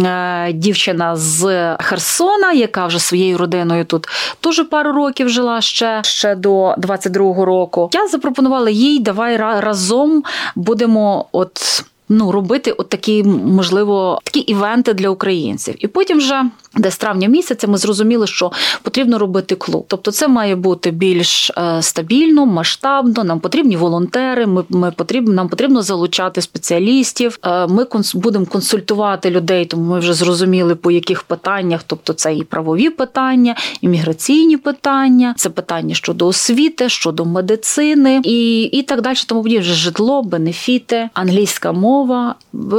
е, 0.05 0.53
дівчина 0.53 0.82
з 1.17 1.77
Херсона, 1.81 2.53
яка 2.53 2.87
вже 2.87 2.99
своєю 2.99 3.39
родиною 3.39 3.85
тут 3.85 4.07
теж 4.41 4.65
пару 4.71 4.93
років 4.93 5.29
жила 5.29 5.61
ще 5.61 6.01
ще 6.05 6.35
до 6.35 6.75
22-го 6.75 7.45
року. 7.45 7.91
Я 7.93 8.09
запропонувала 8.09 8.71
їй 8.71 8.99
давай 8.99 9.37
разом 9.37 10.23
будемо 10.57 11.27
от 11.33 11.85
ну 12.13 12.33
робити 12.33 12.73
от 12.73 12.89
такі, 12.89 13.23
можливо, 13.25 14.19
такі 14.25 14.41
івенти 14.41 14.95
для 14.95 15.09
українців. 15.09 15.75
І 15.79 15.87
потім 15.87 16.19
вже 16.19 16.45
десь 16.77 16.97
травня 16.97 17.29
місяця 17.29 17.67
ми 17.67 17.79
зрозуміли, 17.79 18.27
що 18.27 18.53
потрібно 18.83 19.19
робити 19.19 19.55
клуб. 19.55 19.85
Тобто, 19.89 20.11
це 20.11 20.29
має 20.29 20.57
бути 20.57 20.91
більш 20.91 21.51
е, 21.51 21.83
стабільно, 21.83 22.47
масштабно. 22.47 23.25
Нам 23.25 23.41
потрібні 23.41 23.77
волонтери. 23.77 24.47
Ми 24.47 24.65
ми 24.69 24.91
потрібно 24.91 25.33
нам 25.35 25.49
потрібно 25.49 25.83
залучати 25.83 26.43
спеціалістів. 26.43 27.39
Е, 27.45 27.67
ми 27.67 27.85
конс, 27.85 28.15
будемо 28.15 28.47
консультувати 28.47 29.31
людей, 29.31 29.65
тому 29.65 29.91
ми 29.91 29.99
вже 29.99 30.15
зрозуміли 30.15 30.75
по 30.75 30.91
яких 30.91 31.23
питаннях. 31.23 31.83
Тобто, 31.87 32.13
це 32.13 32.35
і 32.35 32.45
правові 32.45 32.91
питання, 32.91 33.57
і 33.81 33.89
міграційні 33.89 34.57
питання, 34.57 35.35
це 35.37 35.51
питання 35.51 35.95
щодо 35.95 36.27
освіти, 36.27 36.89
щодо 36.89 37.25
медицини 37.25 38.21
і 38.25 38.63
і 38.63 38.83
так 38.83 39.01
далі. 39.01 39.17
Тому 39.27 39.43
вже 39.43 39.63
житло, 39.63 40.23
бенефіти, 40.23 41.09
англійська 41.15 41.73
мова. 41.73 42.02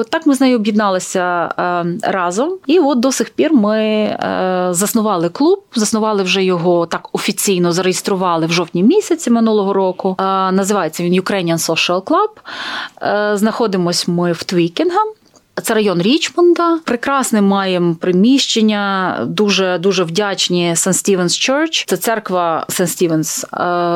Так 0.09 0.25
ми 0.25 0.35
з 0.35 0.41
нею 0.41 0.57
об'єдналися 0.57 1.49
е, 1.59 1.85
разом, 2.11 2.57
і 2.67 2.79
от 2.79 2.99
до 2.99 3.11
сих 3.11 3.29
пір 3.29 3.53
ми. 3.53 3.79
Е, 3.79 4.67
заснували 4.71 5.29
клуб, 5.29 5.63
заснували 5.75 6.23
вже 6.23 6.43
його 6.43 6.85
так 6.85 7.09
офіційно 7.11 7.71
зареєстрували 7.71 8.45
в 8.45 8.51
жовтні 8.51 8.83
місяці 8.83 9.29
минулого 9.29 9.73
року. 9.73 10.15
Е, 10.19 10.23
називається 10.51 11.03
він 11.03 11.13
Ukrainian 11.13 11.57
Social 11.57 12.01
Club. 12.01 12.29
Знаходимось 13.37 14.07
ми 14.07 14.31
в 14.31 14.43
Твікінгам. 14.43 15.07
Це 15.61 15.73
район 15.73 16.01
Річмонда. 16.01 16.79
Прекрасне 16.83 17.41
маємо 17.41 17.95
приміщення. 17.95 19.17
Дуже 19.27 19.77
дуже 19.77 20.03
вдячні 20.03 20.71
St. 20.71 20.93
Стівенс 20.93 21.49
Church. 21.49 21.83
Це 21.87 21.97
церква 21.97 22.65
St. 22.69 22.87
Стівенс 22.87 23.45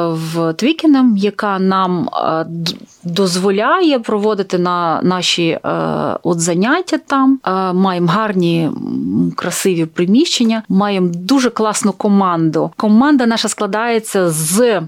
в 0.07 0.53
Твікенем, 0.53 1.17
яка 1.17 1.59
нам 1.59 2.09
е, 2.09 2.45
дозволяє 3.03 3.99
проводити 3.99 4.57
на 4.57 5.01
наші 5.03 5.47
е, 5.47 5.59
от 6.23 6.39
заняття 6.39 6.97
там. 6.97 7.39
Е, 7.45 7.73
маємо 7.73 8.07
гарні 8.07 8.71
красиві 9.35 9.85
приміщення. 9.85 10.63
Маємо 10.69 11.07
дуже 11.07 11.49
класну 11.49 11.91
команду. 11.91 12.71
Команда 12.75 13.25
наша 13.25 13.47
складається 13.47 14.29
з 14.29 14.81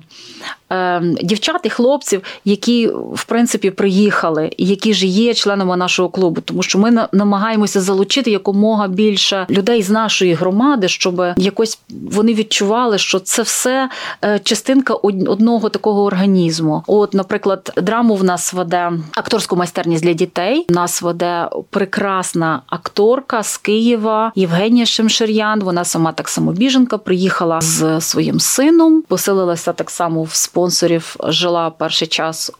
дівчат 1.21 1.61
і 1.63 1.69
хлопців, 1.69 2.21
які 2.45 2.87
в 3.13 3.23
принципі 3.23 3.71
приїхали, 3.71 4.51
які 4.57 4.93
ж 4.93 5.07
є 5.07 5.33
членами 5.33 5.77
нашого 5.77 6.09
клубу, 6.09 6.41
тому 6.41 6.63
що 6.63 6.79
ми 6.79 7.07
намагаємося 7.11 7.81
залучити 7.81 8.31
якомога 8.31 8.87
більше 8.87 9.45
людей 9.49 9.83
з 9.83 9.89
нашої 9.89 10.33
громади, 10.33 10.87
щоб 10.87 11.23
якось 11.37 11.79
вони 12.11 12.33
відчували, 12.33 12.97
що 12.97 13.19
це 13.19 13.41
все 13.41 13.89
е, 14.23 14.39
частинка 14.39 14.93
одного 14.93 15.69
такого 15.69 16.03
організму. 16.03 16.83
От, 16.87 17.13
наприклад, 17.13 17.73
драму 17.77 18.15
в 18.15 18.23
нас 18.23 18.53
веде 18.53 18.91
акторську 19.15 19.55
майстерність 19.55 20.03
для 20.03 20.13
дітей. 20.13 20.65
У 20.69 20.73
Нас 20.73 21.01
веде 21.01 21.49
прекрасна 21.69 22.61
акторка 22.67 23.43
з 23.43 23.57
Києва 23.57 24.31
Євгенія 24.35 24.85
Шемшир'ян. 24.85 25.59
Вона 25.59 25.85
сама 25.85 26.11
так 26.11 26.29
само 26.29 26.51
біженка, 26.51 26.97
приїхала 26.97 27.61
з 27.61 28.01
своїм 28.01 28.39
сином, 28.39 29.01
поселилася 29.01 29.73
так 29.73 29.89
само 29.89 30.23
в 30.23 30.33
спонсорів 30.39 31.15
жила 31.23 31.69
перший 31.69 32.07
час 32.07 32.49
е, 32.49 32.53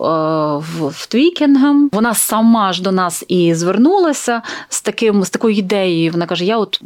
в 0.90 1.08
Твікінгем. 1.08 1.90
Вона 1.94 2.14
сама 2.14 2.74
ж 2.74 2.82
до 2.82 2.92
нас 2.92 3.24
і 3.28 3.56
звернулася 3.56 4.42
з 4.70 4.82
таким 4.82 5.24
з 5.24 5.30
такою 5.30 5.56
ідеєю. 5.56 6.12
Вона 6.12 6.26
каже: 6.26 6.46
Я, 6.46 6.58
от 6.58 6.80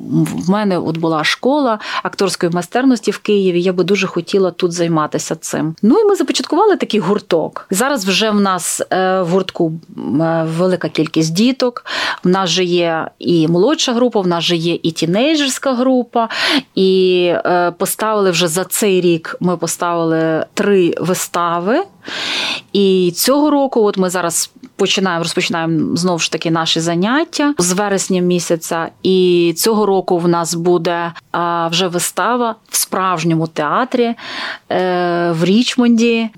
в 0.46 0.50
мене 0.50 0.78
от 0.78 0.98
була 0.98 1.24
школа 1.24 1.80
акторської 2.04 2.52
майстерності 2.52 3.12
в 3.12 3.18
Києві. 3.18 3.62
Я 3.62 3.74
би 3.74 3.84
дуже 3.84 4.08
хотіла 4.08 4.52
тут 4.52 4.72
займатися 4.72 5.36
цим. 5.36 5.76
Ну 5.82 6.00
і 6.00 6.06
ми 6.06 6.16
започаткували 6.16 6.76
такий 6.76 7.00
гурток. 7.00 7.68
Зараз 7.72 8.06
вже 8.06 8.30
в 8.30 8.40
нас 8.40 8.82
е, 8.92 9.22
в 9.22 9.28
гуртку 9.28 9.74
е, 9.98 10.46
велика 10.58 10.90
кількість 10.90 11.34
діток. 11.34 11.86
В 12.24 12.28
нас 12.28 12.50
же 12.50 12.64
є 12.64 13.08
і 13.20 13.48
молодша 13.48 13.94
група, 13.94 14.22
в 14.22 14.28
нас 14.28 14.44
же 14.44 14.56
є 14.56 14.80
і 14.84 14.92
тінейджерська 14.92 15.74
група, 15.74 16.30
і 16.76 17.34
поставили 17.78 18.32
вже 18.32 18.48
за 18.48 18.64
цей 18.64 19.02
рік. 19.02 19.36
Ми 19.40 19.58
поставили 19.58 20.46
три 20.54 20.73
три 20.74 20.96
вистави. 21.00 21.84
І 22.74 23.14
цього 23.16 23.50
року, 23.50 23.84
от 23.84 23.98
ми 23.98 24.10
зараз 24.10 24.52
починаємо 24.76 25.24
розпочинаємо 25.24 25.96
знову 25.96 26.20
ж 26.20 26.32
таки 26.32 26.52
наші 26.52 26.80
заняття 26.80 27.54
з 27.58 27.72
вересня 27.72 28.22
місяця. 28.22 28.90
І 29.04 29.54
цього 29.58 29.86
року 29.86 30.18
в 30.18 30.28
нас 30.28 30.54
буде 30.54 31.12
вже 31.72 31.88
вистава 31.88 32.56
в 32.70 32.76
справжньому 32.76 33.48
театрі 33.48 34.16
е, 34.70 35.32
в 35.32 35.46
Річмонді. 35.46 36.30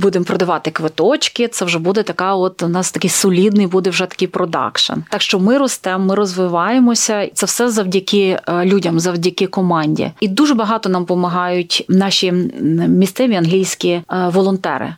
Будемо 0.00 0.24
продавати 0.24 0.70
квиточки. 0.70 1.48
Це 1.48 1.64
вже 1.64 1.78
буде 1.78 2.02
така. 2.02 2.34
От 2.34 2.62
у 2.62 2.68
нас 2.68 2.92
такий 2.92 3.10
солідний 3.10 3.66
буде 3.66 3.90
вже 3.90 4.06
такий 4.06 4.28
продакшн. 4.28 4.92
Так 5.10 5.22
що 5.22 5.38
ми 5.38 5.58
ростемо, 5.58 6.04
ми 6.04 6.14
розвиваємося. 6.14 7.28
Це 7.34 7.46
все 7.46 7.70
завдяки 7.70 8.40
е, 8.48 8.64
людям, 8.64 9.00
завдяки 9.00 9.46
команді. 9.46 10.10
І 10.20 10.28
дуже 10.28 10.54
багато 10.54 10.88
нам 10.88 11.02
допомагають 11.02 11.84
наші 11.88 12.32
місцеві 12.88 13.34
англійські 13.34 13.88
е, 13.88 14.04
волонтери, 14.32 14.94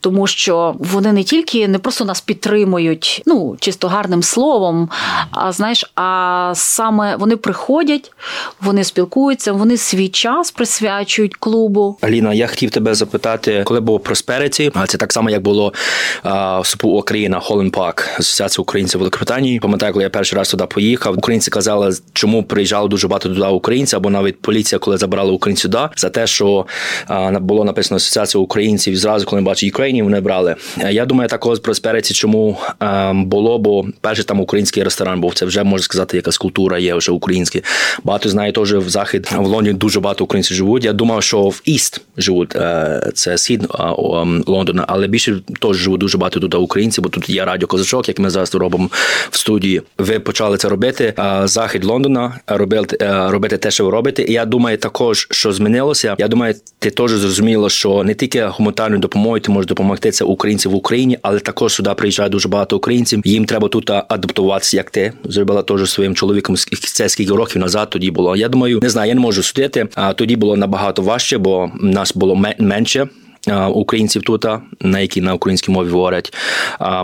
тому 0.00 0.26
що 0.26 0.74
вони 0.78 1.12
не 1.12 1.24
тільки 1.24 1.68
не 1.68 1.78
просто 1.78 2.04
нас 2.04 2.20
підтримують, 2.20 3.22
ну 3.26 3.56
чисто 3.60 3.88
гарним 3.88 4.22
словом. 4.22 4.88
А 5.30 5.52
знаєш, 5.52 5.92
а 5.94 6.52
саме 6.56 7.16
вони 7.16 7.36
приходять, 7.36 8.12
вони 8.60 8.84
спілкуються, 8.84 9.52
вони 9.52 9.76
свій 9.76 10.08
час 10.08 10.50
присвячують 10.50 11.36
клубу. 11.36 11.98
Аліна, 12.00 12.34
я 12.34 12.46
хотів 12.46 12.70
тебе 12.70 12.94
запитати, 12.94 13.62
коли 13.66 13.80
був 13.80 14.00
Просперіті, 14.00 14.70
а 14.74 14.86
це 14.86 14.98
так 14.98 15.12
само, 15.12 15.30
як 15.30 15.42
було 15.42 15.72
в 16.24 16.62
СУПУ 16.64 16.88
Україна, 16.88 17.40
Холланд 17.40 17.72
Парк, 17.72 18.08
Асоціація 18.18 18.62
українців 18.62 18.98
Великобританії. 18.98 19.60
Пам'ятаю, 19.60 19.92
коли 19.92 20.02
я 20.02 20.10
перший 20.10 20.38
раз 20.38 20.48
туди 20.48 20.64
поїхав. 20.66 21.18
Українці 21.18 21.50
казали, 21.50 21.96
чому 22.12 22.42
приїжджало 22.42 22.88
дуже 22.88 23.08
багато 23.08 23.28
туди 23.28 23.46
українців, 23.46 23.96
або 23.96 24.10
навіть 24.10 24.40
поліція, 24.42 24.78
коли 24.78 24.96
забрала 24.96 25.32
українців 25.32 25.62
сюди, 25.62 25.88
за 25.96 26.10
те, 26.10 26.26
що 26.26 26.66
було 27.40 27.64
написано 27.64 27.96
Асоціація 27.96 28.42
українців. 28.42 28.96
Зразу, 28.96 29.26
коли 29.26 29.42
бачать 29.52 29.70
Україні, 29.70 30.02
вони 30.02 30.20
брали. 30.20 30.56
Я 30.90 31.06
думаю, 31.06 31.28
також 31.28 31.58
Просперіті 31.58 32.14
чому 32.14 32.56
ем, 32.80 33.24
було, 33.24 33.58
бо 33.58 33.84
перший 34.00 34.24
там 34.24 34.40
український 34.40 34.82
ресторан 34.82 35.20
був. 35.20 35.34
Це 35.34 35.46
вже 35.46 35.62
можна 35.62 35.84
сказати, 35.84 36.16
якась 36.16 36.38
культура 36.38 36.78
є 36.78 36.94
вже 36.94 37.12
українська. 37.12 37.58
Багато 38.04 38.28
знає 38.28 38.52
теж 38.52 38.72
в 38.74 38.88
захід 38.88 39.28
в 39.36 39.46
Лондоні 39.46 39.72
дуже 39.72 40.00
багато 40.00 40.24
українців 40.24 40.56
живуть. 40.56 40.84
Я 40.84 40.92
думав, 40.92 41.22
що 41.22 41.42
в 41.42 41.62
Іст 41.64 42.00
живуть 42.16 42.56
е, 42.56 43.10
це 43.14 43.38
схід 43.38 43.66
ем, 43.78 44.44
Лондона, 44.46 44.84
але 44.88 45.06
більше 45.06 45.40
теж 45.60 45.76
живуть 45.76 46.00
дуже 46.00 46.18
багато 46.18 46.40
тут 46.40 46.54
українців, 46.54 47.04
бо 47.04 47.10
тут 47.10 47.30
є 47.30 47.44
радіо 47.44 47.68
Козачок, 47.68 48.08
як 48.08 48.18
ми 48.18 48.30
зараз 48.30 48.54
робимо 48.54 48.88
в 49.30 49.38
студії. 49.38 49.82
Ви 49.98 50.18
почали 50.18 50.56
це 50.56 50.68
робити. 50.68 51.14
Захід 51.44 51.84
Лондона 51.84 52.40
робити 52.46 52.96
е, 53.00 53.30
робити 53.30 53.56
те, 53.56 53.70
що 53.70 53.84
ви 53.84 53.90
робите. 53.90 54.22
І 54.22 54.32
я 54.32 54.44
думаю, 54.44 54.78
також 54.78 55.28
що 55.30 55.52
змінилося. 55.52 56.16
Я 56.18 56.28
думаю, 56.28 56.54
ти 56.78 56.90
теж 56.90 57.10
зрозуміло, 57.10 57.68
що 57.68 58.04
не 58.04 58.14
тільки 58.14 58.44
гуманітарною 58.44 59.00
допомогою 59.00 59.41
ти 59.42 59.52
можеш 59.52 59.68
допомогти 59.68 60.10
це 60.10 60.24
українцям 60.24 60.72
в 60.72 60.74
Україні, 60.74 61.18
але 61.22 61.40
також 61.40 61.72
сюди 61.72 61.90
приїжджає 61.94 62.28
дуже 62.28 62.48
багато 62.48 62.76
українців. 62.76 63.22
Їм 63.24 63.44
треба 63.44 63.68
тут 63.68 63.90
адаптуватися, 63.90 64.76
як 64.76 64.90
ти 64.90 65.12
зробила 65.24 65.62
теж 65.62 65.90
своїм 65.90 66.14
чоловіком. 66.14 66.56
Це 66.56 67.08
скільки 67.08 67.32
років 67.32 67.62
назад 67.62 67.90
тоді 67.90 68.10
було. 68.10 68.36
Я 68.36 68.48
думаю, 68.48 68.80
не 68.82 68.88
знаю, 68.88 69.08
я 69.08 69.14
не 69.14 69.20
можу 69.20 69.42
судити. 69.42 69.88
А 69.94 70.12
тоді 70.12 70.36
було 70.36 70.56
набагато 70.56 71.02
важче, 71.02 71.38
бо 71.38 71.70
нас 71.80 72.14
було 72.14 72.42
менше 72.58 73.08
українців 73.74 74.22
тут, 74.22 74.46
на 74.80 75.00
які 75.00 75.20
на 75.20 75.34
українській 75.34 75.72
мові 75.72 75.88
говорять 75.88 76.34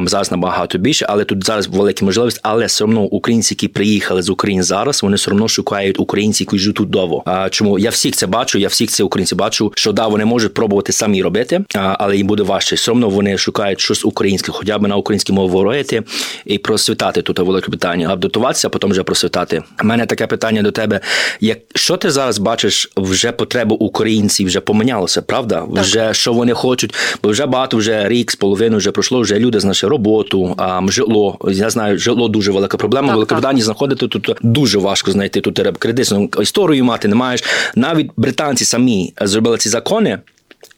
зараз 0.04 0.30
набагато 0.30 0.78
більше, 0.78 1.06
але 1.08 1.24
тут 1.24 1.46
зараз 1.46 1.66
велика 1.66 2.04
можливість. 2.04 2.40
Але 2.42 2.66
все 2.66 2.84
одно 2.84 3.02
українці, 3.02 3.54
які 3.54 3.68
приїхали 3.68 4.22
з 4.22 4.30
України 4.30 4.62
зараз, 4.62 5.02
вони 5.02 5.16
все 5.16 5.30
одно 5.30 5.48
шукають 5.48 6.00
українців, 6.00 6.46
які 6.50 6.58
живуть 6.58 6.76
тут 6.76 6.90
довго. 6.90 7.48
Чому 7.50 7.78
я 7.78 7.90
всіх 7.90 8.14
це 8.14 8.26
бачу? 8.26 8.58
Я 8.58 8.68
всіх 8.68 8.90
це 8.90 9.04
українці 9.04 9.34
бачу, 9.34 9.72
що 9.76 9.92
да, 9.92 10.06
вони 10.06 10.24
можуть 10.24 10.54
пробувати 10.54 10.92
самі 10.92 11.22
робити, 11.22 11.64
але 11.74 12.16
їм 12.16 12.26
буде 12.26 12.42
важче. 12.42 12.76
Все 12.76 12.92
одно 12.92 13.08
вони 13.08 13.38
шукають 13.38 13.80
щось 13.80 14.04
українське, 14.04 14.52
хоча 14.52 14.78
б 14.78 14.88
на 14.88 14.96
українській 14.96 15.32
мові 15.32 15.50
говорити 15.50 16.02
і 16.44 16.58
просвітати 16.58 17.22
тут 17.22 17.38
велике 17.38 17.70
питання, 17.70 18.08
адаптуватися, 18.12 18.68
а 18.68 18.70
потім 18.70 18.90
вже 18.90 19.02
просвітати. 19.02 19.62
У 19.82 19.86
мене 19.86 20.06
таке 20.06 20.26
питання 20.26 20.62
до 20.62 20.70
тебе: 20.70 21.00
як 21.40 21.58
що 21.74 21.96
ти 21.96 22.10
зараз 22.10 22.38
бачиш, 22.38 22.90
вже 22.96 23.32
потреба 23.32 23.76
українців 23.80 24.46
вже 24.46 24.60
помінялося, 24.60 25.22
правда? 25.22 25.54
Так. 25.74 25.84
Вже 25.84 26.14
що 26.28 26.32
вони 26.32 26.52
хочуть, 26.52 26.94
бо 27.22 27.30
вже 27.30 27.46
багато 27.46 27.76
вже 27.76 28.08
рік 28.08 28.30
з 28.30 28.36
половиною 28.36 28.78
вже 28.78 28.90
пройшло. 28.90 29.20
Вже 29.20 29.38
люди 29.38 29.60
знайшли 29.60 29.88
роботу, 29.88 30.54
а 30.58 30.80
житло. 30.88 31.38
Я 31.50 31.70
знаю, 31.70 31.98
житло 31.98 32.28
дуже 32.28 32.52
велика 32.52 32.76
проблема. 32.76 33.14
Великобританії 33.14 33.62
знаходити 33.62 34.08
тут 34.08 34.36
дуже 34.42 34.78
важко 34.78 35.10
знайти. 35.10 35.40
Тут 35.40 35.54
треба 35.54 35.76
кредитну 35.78 36.30
історію 36.40 36.84
мати. 36.84 37.08
Не 37.08 37.14
маєш 37.14 37.44
навіть 37.74 38.10
британці 38.16 38.64
самі 38.64 39.12
зробили 39.20 39.58
ці 39.58 39.68
закони. 39.68 40.18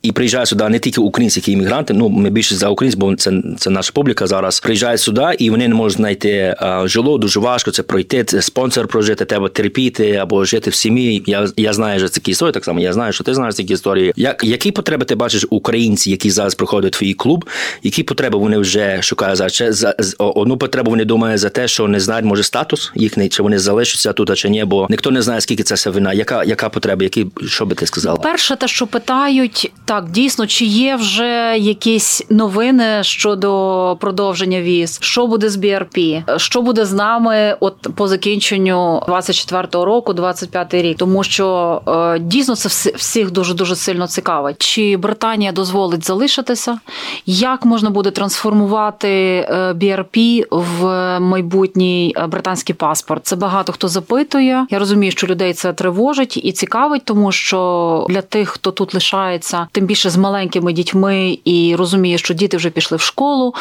І 0.02 0.12
приїжджають 0.12 0.48
сюди 0.48 0.68
не 0.68 0.78
тільки 0.78 1.00
українські 1.00 1.52
іммігранти, 1.52 1.94
ну 1.94 2.08
ми 2.08 2.30
більше 2.30 2.54
за 2.54 2.68
українців, 2.68 3.00
бо 3.00 3.16
це 3.16 3.32
це 3.58 3.70
наша 3.70 3.92
публіка 3.94 4.26
зараз. 4.26 4.60
Приїжджають 4.60 5.00
сюди, 5.00 5.26
і 5.38 5.50
вони 5.50 5.68
не 5.68 5.74
можуть 5.74 5.96
знайти 5.96 6.54
а, 6.58 6.86
жило. 6.86 7.18
Дуже 7.18 7.40
важко 7.40 7.70
це 7.70 7.82
пройти. 7.82 8.24
Це 8.24 8.42
спонсор 8.42 8.88
прожити, 8.88 9.24
треба 9.24 9.48
терпіти 9.48 10.14
або 10.16 10.44
жити 10.44 10.70
в 10.70 10.74
сім'ї. 10.74 11.22
Я 11.26 11.48
я 11.56 11.72
знаю, 11.72 11.98
що 11.98 12.08
такі 12.08 12.30
історії. 12.30 12.52
Так 12.52 12.64
само 12.64 12.80
я 12.80 12.92
знаю, 12.92 13.12
що 13.12 13.24
ти 13.24 13.34
знаєш 13.34 13.54
такі 13.54 13.72
історії. 13.72 14.12
Як 14.16 14.44
які 14.44 14.70
потреби 14.70 15.04
ти 15.04 15.14
бачиш 15.14 15.46
українці, 15.50 16.10
які 16.10 16.30
зараз 16.30 16.54
приходять 16.54 16.96
в 16.96 16.98
твій 16.98 17.14
клуб? 17.14 17.44
Які 17.82 18.02
потреби 18.02 18.38
вони 18.38 18.58
вже 18.58 19.02
шукають 19.02 19.36
зараз? 19.36 19.52
Чи 19.52 19.72
за 19.72 19.94
одну 20.18 20.56
потребу 20.56 20.90
вони 20.90 21.04
думають 21.04 21.40
за 21.40 21.48
те, 21.48 21.68
що 21.68 21.88
не 21.88 22.00
знають, 22.00 22.26
може 22.26 22.42
статус 22.42 22.92
їхній, 22.94 23.28
чи 23.28 23.42
вони 23.42 23.58
залишаться 23.58 24.12
тут, 24.12 24.36
чи 24.36 24.48
ні? 24.48 24.64
Бо 24.64 24.86
ніхто 24.90 25.10
не 25.10 25.22
знає, 25.22 25.40
скільки 25.40 25.62
це 25.62 25.74
все 25.74 25.90
вина. 25.90 26.12
Яка 26.12 26.44
яка 26.44 26.68
потреба? 26.68 27.02
Які 27.02 27.26
що 27.46 27.66
би 27.66 27.74
ти 27.74 27.86
сказала? 27.86 28.16
Перше, 28.18 28.56
те, 28.56 28.68
що 28.68 28.86
питають. 28.86 29.72
Так, 29.90 30.10
дійсно, 30.10 30.46
чи 30.46 30.64
є 30.64 30.96
вже 30.96 31.56
якісь 31.58 32.22
новини 32.30 33.04
щодо 33.04 33.96
продовження 34.00 34.60
віз? 34.60 34.98
Що 35.02 35.26
буде 35.26 35.48
з 35.48 35.56
BRP? 35.56 36.22
Що 36.38 36.62
буде 36.62 36.84
з 36.84 36.92
нами 36.92 37.56
от 37.60 37.88
по 37.94 38.08
закінченню 38.08 39.02
24-го 39.08 39.84
року, 39.84 40.12
25-й 40.12 40.82
рік? 40.82 40.96
Тому 40.96 41.24
що 41.24 41.80
е, 41.88 42.18
дійсно 42.18 42.56
це 42.56 42.90
всіх 42.96 43.30
дуже 43.30 43.54
дуже 43.54 43.76
сильно 43.76 44.06
цікавить. 44.06 44.56
Чи 44.58 44.96
Британія 44.96 45.52
дозволить 45.52 46.06
залишитися? 46.06 46.78
Як 47.26 47.64
можна 47.64 47.90
буде 47.90 48.10
трансформувати 48.10 49.08
е, 49.08 49.72
BRP 49.72 50.44
в 50.50 50.84
майбутній 51.20 52.14
е, 52.16 52.26
британський 52.26 52.74
паспорт? 52.74 53.26
Це 53.26 53.36
багато 53.36 53.72
хто 53.72 53.88
запитує. 53.88 54.66
Я 54.70 54.78
розумію, 54.78 55.12
що 55.12 55.26
людей 55.26 55.52
це 55.52 55.72
тривожить 55.72 56.36
і 56.44 56.52
цікавить, 56.52 57.02
тому 57.04 57.32
що 57.32 58.06
для 58.08 58.22
тих, 58.22 58.48
хто 58.48 58.70
тут 58.70 58.94
лишається, 58.94 59.66
тим 59.80 59.86
більше 59.86 60.10
з 60.10 60.16
маленькими 60.16 60.72
дітьми 60.72 61.38
і 61.44 61.76
розуміє, 61.76 62.18
що 62.18 62.34
діти 62.34 62.56
вже 62.56 62.70
пішли 62.70 62.96
в 62.96 63.00
школу 63.00 63.54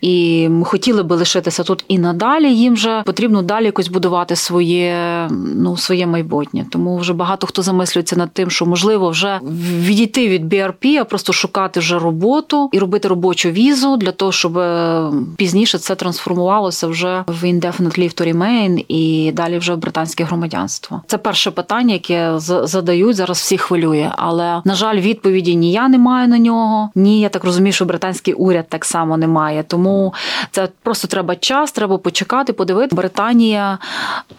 і 0.00 0.48
хотіли 0.64 1.02
би 1.02 1.16
лишитися 1.16 1.62
тут 1.62 1.84
і 1.88 1.98
надалі. 1.98 2.54
Їм 2.54 2.74
вже 2.74 3.02
потрібно 3.06 3.42
далі 3.42 3.64
якось 3.64 3.88
будувати 3.88 4.36
своє 4.36 5.28
ну 5.56 5.76
своє 5.76 6.06
майбутнє. 6.06 6.66
Тому 6.70 6.96
вже 6.96 7.12
багато 7.12 7.46
хто 7.46 7.62
замислюється 7.62 8.16
над 8.16 8.32
тим, 8.32 8.50
що 8.50 8.66
можливо 8.66 9.10
вже 9.10 9.40
відійти 9.78 10.28
від 10.28 10.52
BRP, 10.52 10.96
а 11.00 11.04
просто 11.04 11.32
шукати 11.32 11.80
вже 11.80 11.98
роботу 11.98 12.68
і 12.72 12.78
робити 12.78 13.08
робочу 13.08 13.50
візу 13.50 13.96
для 13.96 14.12
того, 14.12 14.32
щоб 14.32 14.58
е, 14.58 15.10
пізніше 15.36 15.78
це 15.78 15.94
трансформувалося 15.94 16.86
вже 16.86 17.24
в 17.26 17.44
indefinite 17.44 17.98
leave 17.98 18.20
to 18.20 18.34
remain 18.34 18.84
і 18.88 19.32
далі 19.32 19.58
вже 19.58 19.74
в 19.74 19.78
британське 19.78 20.24
громадянство. 20.24 21.02
Це 21.06 21.18
перше 21.18 21.50
питання, 21.50 21.92
яке 21.92 22.32
задають 22.64 23.16
зараз. 23.16 23.38
Всі 23.38 23.58
хвилює, 23.58 24.12
але 24.16 24.62
на 24.64 24.74
жаль, 24.74 25.00
відповіді 25.00 25.56
ні 25.56 25.65
я 25.72 25.88
не 25.88 25.98
маю 25.98 26.28
на 26.28 26.38
нього, 26.38 26.90
ні, 26.94 27.20
я 27.20 27.28
так 27.28 27.44
розумію, 27.44 27.72
що 27.72 27.84
британський 27.84 28.34
уряд 28.34 28.66
так 28.68 28.84
само 28.84 29.16
не 29.16 29.26
має. 29.26 29.62
Тому 29.62 30.14
це 30.50 30.68
просто 30.82 31.08
треба 31.08 31.36
час, 31.36 31.72
треба 31.72 31.98
почекати, 31.98 32.52
подивити. 32.52 32.96
Британія 32.96 33.78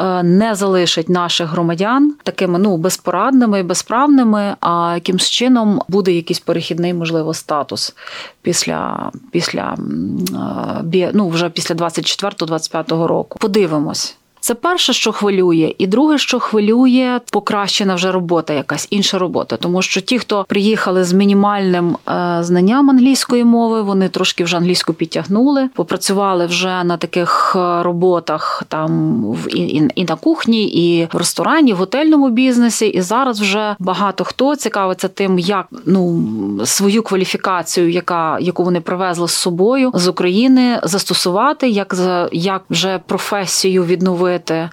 е, 0.01 0.23
не 0.23 0.55
залишить 0.55 1.09
наших 1.09 1.49
громадян 1.49 2.13
такими 2.23 2.59
ну 2.59 2.77
безпорадними 2.77 3.59
і 3.59 3.63
безправними. 3.63 4.55
А 4.59 4.91
якимсь 4.95 5.29
чином 5.29 5.81
буде 5.87 6.11
якийсь 6.11 6.39
перехідний, 6.39 6.93
можливо, 6.93 7.33
статус 7.33 7.95
після 8.41 9.11
після 9.31 9.77
е, 10.93 11.11
ну, 11.13 11.29
вже 11.29 11.49
після 11.49 11.75
24-25 11.75 13.05
року. 13.05 13.39
Подивимось. 13.41 14.17
Це 14.47 14.55
перше, 14.55 14.93
що 14.93 15.11
хвилює, 15.11 15.73
і 15.77 15.87
друге, 15.87 16.17
що 16.17 16.39
хвилює, 16.39 17.19
покращена 17.31 17.95
вже 17.95 18.11
робота, 18.11 18.53
якась 18.53 18.87
інша 18.89 19.17
робота. 19.17 19.57
Тому 19.57 19.81
що 19.81 20.01
ті, 20.01 20.19
хто 20.19 20.45
приїхали 20.47 21.03
з 21.03 21.13
мінімальним 21.13 21.97
е, 22.09 22.37
знанням 22.41 22.89
англійської 22.89 23.43
мови, 23.43 23.81
вони 23.81 24.09
трошки 24.09 24.43
вже 24.43 24.57
англійську 24.57 24.93
підтягнули, 24.93 25.69
попрацювали 25.75 26.45
вже 26.45 26.83
на 26.83 26.97
таких 26.97 27.55
е, 27.55 27.83
роботах, 27.83 28.63
там 28.67 29.21
в 29.23 29.55
і, 29.55 29.59
і, 29.59 29.89
і 29.95 30.05
на 30.05 30.15
кухні, 30.15 30.63
і 30.63 31.07
в 31.13 31.17
ресторані, 31.17 31.73
в 31.73 31.77
готельному 31.77 32.29
бізнесі. 32.29 32.87
І 32.87 33.01
зараз 33.01 33.41
вже 33.41 33.75
багато 33.79 34.23
хто 34.23 34.55
цікавиться 34.55 35.07
тим, 35.07 35.39
як 35.39 35.67
ну 35.85 36.23
свою 36.65 37.03
кваліфікацію, 37.03 37.89
яка 37.89 38.39
яку 38.39 38.63
вони 38.63 38.81
привезли 38.81 39.27
з 39.27 39.31
собою 39.31 39.91
з 39.93 40.07
України, 40.07 40.79
застосувати, 40.83 41.69
як 41.69 41.95
як 42.31 42.61
вже 42.69 42.99
професію 43.07 43.83
відновити 43.83 44.36
створити 44.37 44.69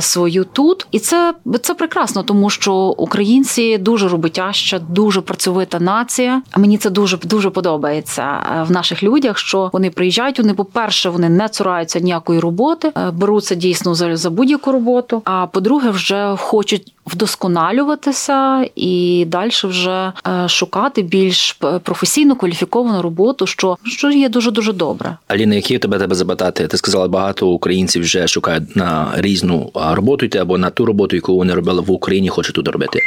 свою 0.00 0.44
тут, 0.44 0.86
і 0.90 0.98
це 0.98 1.34
це 1.62 1.74
прекрасно, 1.74 2.22
тому 2.22 2.50
що 2.50 2.74
українці 2.74 3.78
дуже 3.78 4.08
роботяща, 4.08 4.78
дуже 4.78 5.20
працьовита 5.20 5.80
нація. 5.80 6.42
А 6.50 6.60
мені 6.60 6.78
це 6.78 6.90
дуже 6.90 7.16
дуже 7.16 7.50
подобається 7.50 8.42
в 8.68 8.70
наших 8.70 9.02
людях. 9.02 9.38
Що 9.38 9.70
вони 9.72 9.90
приїжджають, 9.90 10.38
вони, 10.38 10.54
по-перше, 10.54 11.10
вони 11.10 11.28
не 11.28 11.48
цураються 11.48 12.00
ніякої 12.00 12.40
роботи, 12.40 12.92
беруться 13.12 13.54
дійсно 13.54 13.94
за, 13.94 14.16
за 14.16 14.30
будь-яку 14.30 14.72
роботу. 14.72 15.22
А 15.24 15.46
по-друге, 15.46 15.90
вже 15.90 16.36
хочуть 16.38 16.95
вдосконалюватися 17.06 18.66
і 18.76 19.24
далі 19.28 19.50
вже 19.64 20.12
е, 20.26 20.48
шукати 20.48 21.02
більш 21.02 21.52
професійну 21.82 22.36
кваліфіковану 22.36 23.02
роботу, 23.02 23.46
що 23.46 23.76
що 23.84 24.10
є 24.10 24.28
дуже 24.28 24.50
дуже 24.50 24.72
добре. 24.72 25.16
Аліна, 25.28 25.54
які 25.54 25.78
тебе 25.78 25.98
тебе 25.98 26.14
запитати? 26.14 26.66
Ти 26.66 26.76
сказала, 26.76 27.08
багато 27.08 27.48
українців 27.48 28.02
вже 28.02 28.28
шукають 28.28 28.76
на 28.76 29.12
різну 29.16 29.70
роботу 29.74 30.26
йти 30.26 30.38
або 30.38 30.58
на 30.58 30.70
ту 30.70 30.86
роботу, 30.86 31.16
яку 31.16 31.36
вони 31.36 31.54
робили 31.54 31.82
в 31.82 31.90
Україні, 31.90 32.28
хочуть 32.28 32.54
тут 32.54 32.68
робити. 32.68 33.00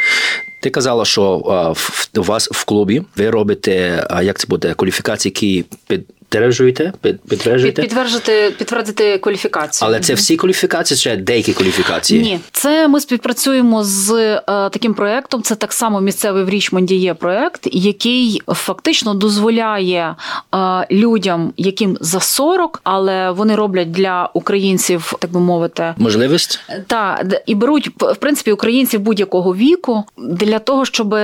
Ти 0.62 0.70
казала, 0.70 1.06
що 1.06 1.24
у 2.18 2.22
вас 2.22 2.50
в 2.52 2.66
клубі 2.66 3.02
ви 3.18 3.30
робите 3.30 4.08
як 4.24 4.39
це 4.39 4.47
буде 4.47 4.74
кваліфікації, 4.74 5.32
які 5.36 5.66
під 5.88 6.06
підтверджуєте? 6.30 6.93
Підтверджуєте? 7.30 7.82
Підтверджувати, 7.82 8.53
підтвердити 8.57 9.17
кваліфікацію. 9.17 9.88
Але 9.88 9.99
це 9.99 10.13
всі 10.13 10.36
кваліфікації, 10.36 10.97
чи 10.97 11.15
деякі 11.15 11.53
кваліфікації? 11.53 12.21
Ні, 12.21 12.39
це 12.51 12.88
ми 12.88 12.99
співпрацюємо 12.99 13.84
з 13.84 14.11
е, 14.11 14.41
таким 14.45 14.93
проєктом. 14.93 15.41
Це 15.41 15.55
так 15.55 15.73
само 15.73 16.01
місцевий 16.01 16.43
в 16.43 16.49
Річмонді 16.49 16.95
є 16.95 17.13
проєкт, 17.13 17.67
який 17.71 18.41
фактично 18.47 19.13
дозволяє 19.13 20.15
е, 20.55 20.88
людям, 20.91 21.53
яким 21.57 21.97
за 22.01 22.19
40, 22.19 22.82
але 22.84 23.32
вони 23.32 23.55
роблять 23.55 23.91
для 23.91 24.30
українців, 24.34 25.13
так 25.19 25.32
би 25.32 25.39
мовити, 25.39 25.93
можливість 25.97 26.59
та 26.88 27.25
і 27.45 27.55
беруть 27.55 27.89
в 27.99 28.15
принципі 28.15 28.51
українців 28.51 28.99
будь-якого 28.99 29.55
віку 29.55 30.03
для 30.17 30.59
того, 30.59 30.86
щоб 30.86 31.15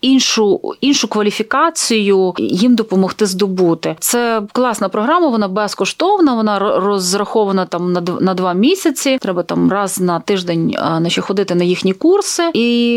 іншу 0.00 0.60
іншу 0.80 1.08
кваліфікацію 1.08 2.34
їм 2.38 2.74
допомогти 2.74 3.26
здобути. 3.26 3.96
Це 4.00 4.42
класна 4.52 4.88
програма, 4.88 5.28
вона 5.28 5.48
безкоштовна, 5.48 6.34
вона 6.34 6.58
розрахована 6.58 7.66
там 7.66 7.92
на 7.92 8.00
на 8.00 8.34
два 8.34 8.52
місяці. 8.52 9.18
Треба 9.20 9.42
там 9.42 9.72
раз 9.72 10.00
на 10.00 10.20
тиждень 10.20 10.74
наче 11.00 11.20
ходити 11.20 11.54
на 11.54 11.64
їхні 11.64 11.92
курси, 11.92 12.50
і 12.54 12.96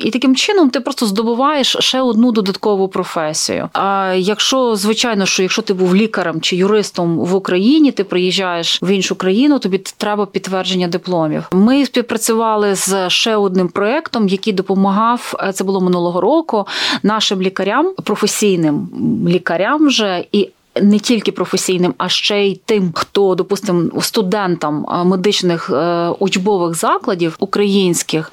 і 0.00 0.10
таким 0.10 0.36
чином 0.36 0.70
ти 0.70 0.80
просто 0.80 1.06
здобуваєш 1.06 1.76
ще 1.80 2.00
одну 2.00 2.32
додаткову 2.32 2.88
професію. 2.88 3.68
А 3.72 4.14
якщо 4.18 4.76
звичайно, 4.76 5.26
що 5.26 5.42
якщо 5.42 5.62
ти 5.62 5.74
був 5.74 5.96
лікарем 5.96 6.40
чи 6.40 6.56
юристом 6.56 7.18
в 7.18 7.34
Україні, 7.34 7.92
ти 7.92 8.04
приїжджаєш 8.04 8.82
в 8.82 8.90
іншу 8.90 9.14
країну, 9.14 9.58
тобі 9.58 9.78
треба 9.78 10.26
підтвердження 10.26 10.88
дипломів. 10.88 11.48
Ми 11.52 11.86
співпрацювали 11.86 12.74
з 12.74 13.10
ще 13.10 13.36
одним 13.36 13.68
проектом, 13.68 14.28
який 14.28 14.52
допомагав. 14.52 15.34
Е, 15.40 15.52
це 15.52 15.64
було 15.64 15.80
минулого 15.80 16.20
року 16.20 16.33
року 16.34 16.66
нашим 17.02 17.42
лікарям, 17.42 17.94
професійним 18.04 18.88
лікарям 19.28 19.86
вже 19.86 20.24
і. 20.32 20.48
Не 20.82 20.98
тільки 20.98 21.32
професійним, 21.32 21.94
а 21.98 22.08
ще 22.08 22.46
й 22.46 22.60
тим, 22.64 22.92
хто 22.94 23.34
допустимо, 23.34 24.02
студентам 24.02 24.86
медичних 25.04 25.70
е, 25.70 26.08
учбових 26.18 26.74
закладів 26.74 27.36
українських, 27.38 28.32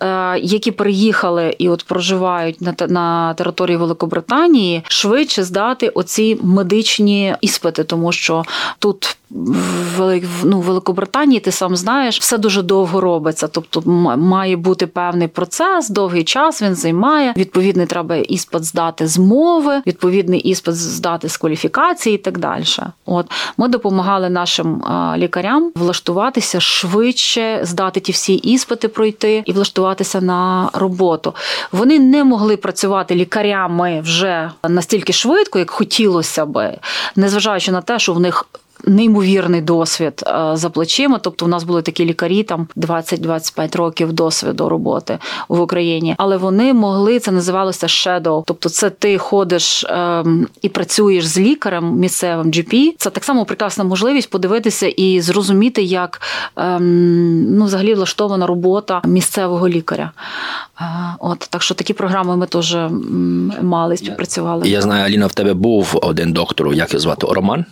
е, 0.00 0.38
які 0.38 0.70
переїхали 0.70 1.54
і 1.58 1.68
от 1.68 1.84
проживають 1.84 2.60
на 2.60 2.74
на 2.88 3.34
території 3.34 3.76
Великобританії, 3.76 4.82
швидше 4.88 5.44
здати 5.44 5.88
оці 5.88 6.38
медичні 6.42 7.34
іспити, 7.40 7.84
тому 7.84 8.12
що 8.12 8.44
тут 8.78 9.16
в 9.30 10.18
ну, 10.44 10.60
Великобританії, 10.60 11.40
ти 11.40 11.52
сам 11.52 11.76
знаєш, 11.76 12.20
все 12.20 12.38
дуже 12.38 12.62
довго 12.62 13.00
робиться. 13.00 13.48
Тобто 13.48 13.82
має 14.16 14.56
бути 14.56 14.86
певний 14.86 15.28
процес, 15.28 15.88
довгий 15.88 16.24
час 16.24 16.62
він 16.62 16.74
займає. 16.74 17.34
Відповідний 17.36 17.86
треба 17.86 18.16
іспит 18.16 18.64
здати 18.64 19.06
з 19.06 19.18
мови, 19.18 19.82
відповідний 19.86 20.40
іспит 20.40 20.74
здати 20.74 21.28
з 21.28 21.36
кваліфікації 21.36 22.14
і 22.14 22.18
так 22.18 22.38
далі. 22.38 22.64
От 23.06 23.30
ми 23.56 23.68
допомагали 23.68 24.30
нашим 24.30 24.82
лікарям 25.16 25.72
влаштуватися 25.74 26.60
швидше, 26.60 27.60
здати 27.62 28.00
ті 28.00 28.12
всі 28.12 28.34
іспити, 28.34 28.88
пройти 28.88 29.42
і 29.46 29.52
влаштуватися 29.52 30.20
на 30.20 30.70
роботу. 30.72 31.34
Вони 31.72 31.98
не 31.98 32.24
могли 32.24 32.56
працювати 32.56 33.14
лікарями 33.14 34.00
вже 34.00 34.50
настільки 34.68 35.12
швидко, 35.12 35.58
як 35.58 35.70
хотілося 35.70 36.46
би, 36.46 36.78
незважаючи 37.16 37.72
на 37.72 37.80
те, 37.80 37.98
що 37.98 38.12
в 38.12 38.20
них 38.20 38.46
неймовірний 38.84 39.60
досвід 39.60 40.24
е, 40.26 40.56
за 40.56 40.70
плечима. 40.70 41.18
Тобто, 41.18 41.44
у 41.44 41.48
нас 41.48 41.64
були 41.64 41.82
такі 41.82 42.04
лікарі, 42.04 42.42
там 42.42 42.68
20-25 42.76 43.76
років 43.76 44.12
досвіду 44.12 44.68
роботи 44.68 45.18
в 45.48 45.60
Україні, 45.60 46.14
але 46.18 46.36
вони 46.36 46.74
могли 46.74 47.18
це 47.18 47.30
називалося 47.30 47.86
shadow. 47.86 48.42
Тобто, 48.46 48.68
це 48.68 48.90
ти 48.90 49.18
ходиш 49.18 49.84
ем, 49.88 50.48
і 50.62 50.68
працюєш 50.68 51.26
з 51.26 51.38
лікарем 51.38 51.94
місцевим 51.96 52.46
GP. 52.46 52.92
Це 52.98 53.10
так 53.10 53.24
само 53.24 53.44
прекрасна 53.44 53.84
можливість 53.84 54.30
подивитися 54.30 54.86
і 54.86 55.20
зрозуміти, 55.20 55.82
як 55.82 56.20
ем, 56.56 57.56
ну, 57.56 57.64
взагалі 57.64 57.94
влаштована 57.94 58.46
робота 58.46 59.02
місцевого 59.04 59.68
лікаря. 59.68 60.10
Е, 60.80 60.84
от 61.18 61.38
так 61.38 61.62
що 61.62 61.74
такі 61.74 61.92
програми 61.92 62.36
ми 62.36 62.46
теж 62.46 62.76
мали 63.62 63.96
співпрацювали. 63.96 64.68
Я 64.68 64.82
знаю, 64.82 65.04
Аліна, 65.04 65.26
в 65.26 65.34
тебе 65.34 65.54
був 65.54 65.98
один 66.02 66.32
доктор, 66.32 66.74
як 66.74 66.90
його 66.90 67.00
звати 67.00 67.26
Роман. 67.30 67.64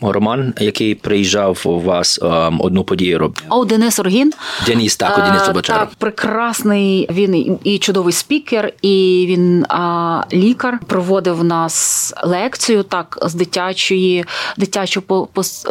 Роман, 0.00 0.54
який 0.60 0.94
приїжджав 0.94 1.62
у 1.64 1.80
вас 1.80 2.18
ем, 2.22 2.60
одну 2.60 2.84
подію 2.84 3.18
робив. 3.18 3.44
О, 3.48 3.64
Денис 3.64 3.98
Оргін. 3.98 4.32
Деніс, 4.66 4.96
так, 4.96 5.24
Денис 5.24 5.44
Собачар. 5.44 5.78
Так, 5.78 5.90
прекрасний. 5.98 7.08
Він 7.10 7.58
і 7.64 7.78
чудовий 7.78 8.12
спікер, 8.12 8.72
і 8.82 9.26
він 9.28 9.64
а, 9.68 10.22
лікар. 10.32 10.80
Проводив 10.86 11.44
нас 11.44 12.14
лекцію 12.24 12.82
так 12.82 13.18
з 13.22 13.34
дитячої, 13.34 14.24
дитячого 14.56 15.28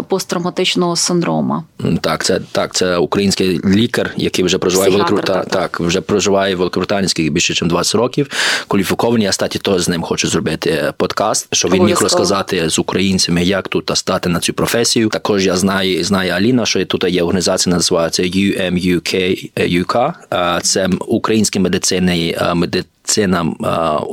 посттравматичного 0.07 0.95
синдрому. 0.95 1.63
Так, 2.01 2.23
це 2.23 2.39
так, 2.51 2.73
це 2.73 2.97
український 2.97 3.61
лікар, 3.65 4.13
який 4.17 4.45
вже 4.45 4.57
проживає 4.57 4.89
в 4.89 4.93
Великобританії. 4.93 5.45
Так, 5.51 5.71
так, 5.71 5.79
вже 5.79 6.01
проживає 6.01 6.55
в 6.55 6.57
Великобританії 6.57 7.29
більше, 7.29 7.53
ніж 7.53 7.69
20 7.69 7.95
років. 7.95 8.27
Кваліфікований, 8.67 9.25
я 9.25 9.31
статі 9.31 9.59
теж 9.59 9.81
з 9.81 9.89
ним 9.89 10.01
хочу 10.01 10.27
зробити 10.27 10.93
подкаст, 10.97 11.47
щоб 11.51 11.71
він 11.71 11.83
міг 11.83 12.01
розказати 12.01 12.69
з 12.69 12.79
українцями, 12.79 13.43
як 13.43 13.67
тут 13.67 13.86
стати 13.95 14.29
на 14.29 14.39
цю 14.39 14.53
професію. 14.53 15.09
Також 15.09 15.45
я 15.45 15.57
знаю, 15.57 16.03
знає 16.03 16.31
Аліна, 16.31 16.65
що 16.65 16.85
тут 16.85 17.03
є 17.03 17.21
організація, 17.21 17.75
називається 17.75 18.23
UMUK 18.23 19.49
UK. 19.57 20.13
Це 20.61 20.89
український 21.07 21.61
медицинний 21.61 22.37
медицинний 22.55 22.83
медицина 23.17 23.55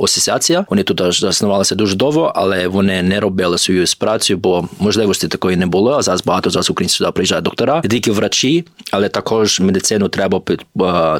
асоціація. 0.03 0.65
Вони 0.69 0.83
тут 0.83 1.01
заснувалися 1.13 1.75
дуже 1.75 1.95
довго, 1.95 2.31
але 2.35 2.67
вони 2.67 3.03
не 3.03 3.19
робили 3.19 3.57
свою 3.57 3.85
працю, 3.99 4.37
бо 4.37 4.67
можливості 4.79 5.27
такої 5.27 5.57
не 5.57 5.65
було. 5.65 5.93
А 5.93 6.01
зараз 6.01 6.23
багато 6.25 6.49
зараз 6.49 6.69
українців 6.69 6.97
сюди 6.97 7.11
приїжджають 7.11 7.45
доктора, 7.45 7.81
не 7.83 7.89
тільки 7.89 8.11
врачі, 8.11 8.65
але 8.91 9.09
також 9.09 9.59
медицину 9.59 10.07
треба 10.09 10.39
під 10.39 10.65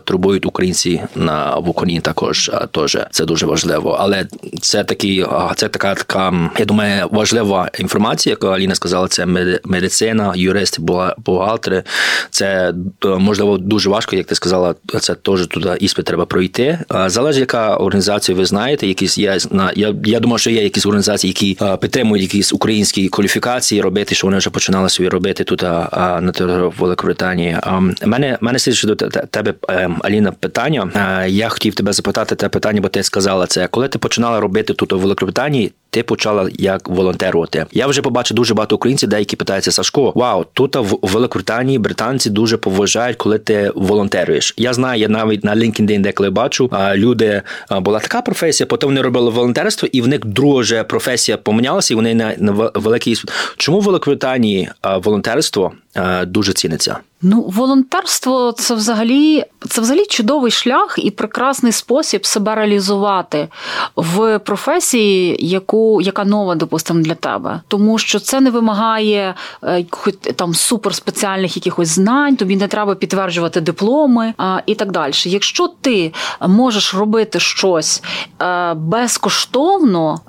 турбують 0.04 0.46
українці 0.46 1.02
на 1.16 1.60
в 1.60 1.70
Україні. 1.70 2.02
Також 2.02 2.52
теж 2.72 2.98
це 3.12 3.26
дуже 3.26 3.46
важливо. 3.46 3.98
Але 4.00 4.28
це 4.62 4.84
такі, 4.84 5.26
це 5.56 5.68
така 5.68 5.96
така. 5.96 6.52
Я 6.60 6.66
думаю, 6.66 7.08
важлива 7.12 7.70
інформація, 7.80 8.32
яку 8.34 8.48
Аліна 8.48 8.76
сказала. 8.76 9.08
Це 9.08 9.26
медицина, 9.64 10.34
юристи, 10.36 10.82
бухгалтери. 11.18 11.84
Це 12.30 12.74
можливо 13.04 13.58
дуже 13.58 13.90
важко, 13.90 14.16
як 14.16 14.28
ти 14.28 14.36
сказала. 14.36 14.76
Це 15.00 15.16
теж 15.16 15.48
туди 15.48 15.78
іспит 15.80 16.06
треба 16.06 16.26
пройти. 16.26 16.80
Залежить 17.06 17.40
яка 17.40 17.75
організацію 17.76 18.36
ви 18.36 18.46
знаєте, 18.46 18.88
якісь 18.88 19.18
я 19.18 19.38
на 19.52 19.72
я. 19.76 19.96
Я 20.06 20.20
думаю, 20.20 20.38
що 20.38 20.50
є 20.50 20.64
якісь 20.64 20.86
організації, 20.86 21.30
які 21.30 21.58
а, 21.66 21.78
підтримують 21.78 22.24
якісь 22.24 22.54
українські 22.54 23.10
кваліфікації, 23.10 23.82
робити, 23.82 24.16
що 24.16 24.28
вони 24.28 24.38
вже 24.38 24.50
починали 24.50 24.90
собі 24.90 25.10
робити 25.10 25.44
тут 25.44 25.64
а, 25.64 25.90
а, 25.92 26.22
на 26.22 26.32
території 26.32 26.72
Великобританії. 26.80 27.58
А 27.62 27.80
мене 28.06 28.38
мене 28.42 28.60
слід 28.60 28.82
до 28.88 28.96
тебе, 28.96 29.54
ем, 29.70 30.02
Аліна, 30.04 30.32
питання. 30.32 30.92
А, 30.94 31.26
я 31.26 31.50
хотів 31.50 31.76
тебе 31.76 31.94
запитати 31.94 32.36
те 32.36 32.50
питання, 32.50 32.82
бо 32.82 32.88
ти 32.88 33.04
сказала 33.04 33.48
це. 33.48 33.68
Коли 33.68 33.88
ти 33.88 34.00
починала 34.00 34.40
робити 34.40 34.74
тут 34.74 34.94
у 34.94 35.00
Великобританії, 35.00 35.72
ти 35.96 36.04
почала 36.04 36.50
як 36.54 36.90
волонтерувати. 36.90 37.66
Я 37.72 37.88
вже 37.88 38.02
побачив 38.02 38.36
дуже 38.36 38.54
багато 38.54 38.76
українців, 38.76 39.10
деякі 39.10 39.36
питаються 39.36 39.72
Сашко. 39.72 40.12
Вау, 40.16 40.46
тут 40.54 40.76
в 40.76 40.98
Великобританії 41.02 41.80
британці 41.80 42.30
дуже 42.30 42.58
поважають, 42.58 43.18
коли 43.18 43.40
ти 43.40 43.72
волонтеруєш. 43.76 44.54
Я 44.58 44.74
знаю, 44.74 45.02
я 45.02 45.08
навіть 45.08 45.44
на 45.44 45.56
LinkedIn 45.56 46.02
деколи 46.02 46.30
бачу. 46.30 46.70
Люди 46.96 47.42
була 47.72 48.00
така 48.00 48.22
професія, 48.22 48.68
потім 48.68 48.90
вони 48.90 49.02
робили 49.02 49.32
волонтерство, 49.32 49.90
і 49.92 50.02
в 50.02 50.08
них 50.08 50.26
друга 50.26 50.84
професія 50.84 51.38
помінялася, 51.38 51.94
і 51.94 51.96
вони 51.96 52.14
на 52.14 52.54
великий 52.74 53.16
Чому 53.58 53.80
в 53.80 53.84
Великобританії 53.84 54.70
волонтерство 55.04 55.72
дуже 56.26 56.54
ціниться? 56.54 56.98
Ну, 57.28 57.42
волонтерство 57.42 58.52
це 58.52 58.76
взагалі 58.76 59.44
це 59.70 59.82
взагалі 59.82 60.06
чудовий 60.06 60.52
шлях 60.52 60.96
і 60.98 61.12
прекрасний 61.12 61.72
спосіб 61.72 62.26
себе 62.26 62.56
реалізувати 62.56 63.48
в 63.96 64.40
професії, 64.40 65.38
яку 65.40 66.02
яка 66.02 66.26
нова, 66.26 66.56
допустимо, 66.56 67.02
для 67.02 67.16
тебе, 67.16 67.62
тому 67.68 67.98
що 67.98 68.20
це 68.20 68.42
не 68.42 68.50
вимагає 68.50 69.36
е, 69.64 69.84
там 70.36 70.54
суперспеціальних 70.54 71.56
якихось 71.56 71.88
знань, 71.88 72.36
тобі 72.36 72.56
не 72.56 72.68
треба 72.68 72.96
підтверджувати 72.96 73.62
дипломи 73.62 74.34
а, 74.38 74.60
і 74.66 74.76
так 74.76 74.92
далі. 74.92 75.14
Якщо 75.26 75.68
ти 75.82 76.14
можеш 76.48 76.96
робити 76.96 77.40
щось 77.40 78.04
е, 78.42 78.74
безкоштовно 78.74 80.20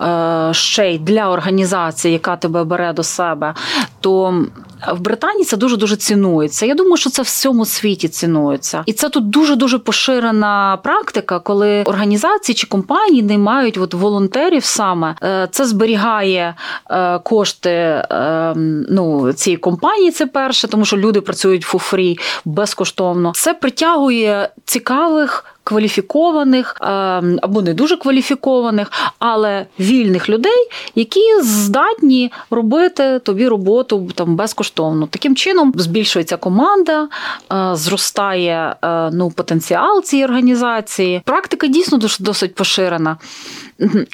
е, 0.51 0.55
ще 0.55 0.91
й 0.91 0.99
для 0.99 1.31
організації, 1.31 2.13
яка 2.13 2.37
тебе 2.37 2.65
бере 2.65 2.93
до 2.93 3.03
себе, 3.03 3.55
то 4.01 4.45
в 4.93 5.01
Британії 5.01 5.45
це 5.45 5.57
дуже 5.57 5.77
дуже 5.77 5.97
цінується. 5.97 6.67
Я 6.67 6.75
думаю, 6.75 6.97
що 6.97 7.11
це 7.11 7.23
в 7.23 7.25
всьому 7.25 7.65
світі 7.65 8.09
цінується, 8.09 8.83
і 8.87 8.93
це 8.93 9.09
тут 9.09 9.31
дуже 9.31 9.57
дуже 9.57 9.79
поширена 9.79 10.79
практика, 10.83 11.39
коли 11.39 11.83
організації 11.83 12.57
чи 12.57 12.67
компанії 12.67 13.23
не 13.23 13.39
мають 13.39 13.79
от 13.79 13.95
волонтерів 13.95 14.65
саме 14.65 15.15
е, 15.23 15.49
це 15.51 15.67
зберігає 15.67 16.55
е, 16.91 17.19
кошти 17.19 17.71
е, 17.71 18.53
ну, 18.91 19.33
цієї 19.33 19.57
компанії. 19.57 20.11
Це 20.11 20.27
перше, 20.27 20.69
тому 20.69 20.85
що 20.85 20.97
люди 20.97 21.21
працюють 21.21 21.63
фуфрі 21.63 22.19
безкоштовно. 22.45 23.33
Це 23.35 23.55
притягує 23.55 24.49
цікавих 24.65 25.56
кваліфікованих 25.67 26.77
ем, 26.81 27.39
або 27.43 27.63
не 27.63 27.75
дуже 27.75 27.97
кваліфікованих, 27.97 28.93
але 29.19 29.67
вільних 29.81 30.29
людей, 30.29 30.69
які 30.95 31.21
здатні 31.43 32.33
робити 32.51 33.19
тобі 33.19 33.49
роботу 33.49 34.09
там 34.15 34.37
безкоштовно. 34.37 35.07
Таким 35.07 35.37
чином 35.37 35.73
збільшується 35.77 36.37
команда, 36.37 37.09
е, 37.53 37.77
зростає 37.77 38.77
е, 38.85 39.11
ну, 39.11 39.31
потенціал 39.31 40.03
цієї 40.03 40.25
організації. 40.27 41.23
Практика 41.25 41.67
дійсно 41.67 41.99
досить 42.21 42.55
поширена. 42.55 43.17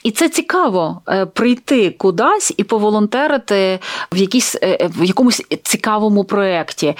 І 0.02 0.10
це 0.10 0.28
цікаво 0.28 1.00
е, 1.08 1.26
прийти 1.26 1.90
кудись 1.90 2.54
і 2.56 2.64
поволонтерити 2.64 3.78
в 4.12 4.16
якійсь 4.16 4.56
в 4.82 5.04
якомусь 5.04 5.42
цікавому 5.62 6.24
проєкті. 6.24 6.94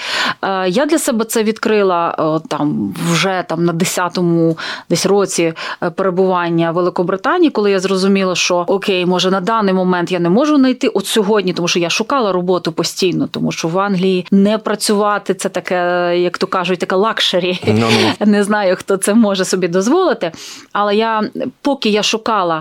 Я 0.66 0.86
для 0.86 0.98
себе 0.98 1.24
це 1.24 1.42
відкрила 1.42 2.40
там 2.48 2.94
вже 3.12 3.44
там 3.48 3.64
на 3.64 3.72
10-му 3.72 4.58
десь 4.90 5.06
році 5.06 5.52
е, 5.82 5.90
перебування 5.90 6.70
в 6.70 6.74
Великобританії, 6.74 7.50
коли 7.50 7.70
я 7.70 7.80
зрозуміла, 7.80 8.34
що 8.34 8.64
окей, 8.68 9.06
може 9.06 9.30
на 9.30 9.40
даний 9.40 9.74
момент 9.74 10.12
я 10.12 10.18
не 10.18 10.30
можу 10.30 10.56
знайти 10.56 10.88
от 10.88 11.06
сьогодні, 11.06 11.52
тому 11.52 11.68
що 11.68 11.78
я 11.78 11.90
шукала 11.90 12.32
роботу 12.32 12.72
постійно, 12.72 13.26
тому 13.26 13.52
що 13.52 13.68
в 13.68 13.78
Англії 13.78 14.26
не 14.30 14.58
працювати 14.58 15.34
це 15.34 15.48
таке, 15.48 16.12
як 16.18 16.38
то 16.38 16.46
кажуть, 16.46 16.78
таке 16.78 16.96
luxury. 16.96 17.60
No, 17.66 17.90
no. 18.20 18.26
Не 18.32 18.44
знаю, 18.44 18.76
хто 18.76 18.96
це 18.96 19.14
може 19.14 19.44
собі 19.44 19.68
дозволити. 19.68 20.32
Але 20.72 20.96
я 20.96 21.22
поки 21.62 21.88
я 21.88 22.02
шукала 22.02 22.51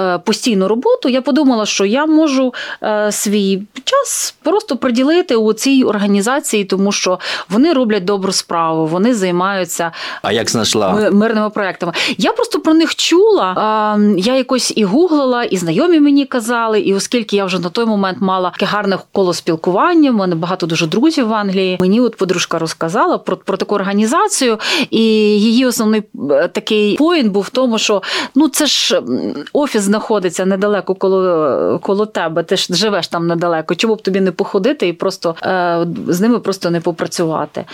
Е, 0.00 0.18
постійну 0.18 0.68
роботу, 0.68 1.08
я 1.08 1.22
подумала, 1.22 1.66
що 1.66 1.84
я 1.84 2.06
можу 2.06 2.54
е, 2.82 3.12
свій 3.12 3.62
час 3.84 4.34
просто 4.42 4.76
приділити 4.76 5.36
у 5.36 5.52
цій 5.52 5.84
організації, 5.84 6.64
тому 6.64 6.92
що 6.92 7.18
вони 7.48 7.72
роблять 7.72 8.04
добру 8.04 8.32
справу, 8.32 8.86
вони 8.86 9.14
займаються 9.14 9.92
а 10.22 10.32
як 10.32 10.50
знайшла 10.50 11.10
мирними 11.12 11.50
проектами. 11.50 11.92
Я 12.18 12.32
просто 12.32 12.60
про 12.60 12.74
них 12.74 12.94
чула. 12.94 13.98
Я 14.16 14.36
якось 14.36 14.72
і 14.76 14.84
гуглила, 14.84 15.44
і 15.44 15.56
знайомі 15.56 16.00
мені 16.00 16.26
казали. 16.26 16.80
І 16.80 16.94
оскільки 16.94 17.36
я 17.36 17.44
вже 17.44 17.58
на 17.58 17.68
той 17.68 17.84
момент 17.84 18.18
мала 18.20 18.50
таке 18.50 18.66
гарне 18.66 18.98
коло 19.12 19.34
спілкування, 19.34 20.10
в 20.10 20.14
мене 20.14 20.34
багато 20.34 20.66
дуже 20.66 20.86
друзів 20.86 21.28
в 21.28 21.34
Англії. 21.34 21.76
Мені 21.80 22.00
от 22.00 22.16
подружка 22.16 22.58
розказала 22.58 23.18
про, 23.18 23.36
про 23.36 23.56
таку 23.56 23.74
організацію, 23.74 24.58
і 24.90 25.02
її 25.40 25.66
основний 25.66 26.02
е, 26.30 26.48
такий 26.48 26.96
поінт 26.96 27.32
був 27.32 27.42
в 27.42 27.50
тому, 27.50 27.78
що 27.78 28.02
ну 28.34 28.48
це 28.48 28.66
ж 28.66 29.02
офіс 29.52 29.82
знаходиться 29.82 30.46
недалеко 30.46 30.94
коло 30.94 31.78
коло 31.82 32.06
тебе, 32.06 32.42
ти 32.42 32.56
ж 32.56 32.66
живеш 32.70 33.08
там 33.08 33.26
недалеко. 33.26 33.74
Чому 33.74 33.94
б 33.94 34.02
тобі 34.02 34.20
не 34.20 34.32
походити 34.32 34.88
і 34.88 34.92
просто 34.92 35.34
е, 35.42 35.86
з 36.08 36.20
ними 36.20 36.38
просто 36.38 36.70
не 36.70 36.80
попрацювати? 36.80 37.64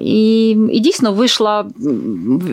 І 0.00 0.50
і 0.50 0.80
дійсно 0.80 1.12
вийшла, 1.12 1.64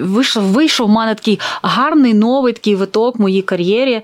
вийшов, 0.03 0.43
вийшов 0.43 0.87
в 0.87 0.91
мене 0.91 1.15
такий 1.15 1.39
гарний 1.61 2.13
новий 2.13 2.53
такий 2.53 2.75
виток 2.75 3.19
в 3.19 3.21
моїй 3.21 3.41
кар'єрі, 3.41 4.01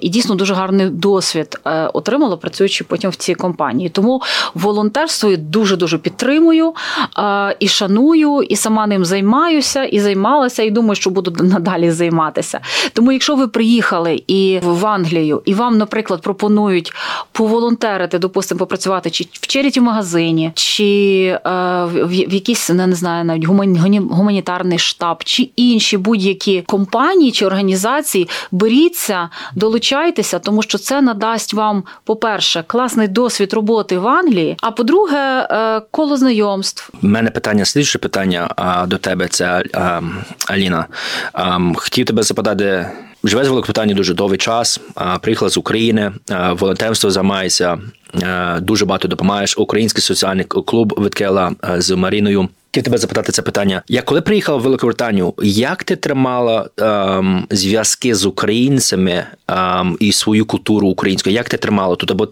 і 0.00 0.08
дійсно 0.08 0.34
дуже 0.34 0.54
гарний 0.54 0.90
досвід 0.90 1.60
е, 1.66 1.86
отримала, 1.86 2.36
працюючи 2.36 2.84
потім 2.84 3.10
в 3.10 3.14
цій 3.14 3.34
компанії. 3.34 3.88
Тому 3.88 4.22
волонтерство 4.54 5.36
дуже 5.36 5.76
дуже 5.76 5.98
підтримую 5.98 6.72
і 7.60 7.68
шаную, 7.68 8.42
і 8.42 8.56
сама 8.56 8.86
ним 8.86 9.04
займаюся, 9.04 9.84
і 9.84 10.00
займалася, 10.00 10.62
і 10.62 10.70
думаю, 10.70 10.94
що 10.94 11.10
буду 11.10 11.44
надалі 11.44 11.90
займатися. 11.90 12.60
Тому, 13.02 13.12
якщо 13.12 13.36
ви 13.36 13.48
приїхали 13.48 14.22
і 14.26 14.60
в 14.62 14.86
Англію, 14.86 15.42
і 15.44 15.54
вам, 15.54 15.78
наприклад, 15.78 16.22
пропонують 16.22 16.92
поволонтерити, 17.32 18.18
допустимо, 18.18 18.58
попрацювати 18.58 19.10
чи 19.10 19.24
в 19.32 19.46
черіті 19.46 19.80
магазині, 19.80 20.52
чи 20.54 20.84
е, 21.24 21.40
в 21.84 22.34
якийсь 22.34 22.70
не 22.70 22.94
знаю, 22.94 23.24
навіть 23.24 23.44
гуманітарний 24.10 24.78
штаб, 24.78 25.24
чи 25.24 25.50
інші 25.56 25.96
будь-які 25.96 26.62
компанії 26.62 27.32
чи 27.32 27.46
організації, 27.46 28.28
беріться, 28.52 29.28
долучайтеся, 29.54 30.38
тому 30.38 30.62
що 30.62 30.78
це 30.78 31.00
надасть 31.00 31.54
вам, 31.54 31.84
по-перше, 32.04 32.64
класний 32.66 33.08
досвід 33.08 33.52
роботи 33.52 33.98
в 33.98 34.08
Англії. 34.08 34.56
А 34.60 34.70
по-друге, 34.70 35.48
е, 35.50 35.82
коло 35.90 36.16
знайомств. 36.16 36.90
У 37.02 37.06
мене 37.06 37.30
питання 37.30 37.64
слідче 37.64 37.98
питання 37.98 38.48
до 38.88 38.98
тебе. 38.98 39.28
Це 39.28 39.62
Аліна. 40.48 40.86
Хотів 41.74 42.06
тебе 42.06 42.22
запитати. 42.22 42.91
Живе 43.24 43.44
з 43.44 43.48
Великобританії 43.48 43.96
дуже 43.96 44.14
довгий 44.14 44.38
час. 44.38 44.80
Приїхала 45.20 45.50
з 45.50 45.56
України, 45.56 46.12
волонтерство 46.50 47.10
займається, 47.10 47.78
дуже 48.60 48.84
багато 48.84 49.08
допомагаєш. 49.08 49.58
Український 49.58 50.02
соціальний 50.02 50.44
клуб 50.44 50.94
відкрила 51.04 51.52
з 51.78 51.96
Маріною. 51.96 52.48
Хотів 52.74 52.84
тебе 52.84 52.98
запитати 52.98 53.32
це 53.32 53.42
питання. 53.42 53.82
Я 53.88 54.02
коли 54.02 54.20
приїхала 54.20 54.58
в 54.58 54.62
Великобританію, 54.62 55.34
як 55.42 55.84
ти 55.84 55.96
тримала 55.96 56.68
ем, 56.78 57.46
зв'язки 57.50 58.14
з 58.14 58.26
українцями 58.26 59.24
ем, 59.48 59.96
і 60.00 60.12
свою 60.12 60.46
культуру 60.46 60.88
українську? 60.88 61.30
Як 61.30 61.48
ти 61.48 61.56
тримала 61.56 61.96
тут? 61.96 62.10
Або 62.10 62.28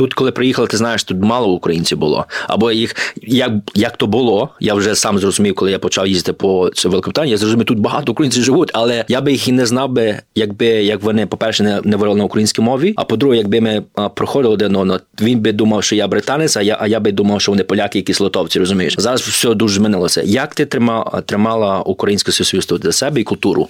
Тут, 0.00 0.14
коли 0.14 0.32
приїхали, 0.32 0.68
ти 0.68 0.76
знаєш, 0.76 1.04
тут 1.04 1.16
мало 1.22 1.52
українців 1.52 1.98
було. 1.98 2.24
Або 2.48 2.72
їх 2.72 2.96
як 3.22 3.52
як 3.74 3.96
то 3.96 4.06
було, 4.06 4.48
я 4.60 4.74
вже 4.74 4.94
сам 4.94 5.18
зрозумів, 5.18 5.54
коли 5.54 5.70
я 5.70 5.78
почав 5.78 6.06
їздити 6.06 6.32
по 6.32 6.70
Великобританії, 6.84 7.30
Я 7.30 7.36
зрозумів, 7.36 7.66
тут 7.66 7.78
багато 7.78 8.12
українців 8.12 8.42
живуть, 8.42 8.70
але 8.74 9.04
я 9.08 9.20
би 9.20 9.32
їх 9.32 9.48
і 9.48 9.52
не 9.52 9.66
знав 9.66 9.90
би, 9.90 10.20
якби 10.34 10.66
як 10.66 11.02
вони, 11.02 11.26
по-перше, 11.26 11.62
не, 11.62 11.80
не 11.84 11.92
говорили 11.92 12.18
на 12.18 12.24
українській 12.24 12.62
мові. 12.62 12.92
А 12.96 13.04
по-друге, 13.04 13.36
якби 13.36 13.60
ми 13.60 13.82
проходили 14.14 14.54
один 14.54 14.76
одного, 14.76 15.00
він 15.20 15.40
би 15.40 15.52
думав, 15.52 15.84
що 15.84 15.96
я 15.96 16.08
британець, 16.08 16.56
а 16.56 16.62
я 16.62 16.76
а 16.80 16.86
я 16.86 17.00
би 17.00 17.12
думав, 17.12 17.40
що 17.40 17.52
вони 17.52 17.64
поляки, 17.64 17.98
якісь 17.98 18.20
литовці, 18.20 18.58
розумієш. 18.58 18.94
Зараз 18.98 19.20
все 19.20 19.54
дуже 19.54 19.74
змінилося. 19.74 20.22
Як 20.22 20.54
ти 20.54 20.66
тримала 20.66 21.22
тримала 21.26 21.80
українське 21.80 22.32
суспільство 22.32 22.78
для 22.78 22.92
себе 22.92 23.20
і 23.20 23.24
культуру? 23.24 23.68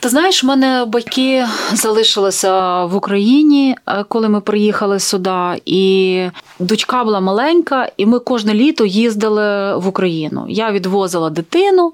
Ти 0.00 0.08
знаєш, 0.08 0.44
в 0.44 0.46
мене 0.46 0.84
батьки 0.88 1.44
залишилися 1.72 2.84
в 2.84 2.96
Україні, 2.96 3.76
е, 3.88 4.04
коли 4.08 4.28
ми 4.28 4.40
приїхали 4.40 5.00
сюди. 5.00 5.30
І 5.66 6.22
дочка 6.58 7.04
була 7.04 7.20
маленька, 7.20 7.88
і 7.96 8.06
ми 8.06 8.18
кожне 8.18 8.54
літо 8.54 8.86
їздили 8.86 9.76
в 9.76 9.88
Україну. 9.88 10.46
Я 10.48 10.72
відвозила 10.72 11.30
дитину, 11.30 11.92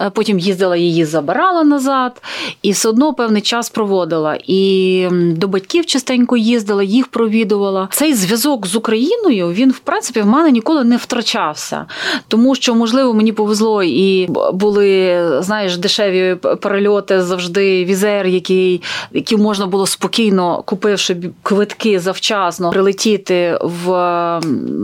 е, 0.00 0.10
потім 0.10 0.38
їздила 0.38 0.76
її, 0.76 1.04
забирала 1.04 1.64
назад, 1.64 2.22
і 2.62 2.72
все 2.72 2.88
одно 2.88 3.14
певний 3.14 3.42
час 3.42 3.70
проводила. 3.70 4.38
І 4.46 5.08
до 5.12 5.48
батьків 5.48 5.86
частенько 5.86 6.36
їздила, 6.36 6.82
їх 6.82 7.08
провідувала. 7.08 7.88
Цей 7.92 8.14
зв'язок 8.14 8.66
з 8.66 8.76
Україною 8.76 9.52
він, 9.52 9.70
в 9.70 9.78
принципі, 9.78 10.20
в 10.20 10.26
мене 10.26 10.50
ніколи 10.50 10.84
не 10.84 10.96
втрачався, 10.96 11.86
тому 12.28 12.54
що, 12.54 12.74
можливо, 12.74 13.14
мені 13.14 13.32
повезло 13.32 13.82
і 13.82 14.28
були, 14.52 15.22
знаєш, 15.42 15.76
дешеві 15.76 16.36
перельоти 16.60 17.22
завжди 17.22 17.84
візер, 17.84 18.26
який, 18.26 18.82
який 19.12 19.38
можна 19.38 19.66
було 19.66 19.86
спокійно, 19.86 20.62
купивши 20.66 21.16
квитки 21.42 22.00
завчасно, 22.00 22.70
прилетіти 22.70 22.99
летіти 23.00 23.58
в 23.60 23.90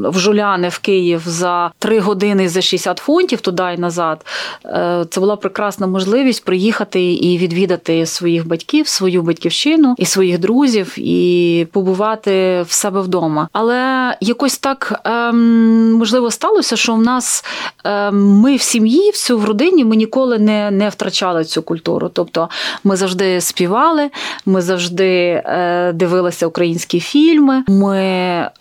в 0.08 0.18
Жуляни 0.18 0.68
в 0.68 0.78
Київ 0.78 1.22
за 1.26 1.70
3 1.78 1.98
години 1.98 2.48
за 2.48 2.60
60 2.60 2.98
фунтів 2.98 3.40
туди 3.40 3.62
і 3.76 3.80
назад. 3.80 4.26
Е, 4.64 5.04
це 5.10 5.20
була 5.20 5.36
прекрасна 5.36 5.86
можливість 5.86 6.44
приїхати 6.44 7.12
і 7.12 7.38
відвідати 7.38 8.06
своїх 8.06 8.48
батьків, 8.48 8.88
свою 8.88 9.22
батьківщину 9.22 9.94
і 9.98 10.04
своїх 10.04 10.38
друзів, 10.38 10.94
і 10.98 11.66
побувати 11.72 12.62
в 12.68 12.72
себе 12.72 13.00
вдома. 13.00 13.48
Але 13.52 14.14
якось 14.20 14.58
так 14.58 15.00
ем, 15.04 15.92
можливо 15.92 16.30
сталося, 16.30 16.76
що 16.76 16.94
в 16.94 17.02
нас 17.02 17.44
ем, 17.84 18.40
ми 18.40 18.56
в 18.56 18.62
сім'ї, 18.62 19.10
всю 19.10 19.38
в 19.38 19.44
родині, 19.44 19.84
ми 19.84 19.96
ніколи 19.96 20.38
не 20.38 20.70
не 20.70 20.88
втрачали 20.88 21.44
цю 21.44 21.62
культуру. 21.62 22.10
Тобто 22.12 22.48
ми 22.84 22.96
завжди 22.96 23.40
співали, 23.40 24.10
ми 24.46 24.62
завжди 24.62 25.42
е, 25.46 25.92
дивилися 25.92 26.46
українські 26.46 27.00
фільми. 27.00 27.64
ми 27.68 27.95
ми 27.96 28.06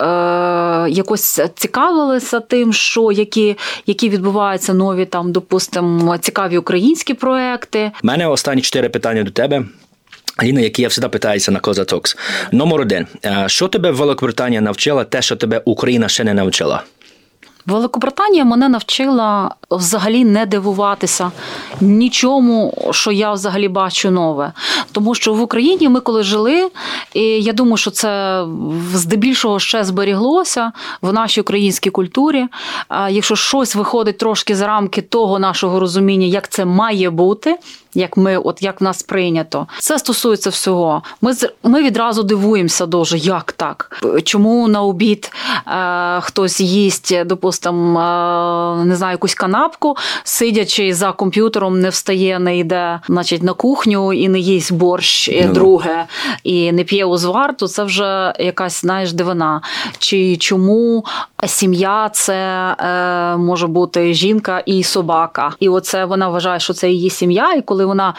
е, 0.00 0.90
якось 0.90 1.40
цікавилися 1.54 2.40
тим, 2.40 2.72
що 2.72 3.12
які 3.12 3.56
які 3.86 4.08
відбуваються 4.08 4.74
нові 4.74 5.04
там, 5.04 5.32
допустимо, 5.32 6.18
цікаві 6.18 6.58
українські 6.58 7.14
проекти. 7.14 7.92
У 8.04 8.06
мене 8.06 8.26
останні 8.26 8.62
чотири 8.62 8.88
питання 8.88 9.22
до 9.22 9.30
тебе. 9.30 9.64
Аліна, 10.36 10.60
які 10.60 10.82
я 10.82 10.88
завжди 10.88 11.08
питаюся 11.08 11.52
на 11.52 11.60
Коза 11.60 11.84
Токс. 11.84 12.16
Номер 12.52 12.80
один. 12.80 13.06
Е, 13.24 13.44
що 13.46 13.68
тебе 13.68 13.90
Великобританія 13.90 14.60
навчила, 14.60 15.04
те, 15.04 15.22
що 15.22 15.36
тебе 15.36 15.62
Україна 15.64 16.08
ще 16.08 16.24
не 16.24 16.34
навчила? 16.34 16.82
Великобританія 17.66 18.44
мене 18.44 18.68
навчила 18.68 19.54
взагалі 19.70 20.24
не 20.24 20.46
дивуватися 20.46 21.32
нічому, 21.80 22.74
що 22.90 23.12
я 23.12 23.32
взагалі 23.32 23.68
бачу 23.68 24.10
нове. 24.10 24.52
Тому 24.92 25.14
що 25.14 25.34
в 25.34 25.42
Україні 25.42 25.88
ми 25.88 26.00
коли 26.00 26.22
жили, 26.22 26.70
і 27.14 27.22
я 27.22 27.52
думаю, 27.52 27.76
що 27.76 27.90
це 27.90 28.44
здебільшого 28.94 29.58
ще 29.58 29.84
зберіглося 29.84 30.72
в 31.02 31.12
нашій 31.12 31.40
українській 31.40 31.90
культурі. 31.90 32.46
Якщо 33.10 33.36
щось 33.36 33.74
виходить 33.74 34.18
трошки 34.18 34.56
за 34.56 34.66
рамки 34.66 35.02
того 35.02 35.38
нашого 35.38 35.80
розуміння, 35.80 36.26
як 36.26 36.48
це 36.48 36.64
має 36.64 37.10
бути 37.10 37.56
як 37.96 38.16
ми, 38.16 38.38
от 38.38 38.62
як 38.62 38.80
в 38.80 38.84
нас 38.84 39.02
прийнято. 39.02 39.66
Це 39.78 39.98
стосується 39.98 40.50
всього. 40.50 41.02
Ми 41.20 41.32
ми 41.62 41.82
відразу 41.82 42.22
дивуємося 42.22 42.86
дуже, 42.86 43.18
як 43.18 43.52
так? 43.52 44.02
Чому 44.24 44.68
на 44.68 44.82
обід 44.82 45.32
е, 45.66 46.20
хтось 46.20 46.60
їсть, 46.60 47.24
допустимо, 47.24 48.00
е, 48.00 48.84
не 48.84 48.96
знаю, 48.96 49.12
якусь 49.12 49.34
канапку, 49.34 49.96
сидячи 50.24 50.94
за 50.94 51.12
комп'ютером, 51.12 51.80
не 51.80 51.88
встає, 51.88 52.38
не 52.38 52.58
йде, 52.58 53.00
значить, 53.08 53.42
на 53.42 53.52
кухню 53.52 54.12
і 54.12 54.28
не 54.28 54.38
їсть 54.38 54.72
борщ 54.72 55.30
ну, 55.44 55.52
друге, 55.52 56.04
і 56.44 56.72
не 56.72 56.84
п'є 56.84 57.04
узвар, 57.04 57.56
то 57.56 57.68
це 57.68 57.84
вже 57.84 58.34
якась 58.38 58.80
знаєш 58.80 59.12
дивина. 59.12 59.60
Чи 59.98 60.36
чому 60.36 61.04
сім'я 61.46 62.08
це 62.12 62.34
е, 62.34 63.36
може 63.36 63.66
бути 63.66 64.14
жінка 64.14 64.62
і 64.66 64.82
собака? 64.82 65.52
І 65.60 65.68
оце 65.68 66.04
вона 66.04 66.28
вважає, 66.28 66.60
що 66.60 66.72
це 66.72 66.90
її 66.90 67.10
сім'я, 67.10 67.52
і 67.52 67.62
коли 67.62 67.84
вона 67.84 68.14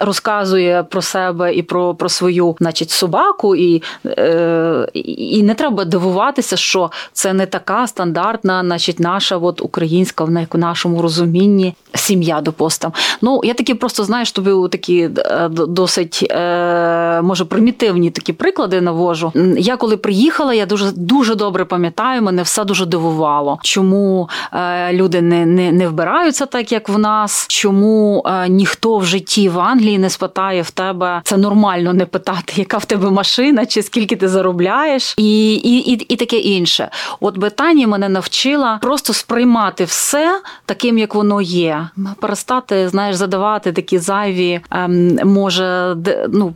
розказує 0.00 0.82
про 0.82 1.02
себе 1.02 1.54
і 1.54 1.62
про 1.62 1.94
про 1.94 2.08
свою, 2.08 2.56
значить, 2.60 2.90
собаку, 2.90 3.56
і 3.56 3.82
е, 4.06 4.88
і 4.94 5.42
не 5.42 5.54
треба 5.54 5.84
дивуватися, 5.84 6.56
що 6.56 6.90
це 7.12 7.32
не 7.32 7.46
така 7.46 7.86
стандартна, 7.86 8.60
значить, 8.60 9.00
наша 9.00 9.36
от 9.36 9.60
українська 9.60 10.24
в 10.24 10.58
нашому 10.58 11.02
розумінні 11.02 11.74
сім'я, 11.94 12.40
допустим. 12.40 12.92
Ну 13.22 13.40
я 13.44 13.54
такі 13.54 13.74
просто 13.74 14.04
знаєш, 14.04 14.32
тобі 14.32 14.68
такі 14.68 15.10
е, 15.18 15.48
досить 15.48 16.26
е, 16.30 17.22
може 17.22 17.44
примітивні 17.44 18.10
такі 18.10 18.32
приклади 18.32 18.80
навожу. 18.80 19.32
Я 19.58 19.76
коли 19.76 19.96
приїхала, 19.96 20.54
я 20.54 20.66
дуже 20.66 20.92
дуже 20.92 21.34
добре 21.34 21.64
пам'ятаю, 21.64 22.22
мене 22.22 22.42
все 22.42 22.61
дуже 22.64 22.86
дивувало, 22.86 23.58
чому 23.62 24.28
е, 24.52 24.92
люди 24.92 25.22
не, 25.22 25.46
не, 25.46 25.72
не 25.72 25.88
вбираються 25.88 26.46
так, 26.46 26.72
як 26.72 26.88
в 26.88 26.98
нас, 26.98 27.46
чому 27.48 28.24
ніхто 28.48 28.98
в 28.98 29.04
житті 29.04 29.48
в 29.48 29.60
Англії 29.60 29.98
не 29.98 30.10
спитає 30.10 30.62
в 30.62 30.70
тебе. 30.70 31.20
Це 31.24 31.36
нормально 31.36 31.92
не 31.92 32.06
питати, 32.06 32.52
яка 32.56 32.78
в 32.78 32.84
тебе 32.84 33.10
машина, 33.10 33.66
чи 33.66 33.82
скільки 33.82 34.16
ти 34.16 34.28
заробляєш, 34.28 35.14
і 35.16 35.54
і, 35.54 35.92
і, 35.92 35.92
і 35.92 36.16
таке 36.16 36.36
інше. 36.36 36.90
От 37.20 37.38
Британія 37.38 37.88
мене 37.88 38.08
навчила 38.08 38.78
просто 38.82 39.12
сприймати 39.12 39.84
все 39.84 40.40
таким, 40.66 40.98
як 40.98 41.14
воно 41.14 41.40
є. 41.40 41.88
Перестати, 42.20 42.88
знаєш, 42.88 43.16
задавати 43.16 43.72
такі 43.72 43.98
зайві, 43.98 44.60
ем, 44.70 45.18
може, 45.24 45.96
ну, 46.28 46.54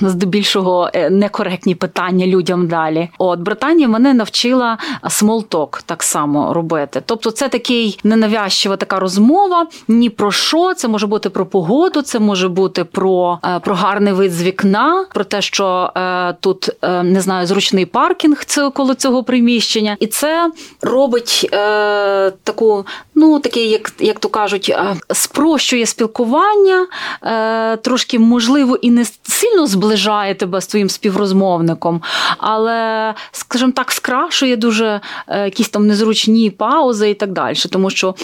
здебільшого 0.00 0.90
е, 0.94 1.10
некоректні 1.10 1.74
питання 1.74 2.26
людям 2.26 2.68
далі. 2.68 3.08
От 3.18 3.40
Британія 3.40 3.88
мене 3.88 4.14
навчила 4.14 4.78
small 5.02 5.31
talk 5.40 5.82
так 5.86 6.02
само 6.02 6.54
робити. 6.54 7.02
Тобто, 7.06 7.30
це 7.30 7.48
такий 7.48 7.98
ненавязчива 8.04 8.76
така 8.76 8.98
розмова, 8.98 9.66
ні 9.88 10.10
про 10.10 10.32
що. 10.32 10.74
Це 10.74 10.88
може 10.88 11.06
бути 11.06 11.30
про 11.30 11.46
погоду 11.46 12.02
це 12.02 12.18
може 12.18 12.48
бути 12.48 12.84
про 12.84 13.38
е, 13.44 13.60
про 13.60 13.74
гарний 13.74 14.12
вид 14.12 14.32
з 14.32 14.42
вікна, 14.42 15.06
про 15.14 15.24
те, 15.24 15.42
що 15.42 15.92
е, 15.96 16.34
тут 16.40 16.70
е, 16.82 17.02
не 17.02 17.20
знаю, 17.20 17.46
зручний 17.46 17.86
паркінг 17.86 18.44
це 18.44 18.70
коло 18.70 18.94
цього 18.94 19.24
приміщення, 19.24 19.96
і 20.00 20.06
це 20.06 20.50
робить 20.82 21.48
е, 21.52 22.30
таку, 22.30 22.86
ну 23.14 23.40
такий, 23.40 23.68
як 23.68 23.92
як 23.98 24.18
то 24.18 24.28
кажуть, 24.28 24.68
е, 24.68 24.96
спрощує 25.14 25.86
спілкування, 25.86 26.86
е, 27.22 27.76
трошки 27.76 28.18
можливо 28.18 28.76
і 28.76 28.90
не 28.90 29.04
сильно 29.22 29.66
зближає 29.66 30.34
тебе 30.34 30.60
з 30.60 30.66
твоїм 30.66 30.90
співрозмовником, 30.90 32.02
але, 32.38 33.14
скажімо 33.32 33.72
так, 33.72 33.92
скрашує 33.92 34.56
дуже 34.56 35.00
якісь 35.28 35.68
там 35.68 35.86
незручні 35.86 36.50
паузи 36.50 37.10
і 37.10 37.14
так 37.14 37.32
далі. 37.32 37.56
Тому 37.70 37.90
що 37.90 38.14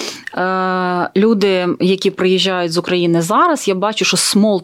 люди, 1.16 1.68
які 1.80 2.10
приїжджають 2.10 2.72
з 2.72 2.78
України 2.78 3.22
зараз 3.22 3.68
я 3.68 3.74
бачу, 3.74 4.04
що 4.04 4.16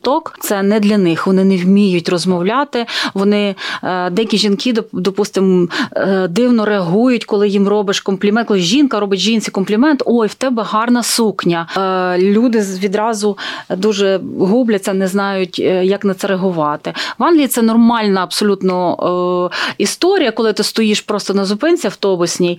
talk– 0.03 0.31
це 0.41 0.63
не 0.63 0.81
для 0.81 0.99
них. 0.99 1.27
Вони 1.27 1.45
не 1.45 1.57
вміють 1.57 2.09
розмовляти. 2.09 2.87
Вони 3.15 3.55
е, 3.83 4.11
деякі 4.11 4.39
жінки, 4.39 4.75
допустимо, 4.93 5.69
е, 5.93 6.29
дивно 6.29 6.65
реагують, 6.65 7.25
коли 7.25 7.49
їм 7.49 7.69
робиш 7.69 8.01
комплімент. 8.01 8.49
Коли 8.49 8.61
жінка 8.61 9.01
робить 9.01 9.21
жінці 9.21 9.51
комплімент, 9.51 10.03
ой, 10.07 10.29
в 10.29 10.35
тебе 10.35 10.63
гарна 10.63 11.03
сукня. 11.03 11.69
Е, 11.77 12.19
люди 12.19 12.61
відразу 12.79 13.39
дуже 13.77 14.21
губляться, 14.39 14.93
не 14.93 15.09
знають, 15.09 15.59
як 15.59 16.05
на 16.05 16.15
це 16.15 16.27
реагувати. 16.27 16.95
В 17.19 17.25
Англії 17.25 17.49
це 17.49 17.63
нормальна 17.63 18.23
абсолютно 18.23 19.51
історія, 19.79 20.33
коли 20.33 20.53
ти 20.53 20.63
стоїш 20.63 21.01
просто 21.01 21.35
на 21.35 21.45
зупинці 21.45 21.89
автобусній, 22.25 22.59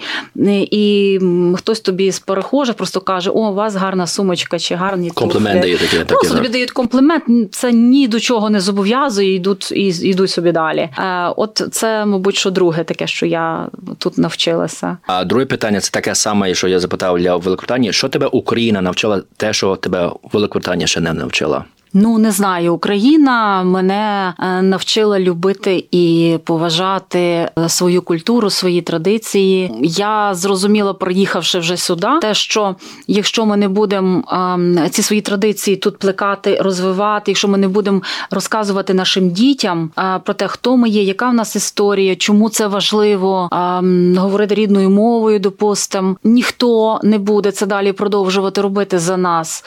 і 0.72 1.20
хтось 1.56 1.80
тобі 1.80 2.12
з 2.12 2.20
перехожих 2.20 2.76
просто 2.76 3.02
каже: 3.02 3.30
О, 3.30 3.34
у 3.34 3.54
вас 3.54 3.76
гарна 3.76 4.08
сумочка 4.08 4.60
чи 4.60 4.76
гарні 4.76 5.10
компліменти 5.10 5.70
є 5.70 5.78
такі. 5.78 5.98
Просто 5.98 6.36
тобі 6.36 6.50
дають 6.50 6.72
комплімент, 6.72 7.24
це 7.52 7.72
ні 7.72 8.08
до 8.08 8.20
чого 8.20 8.50
не 8.50 8.60
зобов'язує, 8.60 9.36
йдуть 9.36 9.72
і 9.72 9.88
йдуть 9.88 10.30
собі 10.30 10.52
далі. 10.52 10.80
Е, 10.80 11.34
от 11.36 11.64
це, 11.72 12.06
мабуть, 12.06 12.36
що 12.36 12.52
друге 12.52 12.84
таке, 12.84 13.08
що 13.08 13.26
я 13.26 13.68
тут 13.98 14.18
навчилася. 14.18 14.98
А 15.08 15.24
друге 15.24 15.46
питання 15.46 15.80
це 15.80 15.92
таке 15.92 16.16
саме, 16.16 16.54
що 16.54 16.68
я 16.68 16.80
запитав 16.80 17.20
для 17.20 17.36
Великобританії. 17.36 17.94
Що 17.94 18.10
тебе 18.10 18.28
Україна 18.28 18.82
навчила, 18.82 19.22
те, 19.38 19.54
що 19.54 19.76
тебе 19.76 20.12
Великобританія 20.34 20.88
ще 20.88 21.00
не 21.00 21.14
навчила? 21.14 21.66
Ну 21.98 22.18
не 22.18 22.32
знаю, 22.32 22.74
Україна 22.74 23.64
мене 23.64 24.34
е, 24.40 24.62
навчила 24.62 25.20
любити 25.20 25.86
і 25.92 26.38
поважати 26.44 27.20
е, 27.20 27.50
свою 27.68 28.02
культуру, 28.02 28.50
свої 28.50 28.82
традиції. 28.82 29.72
Я 29.82 30.34
зрозуміла, 30.34 30.94
приїхавши 30.94 31.60
вже 31.60 31.78
сюди, 31.78 32.08
те, 32.22 32.34
що 32.34 32.76
якщо 33.08 33.46
ми 33.46 33.58
не 33.58 33.70
будемо 33.70 34.24
ем, 34.32 34.80
ці 34.92 35.02
свої 35.02 35.22
традиції 35.22 35.78
тут 35.78 35.98
плекати, 35.98 36.58
розвивати, 36.62 37.32
якщо 37.32 37.48
ми 37.48 37.58
не 37.58 37.68
будемо 37.68 38.02
розказувати 38.32 38.94
нашим 38.94 39.30
дітям 39.30 39.92
е, 40.00 40.20
про 40.24 40.34
те, 40.34 40.48
хто 40.48 40.78
ми 40.78 40.90
є, 40.90 41.04
яка 41.04 41.30
в 41.30 41.34
нас 41.34 41.56
історія, 41.56 42.16
чому 42.16 42.50
це 42.50 42.68
важливо 42.68 43.50
ем, 43.52 44.18
говорити 44.18 44.56
рідною 44.56 44.90
мовою, 44.90 45.40
допустимо, 45.40 46.16
ніхто 46.24 47.00
не 47.04 47.18
буде 47.18 47.52
це 47.52 47.66
далі 47.66 47.92
продовжувати 47.92 48.62
робити 48.62 49.00
за 49.00 49.18
нас. 49.18 49.66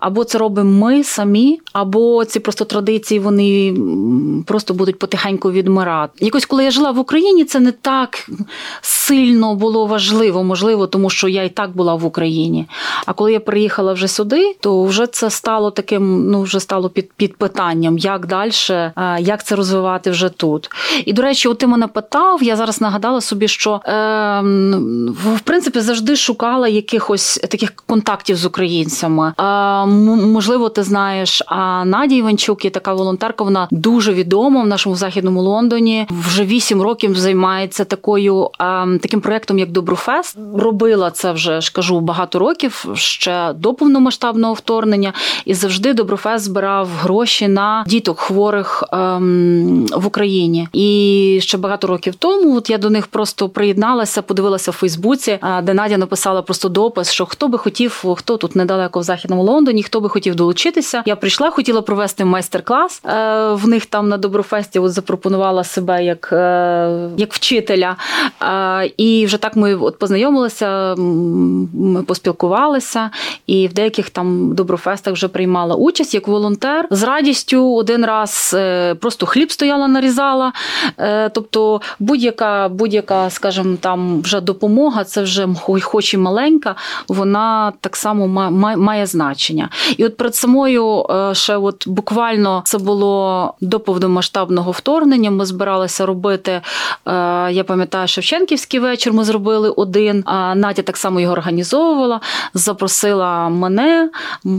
Або 0.00 0.24
це 0.24 0.38
робимо 0.38 0.86
ми 0.86 1.04
самі 1.04 1.49
або 1.72 2.24
ці 2.24 2.40
просто 2.40 2.64
традиції 2.64 3.20
вони 3.20 3.74
просто 4.46 4.74
будуть 4.74 4.98
потихеньку 4.98 5.50
відмирати. 5.50 6.24
Якось, 6.24 6.46
коли 6.46 6.64
я 6.64 6.70
жила 6.70 6.90
в 6.90 6.98
Україні, 6.98 7.44
це 7.44 7.60
не 7.60 7.72
так 7.72 8.28
сильно 8.80 9.54
було 9.54 9.86
важливо, 9.86 10.44
можливо, 10.44 10.86
тому 10.86 11.10
що 11.10 11.28
я 11.28 11.42
і 11.42 11.48
так 11.48 11.76
була 11.76 11.94
в 11.94 12.04
Україні. 12.04 12.66
А 13.06 13.12
коли 13.12 13.32
я 13.32 13.40
приїхала 13.40 13.92
вже 13.92 14.08
сюди, 14.08 14.56
то 14.60 14.84
вже 14.84 15.06
це 15.06 15.30
стало 15.30 15.70
таким, 15.70 16.30
ну 16.30 16.42
вже 16.42 16.60
стало 16.60 16.88
під 16.90 17.12
під 17.12 17.36
питанням, 17.36 17.98
як 17.98 18.26
далі, 18.26 18.52
як 19.18 19.44
це 19.44 19.56
розвивати 19.56 20.10
вже 20.10 20.28
тут. 20.28 20.70
І 21.04 21.12
до 21.12 21.22
речі, 21.22 21.48
от 21.48 21.58
ти 21.58 21.66
мене 21.66 21.86
питав, 21.86 22.42
я 22.42 22.56
зараз 22.56 22.80
нагадала 22.80 23.20
собі, 23.20 23.48
що 23.48 23.72
е, 23.72 24.00
в 25.36 25.40
принципі 25.44 25.80
завжди 25.80 26.16
шукала 26.16 26.68
якихось 26.68 27.36
таких 27.36 27.72
контактів 27.86 28.36
з 28.36 28.44
українцями. 28.44 29.34
Е, 29.38 29.86
можливо, 30.26 30.68
ти 30.68 30.82
знаєш. 30.82 31.39
А 31.46 31.84
Надя 31.84 32.14
Іванчук 32.14 32.64
є 32.64 32.70
така 32.70 32.94
волонтерка. 32.94 33.44
Вона 33.44 33.68
дуже 33.70 34.14
відома 34.14 34.62
в 34.62 34.66
нашому 34.66 34.96
західному 34.96 35.42
Лондоні. 35.42 36.06
Вже 36.10 36.44
вісім 36.44 36.82
років 36.82 37.18
займається 37.18 37.84
такою 37.84 38.50
таким 39.00 39.20
проектом, 39.20 39.58
як 39.58 39.70
Доброфест. 39.70 40.38
Робила 40.54 41.10
це 41.10 41.32
вже 41.32 41.60
ж 41.60 41.72
кажу 41.72 42.00
багато 42.00 42.38
років 42.38 42.86
ще 42.94 43.52
до 43.56 43.74
повномасштабного 43.74 44.54
вторгнення, 44.54 45.12
і 45.44 45.54
завжди 45.54 45.94
Доброфест 45.94 46.44
збирав 46.44 46.88
гроші 47.00 47.48
на 47.48 47.84
діток 47.86 48.18
хворих 48.18 48.84
ем, 48.92 49.86
в 49.96 50.06
Україні. 50.06 50.68
І 50.72 51.38
ще 51.42 51.58
багато 51.58 51.86
років 51.86 52.14
тому 52.14 52.56
от 52.56 52.70
я 52.70 52.78
до 52.78 52.90
них 52.90 53.06
просто 53.06 53.48
приєдналася, 53.48 54.22
подивилася 54.22 54.70
в 54.70 54.74
Фейсбуці, 54.74 55.38
де 55.62 55.74
Надя 55.74 55.96
написала 55.96 56.42
просто 56.42 56.68
допис, 56.68 57.12
що 57.12 57.26
хто 57.26 57.48
би 57.48 57.58
хотів, 57.58 58.04
хто 58.16 58.36
тут 58.36 58.56
недалеко 58.56 59.00
в 59.00 59.02
західному 59.02 59.42
Лондоні, 59.42 59.82
хто 59.82 60.00
би 60.00 60.08
хотів 60.08 60.34
долучитися. 60.34 61.02
Я 61.06 61.16
прийшла, 61.30 61.50
хотіла 61.50 61.82
провести 61.82 62.24
майстер-клас 62.24 63.02
е, 63.04 63.52
в 63.52 63.68
них 63.68 63.86
там 63.86 64.08
на 64.08 64.18
Доброфесті. 64.18 64.78
От 64.78 64.92
запропонувала 64.92 65.64
себе 65.64 66.04
як 66.04 66.28
як 67.16 67.34
вчителя. 67.34 67.96
І 68.96 69.26
вже 69.26 69.36
так 69.36 69.56
ми 69.56 69.74
от 69.74 69.98
познайомилися, 69.98 70.94
ми 71.74 72.02
поспілкувалися, 72.02 73.10
і 73.46 73.68
в 73.68 73.72
деяких 73.72 74.10
там 74.10 74.54
доброфестах 74.54 75.14
вже 75.14 75.28
приймала 75.28 75.74
участь 75.74 76.14
як 76.14 76.28
волонтер. 76.28 76.88
З 76.90 77.02
радістю 77.02 77.74
один 77.74 78.04
раз 78.04 78.56
просто 79.00 79.26
хліб 79.26 79.52
стояла, 79.52 79.88
нарізала. 79.88 80.52
Тобто 81.32 81.80
будь-яка, 81.98 82.68
будь-яка, 82.68 83.30
скажімо, 83.30 83.76
там 83.80 84.22
вже 84.22 84.40
допомога, 84.40 85.04
це 85.04 85.22
вже 85.22 85.48
хоч 85.82 86.14
і 86.14 86.18
маленька, 86.18 86.74
вона 87.08 87.72
так 87.80 87.96
само 87.96 88.50
має 88.76 89.06
значення. 89.06 89.68
І 89.96 90.04
от 90.04 90.16
перед 90.16 90.34
самою 90.34 91.06
е, 91.09 91.09
ще 91.32 91.56
от 91.56 91.88
буквально 91.88 92.62
це 92.64 92.78
було 92.78 93.54
до 93.60 93.80
повномасштабного 93.80 94.70
вторгнення. 94.70 95.30
Ми 95.30 95.46
збиралися 95.46 96.06
робити. 96.06 96.52
Е, 96.52 96.62
я 97.52 97.64
пам'ятаю, 97.64 98.08
Шевченківський 98.08 98.80
вечір 98.80 99.12
ми 99.12 99.24
зробили 99.24 99.70
один. 99.70 100.22
А 100.26 100.54
Надя 100.54 100.82
так 100.82 100.96
само 100.96 101.20
його 101.20 101.32
організовувала, 101.32 102.20
запросила 102.54 103.48
мене. 103.48 104.10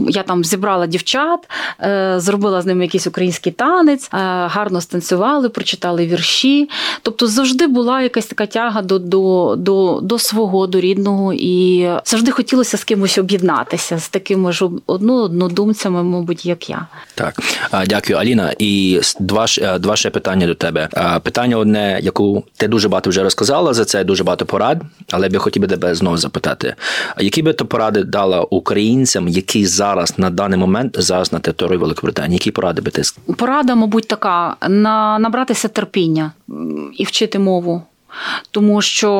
Я 0.08 0.22
там 0.22 0.44
зібрала 0.44 0.86
дівчат, 0.86 1.40
е, 1.80 2.14
зробила 2.16 2.62
з 2.62 2.66
ними 2.66 2.84
якийсь 2.84 3.06
український 3.06 3.52
танець, 3.52 4.08
гарно 4.12 4.80
станцювали, 4.80 5.48
прочитали 5.48 6.06
вірші. 6.06 6.70
Тобто 7.02 7.26
завжди 7.26 7.66
була 7.66 8.02
якась 8.02 8.26
така 8.26 8.46
тяга 8.46 8.82
до 8.82 8.98
до, 8.98 9.54
до, 9.58 10.00
до 10.02 10.18
свого, 10.18 10.66
до 10.66 10.80
рідного, 10.80 11.32
і 11.32 11.88
завжди 12.04 12.30
хотілося 12.30 12.76
з 12.76 12.84
кимось 12.84 13.18
об'єднатися 13.18 13.98
з 13.98 14.08
такими 14.08 14.52
ж 14.52 14.68
однодумцями, 14.86 16.02
мабуть, 16.02 16.41
як 16.46 16.70
я. 16.70 16.86
Так, 17.14 17.34
дякую, 17.86 18.18
Аліна. 18.18 18.54
І 18.58 19.00
два 19.20 19.46
два 19.78 19.96
ще 19.96 20.10
питання 20.10 20.46
до 20.46 20.54
тебе. 20.54 20.88
Питання 21.22 21.56
одне, 21.56 22.00
яку 22.02 22.44
ти 22.56 22.68
дуже 22.68 22.88
багато 22.88 23.10
вже 23.10 23.22
розказала 23.22 23.74
за 23.74 23.84
це, 23.84 24.04
дуже 24.04 24.24
багато 24.24 24.46
порад, 24.46 24.82
але 25.10 25.28
я 25.32 25.38
хотів 25.38 25.62
би 25.62 25.68
тебе 25.68 25.94
знову 25.94 26.16
запитати. 26.16 26.74
Які 27.18 27.42
би 27.42 27.52
то 27.52 27.66
поради 27.66 28.04
дала 28.04 28.40
українцям, 28.40 29.28
які 29.28 29.66
зараз 29.66 30.18
на 30.18 30.30
даний 30.30 30.58
момент 30.58 30.96
зараз 30.98 31.32
на 31.32 31.38
території 31.38 31.78
Великобританії? 31.78 32.34
Які 32.34 32.50
поради 32.50 32.82
би 32.82 32.90
ти 32.90 33.02
порада, 33.36 33.74
мабуть, 33.74 34.08
така 34.08 34.56
на 34.68 35.18
набратися 35.18 35.68
терпіння 35.68 36.32
і 36.98 37.04
вчити 37.04 37.38
мову 37.38 37.82
тому 38.50 38.82
що 38.82 39.10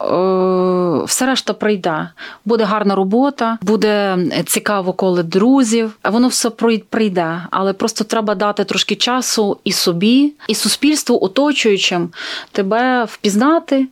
е, 0.00 1.04
все 1.06 1.26
решта 1.26 1.52
прийде. 1.52 2.08
Буде 2.44 2.64
гарна 2.64 2.94
робота, 2.94 3.58
буде 3.62 4.18
цікаво, 4.46 4.92
коли 4.92 5.22
друзів. 5.22 5.96
Воно 6.04 6.28
все 6.28 6.50
прийде, 6.90 7.42
але 7.50 7.72
просто 7.72 8.04
треба 8.04 8.34
дати 8.34 8.64
трошки 8.64 8.96
часу 8.96 9.58
і 9.64 9.72
собі, 9.72 10.32
і 10.48 10.54
суспільству, 10.54 11.18
оточуючим 11.22 12.08
тебе 12.52 13.04
впізнати, 13.04 13.86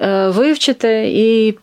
е, 0.00 0.28
вивчити 0.28 1.12
і 1.14 1.58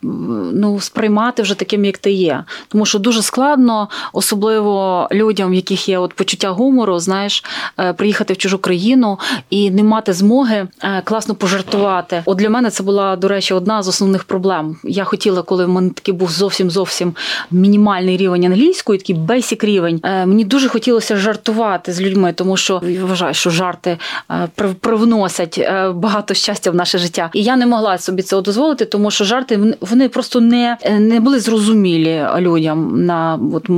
ну, 0.52 0.80
сприймати 0.80 1.42
вже 1.42 1.54
таким, 1.54 1.84
як 1.84 1.98
ти 1.98 2.10
є. 2.10 2.44
Тому 2.68 2.86
що 2.86 2.98
дуже 2.98 3.22
складно, 3.22 3.88
особливо 4.12 5.08
людям, 5.12 5.50
в 5.50 5.54
яких 5.54 5.88
є 5.88 5.98
от 5.98 6.14
почуття 6.14 6.50
гумору, 6.50 6.98
знаєш, 6.98 7.44
е, 7.78 7.92
приїхати 7.92 8.34
в 8.34 8.36
чужу 8.36 8.58
країну 8.58 9.18
і 9.50 9.70
не 9.70 9.82
мати 9.82 10.12
змоги 10.12 10.68
е, 10.82 11.02
класно 11.04 11.34
пожартувати. 11.34 12.22
От 12.32 12.38
для 12.38 12.50
мене 12.50 12.70
це 12.70 12.82
була, 12.82 13.16
до 13.16 13.28
речі, 13.28 13.54
одна 13.54 13.82
з 13.82 13.88
основних 13.88 14.24
проблем. 14.24 14.76
Я 14.84 15.04
хотіла, 15.04 15.42
коли 15.42 15.64
в 15.64 15.68
мене 15.68 15.90
такий 15.90 16.14
був 16.14 16.30
зовсім 16.30 16.70
зовсім 16.70 17.14
мінімальний 17.50 18.16
рівень 18.16 18.44
англійської, 18.44 18.98
такий 18.98 19.16
бейсік 19.16 19.64
рівень. 19.64 20.00
Е, 20.04 20.26
мені 20.26 20.44
дуже 20.44 20.68
хотілося 20.68 21.16
жартувати 21.16 21.92
з 21.92 22.00
людьми, 22.00 22.32
тому 22.32 22.56
що 22.56 22.80
я 22.86 23.04
вважаю, 23.04 23.34
що 23.34 23.50
жарти 23.50 23.98
е, 24.30 24.48
привносять 24.80 25.58
е, 25.58 25.90
багато 25.94 26.34
щастя 26.34 26.70
в 26.70 26.74
наше 26.74 26.98
життя. 26.98 27.30
І 27.34 27.42
я 27.42 27.56
не 27.56 27.66
могла 27.66 27.98
собі 27.98 28.22
цього 28.22 28.42
дозволити, 28.42 28.84
тому 28.84 29.10
що 29.10 29.24
жарти 29.24 29.76
вони 29.80 30.08
просто 30.08 30.40
не 30.40 30.76
не 30.98 31.20
були 31.20 31.40
зрозумілі 31.40 32.26
людям 32.38 33.04
на 33.06 33.38
от, 33.52 33.68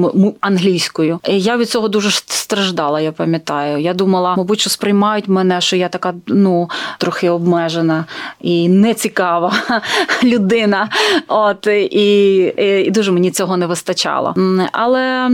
англійською. 0.41 1.21
Я 1.29 1.57
від 1.57 1.71
цього 1.71 1.89
дуже 1.89 2.11
страждала. 2.11 3.01
Я 3.01 3.13
пам'ятаю. 3.13 3.79
Я 3.79 3.95
думала, 3.95 4.35
мабуть, 4.37 4.61
що 4.61 4.71
сприймають 4.71 5.29
мене, 5.29 5.61
що 5.61 5.77
я 5.77 5.89
така 5.89 6.15
ну 6.27 6.71
трохи 6.99 7.31
обмежена 7.31 8.05
і 8.45 8.69
нецікава 8.69 9.55
людина. 10.25 10.89
От 11.29 11.67
і, 11.67 12.37
і 12.85 12.91
дуже 12.91 13.13
мені 13.13 13.31
цього 13.31 13.57
не 13.57 13.67
вистачало. 13.67 14.35
Але 14.73 15.31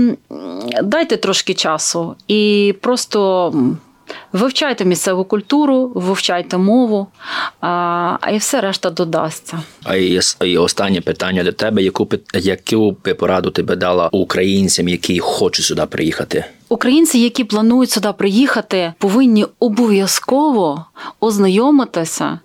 дайте 0.83 1.17
трошки 1.17 1.55
часу 1.55 2.15
і 2.29 2.75
просто. 2.81 3.53
Вивчайте 4.33 4.85
місцеву 4.85 5.25
культуру, 5.25 5.93
вивчайте 5.95 6.59
мову, 6.59 7.07
а 7.61 8.17
і 8.33 8.37
все 8.37 8.61
решта 8.61 8.91
додасться. 8.91 9.63
А 9.85 9.97
і, 9.97 10.21
і 10.45 10.59
останнє 10.59 11.01
питання 11.01 11.45
до 11.45 11.53
тебе: 11.53 11.83
яку 11.83 12.09
яку 12.35 12.93
пораду 13.19 13.51
тебе 13.51 13.77
дала 13.77 14.09
українцям, 14.13 14.89
які 14.89 15.19
хочуть 15.19 15.65
сюди 15.65 15.87
приїхати? 15.87 16.45
Українці, 16.69 17.19
які 17.19 17.45
планують 17.45 17.91
сюди 17.91 18.13
приїхати, 18.19 18.93
повинні 18.99 19.47
обов'язково 19.61 20.85
ознайомитися 21.21 22.39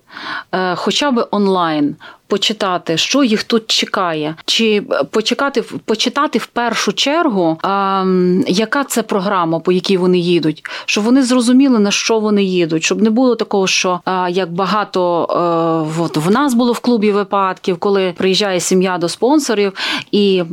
хоча 0.76 1.12
б 1.12 1.28
онлайн 1.32 1.96
почитати, 2.28 2.98
що 2.98 3.24
їх 3.24 3.44
тут 3.44 3.68
чекає, 3.68 4.36
чи 4.46 4.84
почекати 5.12 5.62
почитати 5.86 6.40
в 6.40 6.46
першу 6.46 6.94
чергу, 6.94 7.58
а, 7.64 8.06
яка 8.48 8.84
це 8.84 9.04
програма, 9.04 9.60
по 9.60 9.72
якій 9.72 9.98
вони 9.98 10.18
їдуть, 10.18 10.64
щоб 10.86 11.04
вони 11.04 11.24
зрозуміли 11.24 11.80
на 11.80 11.92
що 11.92 12.20
вони 12.20 12.44
їдуть, 12.44 12.84
щоб 12.84 13.02
не 13.02 13.10
було 13.10 13.36
такого, 13.36 13.68
що 13.68 14.00
а, 14.06 14.30
як 14.30 14.52
багато 14.54 15.28
а, 15.30 16.02
от, 16.02 16.18
в 16.18 16.32
нас 16.32 16.54
було 16.54 16.72
в 16.72 16.80
клубі 16.80 17.12
випадків, 17.12 17.78
коли 17.78 18.14
приїжджає 18.18 18.60
сім'я 18.60 18.98
до 18.98 19.10
спонсорів, 19.10 19.74
і 20.12 20.44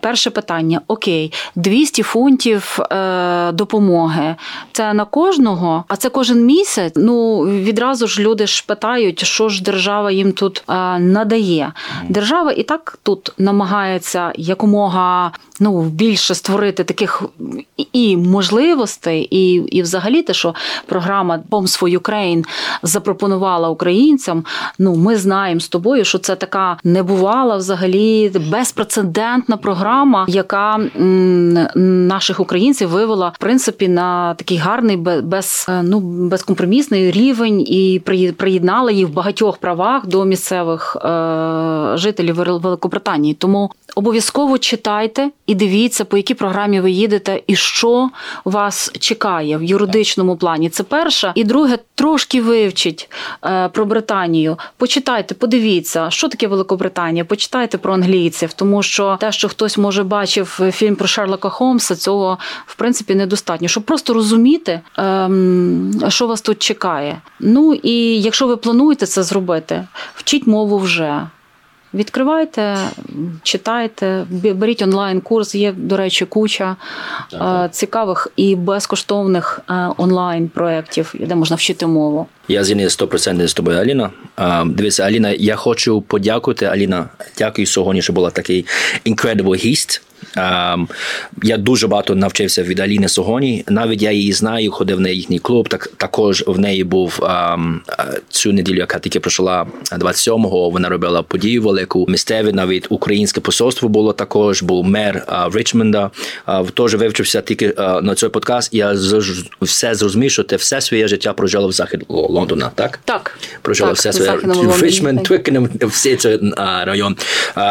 перше 0.00 0.30
питання: 0.30 0.80
окей, 0.88 1.32
200 1.56 2.02
фунтів 2.02 2.78
е, 2.80 3.52
допомоги. 3.52 4.36
Це 4.72 4.94
на 4.94 5.04
кожного, 5.04 5.84
а 5.88 5.96
це 5.96 6.08
кожен 6.08 6.44
місяць. 6.44 6.92
Ну 6.96 7.40
відразу 7.40 8.06
ж 8.06 8.22
люди 8.22 8.46
ж 8.46 8.64
питають, 8.66 9.07
що 9.16 9.48
ж 9.48 9.62
держава 9.62 10.10
їм 10.10 10.32
тут 10.32 10.64
е, 10.68 10.98
надає. 10.98 11.72
Держава 12.08 12.52
і 12.52 12.62
так 12.62 12.98
тут 13.02 13.32
намагається 13.38 14.32
якомога 14.36 15.32
ну 15.60 15.82
більше 15.82 16.34
створити 16.34 16.84
таких 16.84 17.22
і 17.92 18.16
можливостей, 18.16 19.28
і 19.30 19.54
і 19.54 19.82
взагалі 19.82 20.22
те, 20.22 20.34
що 20.34 20.54
програма 20.86 21.42
Bombs 21.50 21.82
for 21.82 21.98
Ukraine 21.98 22.44
запропонувала 22.82 23.68
українцям. 23.68 24.44
Ну 24.78 24.96
ми 24.96 25.16
знаємо 25.16 25.60
з 25.60 25.68
тобою, 25.68 26.04
що 26.04 26.18
це 26.18 26.36
така 26.36 26.78
небувала 26.84 27.56
взагалі 27.56 28.32
безпрецедентна 28.50 29.56
програма, 29.56 30.26
яка 30.28 30.80
наших 31.74 32.40
українців 32.40 32.88
вивела 32.88 33.32
в 33.34 33.38
принципі 33.38 33.88
на 33.88 34.34
такий 34.34 34.56
гарний 34.56 34.96
без 35.22 35.66
е, 35.68 35.82
ну 35.82 36.00
безкомпромісний 36.00 37.10
рівень 37.10 37.60
і 37.60 38.02
приєднала 38.36 38.90
їх 38.98 39.08
в 39.08 39.12
багатьох 39.12 39.58
правах 39.58 40.06
до 40.06 40.24
місцевих 40.24 40.96
е, 40.96 41.08
жителів 41.94 42.34
Великобританії. 42.34 43.34
Тому 43.34 43.70
обов'язково 43.94 44.58
читайте 44.58 45.30
і 45.46 45.54
дивіться, 45.54 46.04
по 46.04 46.16
якій 46.16 46.34
програмі 46.34 46.80
ви 46.80 46.90
їдете, 46.90 47.42
і 47.46 47.56
що 47.56 48.10
вас 48.44 48.92
чекає 48.98 49.58
в 49.58 49.62
юридичному 49.62 50.36
плані. 50.36 50.68
Це 50.68 50.82
перше. 50.82 51.32
І 51.34 51.44
друге, 51.44 51.78
трошки 51.94 52.42
вивчіть 52.42 53.10
е, 53.44 53.68
про 53.68 53.84
Британію. 53.84 54.56
Почитайте, 54.76 55.34
подивіться, 55.34 56.10
що 56.10 56.28
таке 56.28 56.46
Великобританія. 56.46 57.24
Почитайте 57.24 57.78
про 57.78 57.94
англійців, 57.94 58.52
тому 58.52 58.82
що 58.82 59.16
те, 59.20 59.32
що 59.32 59.48
хтось 59.48 59.78
може 59.78 60.04
бачив 60.04 60.60
фільм 60.72 60.96
про 60.96 61.08
Шерлока 61.08 61.48
Холмса, 61.48 61.96
цього 61.96 62.38
в 62.66 62.74
принципі 62.74 63.14
недостатньо, 63.14 63.68
щоб 63.68 63.82
просто 63.82 64.14
розуміти, 64.14 64.80
ем, 64.96 65.92
що 66.08 66.26
вас 66.26 66.40
тут 66.40 66.58
чекає. 66.58 67.20
Ну 67.40 67.74
і 67.82 68.20
якщо 68.20 68.46
ви 68.46 68.56
плануєте 68.56 68.87
це 68.94 69.22
зробити, 69.22 69.84
вчіть 70.14 70.46
мову 70.46 70.78
вже. 70.78 71.26
Відкривайте, 71.94 72.76
читайте, 73.42 74.26
беріть 74.30 74.82
онлайн-курс. 74.82 75.54
Є, 75.54 75.72
до 75.72 75.96
речі, 75.96 76.24
куча 76.24 76.76
так. 77.30 77.74
цікавих 77.74 78.28
і 78.36 78.56
безкоштовних 78.56 79.60
онлайн 79.96 80.48
проєктів, 80.48 81.14
де 81.20 81.34
можна 81.34 81.56
вчити 81.56 81.86
мову. 81.86 82.26
Я 82.48 82.64
згідний 82.64 82.86
100% 82.86 83.46
з 83.46 83.54
тобою, 83.54 83.78
Аліна. 83.78 84.10
Дивіться, 84.66 85.02
Аліна, 85.02 85.30
я 85.30 85.56
хочу 85.56 86.00
подякувати. 86.00 86.66
Аліна, 86.66 87.08
дякую 87.38 87.66
сьогодні, 87.66 88.02
що 88.02 88.12
була 88.12 88.30
такий 88.30 88.66
incredible 89.06 89.54
гість. 89.54 90.02
Ем, 90.36 90.88
я 91.42 91.56
дуже 91.56 91.86
багато 91.86 92.14
навчився 92.14 92.62
від 92.62 92.80
Аліни 92.80 93.08
Согоні. 93.08 93.64
Навіть 93.68 94.02
я 94.02 94.12
її 94.12 94.32
знаю, 94.32 94.70
ходив 94.70 95.00
на 95.00 95.08
їхній 95.08 95.38
клуб. 95.38 95.68
Так 95.68 95.90
також 95.96 96.44
в 96.46 96.58
неї 96.58 96.84
був 96.84 97.20
ем, 97.24 97.80
е, 97.90 98.20
цю 98.28 98.52
неділю, 98.52 98.76
яка 98.76 98.98
тільки 98.98 99.20
пройшла 99.20 99.66
27-го, 99.92 100.70
Вона 100.70 100.88
робила 100.88 101.22
подію 101.22 101.62
велику. 101.62 102.06
Місцеві 102.08 102.52
навіть 102.52 102.86
українське 102.88 103.40
посольство 103.40 103.88
було 103.88 104.12
також. 104.12 104.62
Був 104.62 104.84
мер 104.84 105.24
а, 105.26 105.50
Річмонда. 105.54 106.10
А, 106.46 106.64
теж 106.64 106.94
вивчився 106.94 107.40
тільки 107.40 107.74
а, 107.76 108.00
на 108.00 108.14
цей 108.14 108.28
подкаст. 108.28 108.74
Я 108.74 108.96
з, 108.96 109.24
все 109.62 109.94
зрозумів, 109.94 110.30
що 110.30 110.44
ти 110.44 110.56
все 110.56 110.80
своє 110.80 111.08
життя 111.08 111.32
прожила 111.32 111.66
в 111.66 111.72
захід 111.72 112.04
Лондона. 112.08 112.70
Так 112.74 113.00
так 113.04 113.38
прожила 113.62 113.90
так, 113.90 113.98
все 113.98 114.12
своє 114.12 114.38
Річмонд, 114.80 115.22
Твікенем, 115.22 115.70
всі 115.80 116.16
цей 116.16 116.38
район. 116.84 117.16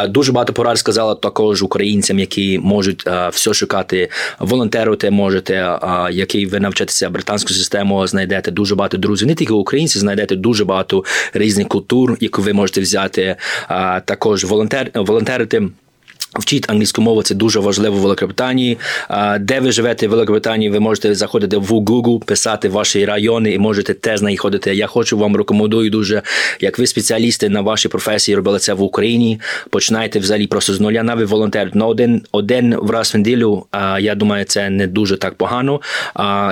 Дуже 0.10 0.32
багато 0.32 0.54
порад 0.54 0.78
сказала 0.78 1.16
також 1.16 1.64
українцям, 1.64 2.20
які 2.20 2.37
можуть 2.60 3.08
а, 3.08 3.30
все 3.30 3.54
шукати, 3.54 4.10
волонтерувати 4.40 5.12
можете, 5.12 5.56
а, 5.82 6.10
який 6.12 6.46
ви 6.46 6.60
навчитеся 6.60 7.10
британську 7.10 7.54
систему, 7.54 8.08
знайдете 8.08 8.52
дуже 8.52 8.76
багато 8.76 8.98
друзів. 8.98 9.28
Не 9.28 9.36
тільки 9.36 9.54
українці, 9.54 10.00
знайдете 10.00 10.36
дуже 10.36 10.66
багато 10.66 11.04
різних 11.34 11.68
культур, 11.68 12.18
яку 12.20 12.42
ви 12.42 12.54
можете 12.54 12.82
взяти. 12.82 13.36
А, 13.68 14.00
також 14.00 14.44
волонтер 14.44 14.92
волонтерити. 14.94 15.70
Вчіть 16.40 16.70
англійську 16.70 17.02
мову, 17.02 17.24
це 17.24 17.36
дуже 17.36 17.60
важливо 17.60 17.98
в 17.98 18.00
Великобританії. 18.00 18.78
Де 19.40 19.60
ви 19.60 19.72
живете 19.72 20.08
в 20.08 20.12
Великобританії, 20.12 20.70
ви 20.72 20.80
можете 20.80 21.16
заходити 21.16 21.58
в 21.58 21.72
Google, 21.72 22.24
писати 22.24 22.70
ваші 22.70 23.06
райони 23.06 23.52
і 23.52 23.60
можете 23.60 23.94
теж 23.94 24.20
знаходити. 24.20 24.76
Я 24.76 24.88
хочу 24.88 25.18
вам 25.18 25.38
рекомендую 25.38 25.90
дуже, 25.90 26.22
як 26.60 26.80
ви 26.80 26.88
спеціалісти 26.88 27.50
на 27.50 27.62
вашій 27.62 27.90
професії 27.90 28.36
робили 28.36 28.60
це 28.60 28.74
в 28.74 28.82
Україні. 28.82 29.40
Починайте 29.70 30.20
взагалі 30.20 30.48
просто 30.48 30.74
з 30.74 30.80
нуля. 30.80 31.04
Навіть 31.04 31.30
волонтер. 31.30 31.72
Ну, 31.74 31.88
один 31.88 32.22
один 32.32 32.76
раз 32.90 33.14
в 33.14 33.18
неділю. 33.18 33.66
Я 34.00 34.16
думаю, 34.16 34.46
це 34.46 34.70
не 34.70 34.88
дуже 34.88 35.18
так 35.18 35.34
погано. 35.34 35.82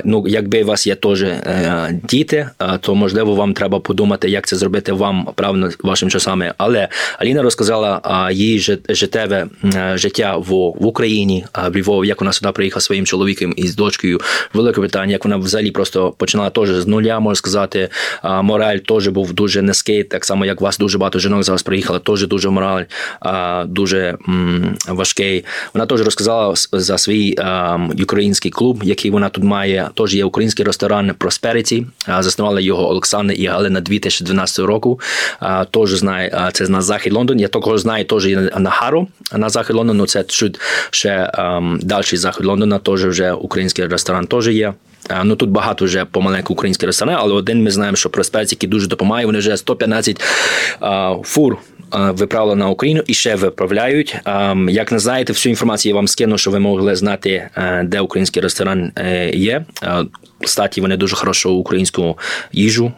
Ну, 0.05 0.25
якби 0.27 0.63
у 0.63 0.65
вас 0.65 0.87
є 0.87 0.95
теж 0.95 1.23
е, 1.23 1.99
діти, 2.03 2.49
то 2.79 2.95
можливо 2.95 3.35
вам 3.35 3.53
треба 3.53 3.79
подумати, 3.79 4.29
як 4.29 4.47
це 4.47 4.55
зробити 4.55 4.93
вам 4.93 5.27
правильно 5.35 5.69
вашими 5.83 6.11
часами. 6.11 6.53
Але 6.57 6.87
Аліна 7.19 7.41
розказала 7.41 8.01
її 8.31 8.59
життєве 8.89 9.47
життя 9.95 10.37
в 10.37 10.75
в 10.79 10.85
Україні, 10.85 11.45
в 11.67 11.77
Львові, 11.77 12.07
як 12.07 12.21
вона 12.21 12.33
сюди 12.33 12.51
приїхала 12.51 12.81
своїм 12.81 13.05
чоловіком 13.05 13.53
і 13.57 13.67
з 13.67 13.75
дочкою 13.75 14.19
Великобританії, 14.53 15.11
як 15.11 15.25
вона 15.25 15.37
взагалі 15.37 15.71
просто 15.71 16.11
починала 16.11 16.49
теж 16.49 16.69
з 16.69 16.87
нуля, 16.87 17.19
можна 17.19 17.35
сказати. 17.35 17.89
Мораль 18.23 18.77
теж 18.77 19.07
був 19.07 19.33
дуже 19.33 19.61
низький, 19.61 20.03
так 20.03 20.25
само 20.25 20.45
як 20.45 20.61
вас 20.61 20.77
дуже 20.77 20.97
багато 20.97 21.19
жінок 21.19 21.43
зараз 21.43 21.63
приїхало, 21.63 21.99
теж 21.99 22.27
дуже 22.27 22.49
мораль, 22.49 22.83
дуже 23.65 24.17
важкий. 24.87 25.45
Вона 25.73 25.85
теж 25.85 26.01
розказала 26.01 26.53
за 26.71 26.97
свій 26.97 27.35
український 28.03 28.51
клуб, 28.51 28.83
який 28.83 29.11
вона 29.11 29.29
тут 29.29 29.43
має. 29.43 29.89
Теж 29.93 30.15
є 30.15 30.25
український 30.25 30.65
ресторан 30.65 31.11
Prosperity, 31.11 31.85
Заснували 32.19 32.63
його 32.63 32.89
Олександр 32.89 33.33
і 33.37 33.45
Галина 33.45 33.81
2012 33.81 34.59
року. 34.59 34.99
Теж 35.71 35.89
знає 35.89 36.49
це 36.53 36.67
на 36.67 36.81
захід 36.81 37.13
Лондон. 37.13 37.39
Я 37.39 37.47
також 37.47 37.81
знаю 37.81 38.05
теж 38.05 38.27
на 38.57 38.69
Хару 38.69 39.07
на 39.31 39.49
захід 39.49 39.64
Лондону. 39.73 40.05
Це 40.05 40.23
чуть 40.23 40.59
ще 40.89 41.31
ем, 41.33 41.79
далі 41.83 42.03
захід 42.03 42.45
Лондона, 42.45 42.79
теж 42.79 43.05
вже 43.05 43.31
український 43.31 43.85
ресторан 43.85 44.27
теж 44.27 44.47
є. 44.47 44.73
Е, 45.09 45.21
ну 45.23 45.35
тут 45.35 45.49
багато 45.49 45.85
вже 45.85 46.05
помаленьку 46.05 46.53
українських 46.53 46.87
ресторанів, 46.87 47.19
але 47.21 47.33
один 47.33 47.63
ми 47.63 47.71
знаємо, 47.71 47.97
що 47.97 48.09
Проспець, 48.09 48.51
який 48.51 48.69
дуже 48.69 48.87
допомагає. 48.87 49.25
Вони 49.25 49.39
вже 49.39 49.57
115 49.57 50.21
а, 50.79 51.11
е, 51.11 51.17
фур 51.23 51.57
а, 51.89 52.09
е, 52.09 52.11
виправили 52.11 52.55
на 52.55 52.69
Україну 52.69 53.03
і 53.07 53.13
ще 53.13 53.35
виправляють. 53.35 54.15
А, 54.23 54.55
як 54.69 54.91
не 54.91 54.99
знаєте, 54.99 55.33
всю 55.33 55.51
інформацію 55.51 55.89
я 55.89 55.95
вам 55.95 56.07
скину, 56.07 56.37
що 56.37 56.51
ви 56.51 56.59
могли 56.59 56.95
знати, 56.95 57.49
де 57.83 57.99
український 57.99 58.41
ресторан 58.41 58.91
є. 59.33 59.65
Статі 60.45 60.81
вони 60.81 60.97
дуже 60.97 61.15
хорошу 61.15 61.51
українську 61.53 62.17
їжу 62.51 62.93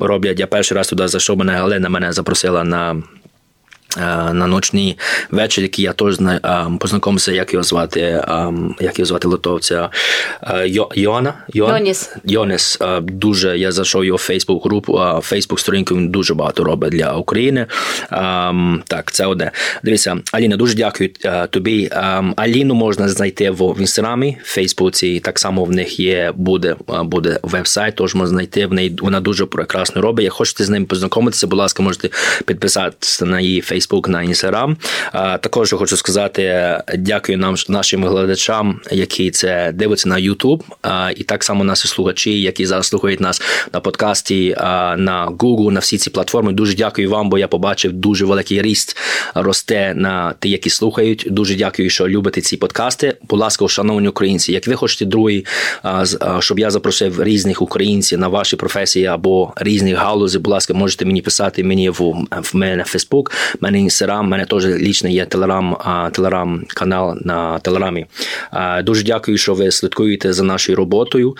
роблять. 0.00 0.40
Я 0.40 0.46
перший 0.46 0.76
раз 0.76 0.88
туди 0.88 1.08
зайшов, 1.08 1.38
мене 1.38 1.52
Галина 1.52 1.88
мене 1.88 2.12
запросила 2.12 2.64
на 2.64 3.02
на 3.98 4.46
ночний 4.46 4.98
вечір, 5.30 5.62
який 5.62 5.84
я 5.84 5.92
теж 5.92 6.20
е, 6.20 6.66
познайомився, 6.80 7.32
як 7.32 7.52
його 7.52 7.62
звати, 7.62 8.00
е, 8.00 8.52
як 8.80 8.98
його 8.98 9.06
звати 9.06 9.28
литовця 9.28 9.88
Йоанна? 10.94 11.34
Йоніс. 11.48 12.10
Йоніс. 12.24 12.78
Дуже 13.02 13.58
я 13.58 13.72
зайшов 13.72 14.04
його 14.04 14.18
Фейсбук 14.18 14.64
групу, 14.64 15.00
Фейсбук 15.22 15.60
сторінку 15.60 15.94
він 15.94 16.08
дуже 16.08 16.34
багато 16.34 16.64
робить 16.64 16.90
для 16.90 17.12
України. 17.12 17.66
Так, 18.86 19.12
це 19.12 19.26
одне. 19.26 19.50
Дивіться, 19.84 20.16
Аліна, 20.32 20.56
дуже 20.56 20.74
дякую 20.74 21.10
тобі. 21.50 21.90
Аліну 22.36 22.74
можна 22.74 23.08
знайти 23.08 23.50
в 23.50 23.80
інстаграмі, 23.80 24.36
Фейсбуці. 24.42 25.20
Так 25.20 25.38
само 25.38 25.64
в 25.64 25.70
них 25.70 26.00
є, 26.00 26.32
буде 26.36 26.76
буде 26.86 27.40
веб-сайт, 27.42 27.94
тож 27.94 28.14
можна 28.14 28.28
знайти. 28.28 28.66
В 28.66 28.72
неї 28.72 28.96
вона 29.02 29.20
дуже 29.20 29.46
прекрасно 29.46 30.02
робить. 30.02 30.24
Як 30.24 30.32
хочете 30.32 30.64
з 30.64 30.68
ним 30.68 30.86
познайомитися, 30.86 31.46
будь 31.46 31.58
ласка, 31.58 31.82
можете 31.82 32.10
підписатися 32.44 33.24
на 33.26 33.40
її 33.40 33.60
Фейсбук. 33.60 33.87
Facebook, 33.88 34.08
на 34.08 34.18
Instagram. 34.18 34.76
Також 35.40 35.72
хочу 35.72 35.96
сказати 35.96 36.74
дякую 36.98 37.38
нам 37.38 37.54
нашим 37.68 38.04
глядачам, 38.04 38.80
які 38.90 39.30
це 39.30 39.72
дивляться 39.74 40.08
на 40.08 40.16
YouTube, 40.16 40.62
і 41.16 41.24
так 41.24 41.44
само 41.44 41.64
наші 41.64 41.88
слухачі, 41.88 42.40
які 42.40 42.66
зараз 42.66 42.86
слухають 42.86 43.20
нас 43.20 43.42
на 43.72 43.80
подкасті, 43.80 44.56
на 44.98 45.28
Google, 45.38 45.70
на 45.70 45.80
всі 45.80 45.98
ці 45.98 46.10
платформи. 46.10 46.52
Дуже 46.52 46.74
дякую 46.74 47.10
вам, 47.10 47.30
бо 47.30 47.38
я 47.38 47.48
побачив 47.48 47.92
дуже 47.92 48.24
великий 48.24 48.62
ріст 48.62 48.96
росте 49.34 49.94
на 49.96 50.34
ті, 50.40 50.50
які 50.50 50.70
слухають. 50.70 51.26
Дуже 51.30 51.54
дякую, 51.54 51.90
що 51.90 52.08
любите 52.08 52.40
ці 52.40 52.56
подкасти. 52.56 53.16
Будь 53.28 53.40
ласка, 53.40 53.68
шановні 53.68 54.08
українці, 54.08 54.52
як 54.52 54.66
ви 54.66 54.74
хочете 54.74 55.04
другий, 55.04 55.46
щоб 56.40 56.58
я 56.58 56.70
запросив 56.70 57.22
різних 57.22 57.62
українців 57.62 58.18
на 58.18 58.28
ваші 58.28 58.56
професії 58.56 59.06
або 59.06 59.52
різних 59.56 59.96
галузі, 59.96 60.38
будь 60.38 60.52
ласка, 60.52 60.74
можете 60.74 61.04
мені 61.04 61.22
писати 61.22 61.64
мені 61.64 61.90
в, 61.90 62.00
в 62.30 62.50
мене 62.52 62.76
на 62.76 62.84
Facebook 62.84 63.30
мене 63.68 63.80
інстаграм, 63.80 64.28
мене 64.28 64.44
теж 64.44 64.66
лічний 64.66 65.14
є 65.14 65.26
телеграм, 65.26 65.76
телеграм 66.12 66.64
канал 66.68 67.18
на 67.20 67.58
телеграмі. 67.58 68.06
Дуже 68.82 69.02
дякую, 69.02 69.38
що 69.38 69.54
ви 69.54 69.70
слідкуєте 69.70 70.32
за 70.32 70.42
нашою 70.42 70.76
роботою. 70.76 71.36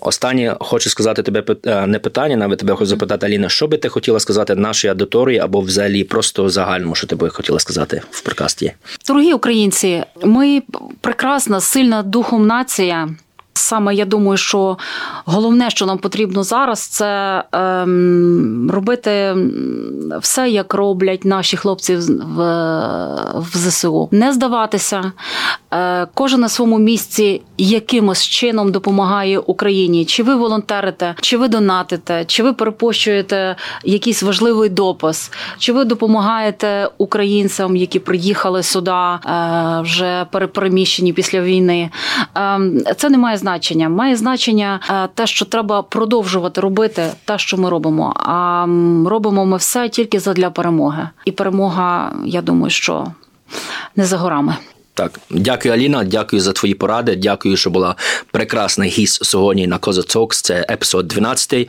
Останнє 0.00 0.56
хочу 0.60 0.90
сказати 0.90 1.22
тебе 1.22 1.44
не 1.86 1.98
питання, 1.98 2.36
навіть 2.36 2.58
тебе 2.58 2.74
хочу 2.74 2.86
запитати, 2.86 3.26
Аліна, 3.26 3.48
що 3.48 3.68
би 3.68 3.76
ти 3.76 3.88
хотіла 3.88 4.20
сказати 4.20 4.54
нашій 4.54 4.88
аудиторії 4.88 5.38
або 5.38 5.60
взагалі 5.60 6.04
просто 6.04 6.48
загальному, 6.48 6.94
що 6.94 7.06
ти 7.06 7.16
би 7.16 7.30
хотіла 7.30 7.58
сказати 7.58 8.02
в 8.10 8.20
прикасті? 8.20 8.72
Дорогі 9.06 9.32
українці, 9.32 10.02
ми 10.22 10.62
прекрасна, 11.00 11.60
сильна 11.60 12.02
духом 12.02 12.46
нація. 12.46 13.08
Саме 13.54 13.94
я 13.94 14.04
думаю, 14.04 14.36
що 14.36 14.78
головне, 15.24 15.70
що 15.70 15.86
нам 15.86 15.98
потрібно 15.98 16.42
зараз, 16.42 16.80
це 16.80 17.44
ем, 17.52 18.70
робити 18.72 19.36
все, 20.20 20.50
як 20.50 20.74
роблять 20.74 21.24
наші 21.24 21.56
хлопці 21.56 21.96
в, 21.96 22.38
в 23.34 23.56
ЗСУ. 23.56 24.08
Не 24.12 24.32
здаватися. 24.32 25.12
Е, 25.74 26.06
Кожен 26.14 26.40
на 26.40 26.48
своєму 26.48 26.78
місці 26.78 27.42
якимось 27.58 28.26
чином 28.26 28.72
допомагає 28.72 29.38
Україні. 29.38 30.04
Чи 30.04 30.22
ви 30.22 30.34
волонтерите, 30.34 31.14
чи 31.20 31.36
ви 31.36 31.48
донатите, 31.48 32.24
чи 32.24 32.42
ви 32.42 32.52
перепощуєте 32.52 33.56
якийсь 33.84 34.22
важливий 34.22 34.68
допис, 34.68 35.32
чи 35.58 35.72
ви 35.72 35.84
допомагаєте 35.84 36.88
українцям, 36.98 37.76
які 37.76 37.98
приїхали 37.98 38.62
сюди 38.62 38.90
е, 38.90 39.18
вже 39.82 40.26
перепереміщені 40.30 41.12
після 41.12 41.40
війни. 41.40 41.90
Е, 42.36 42.60
це 42.96 43.10
не 43.10 43.18
має 43.18 43.36
значення. 43.42 43.88
Має 43.88 44.16
значення 44.16 44.80
е, 44.90 45.08
те, 45.14 45.26
що 45.26 45.44
треба 45.44 45.82
продовжувати 45.82 46.60
робити 46.60 47.12
те, 47.24 47.38
що 47.38 47.56
ми 47.56 47.70
робимо. 47.70 48.12
А 48.16 48.66
робимо 49.06 49.46
ми 49.46 49.56
все 49.56 49.88
тільки 49.88 50.20
задля 50.20 50.50
перемоги. 50.50 51.08
І 51.24 51.32
перемога, 51.32 52.12
я 52.24 52.42
думаю, 52.42 52.70
що 52.70 53.06
не 53.96 54.04
за 54.04 54.16
горами. 54.16 54.56
Так, 54.94 55.20
дякую, 55.30 55.74
Аліна. 55.74 56.04
Дякую 56.04 56.42
за 56.42 56.52
твої 56.52 56.74
поради. 56.74 57.16
Дякую, 57.16 57.56
що 57.56 57.70
була 57.70 57.96
прекрасна 58.30 58.84
гість 58.84 59.24
сьогодні 59.24 59.66
на 59.66 59.78
Коза 59.78 60.00
Talks. 60.00 60.42
Це 60.42 60.66
епізод 60.70 61.08
12. 61.08 61.68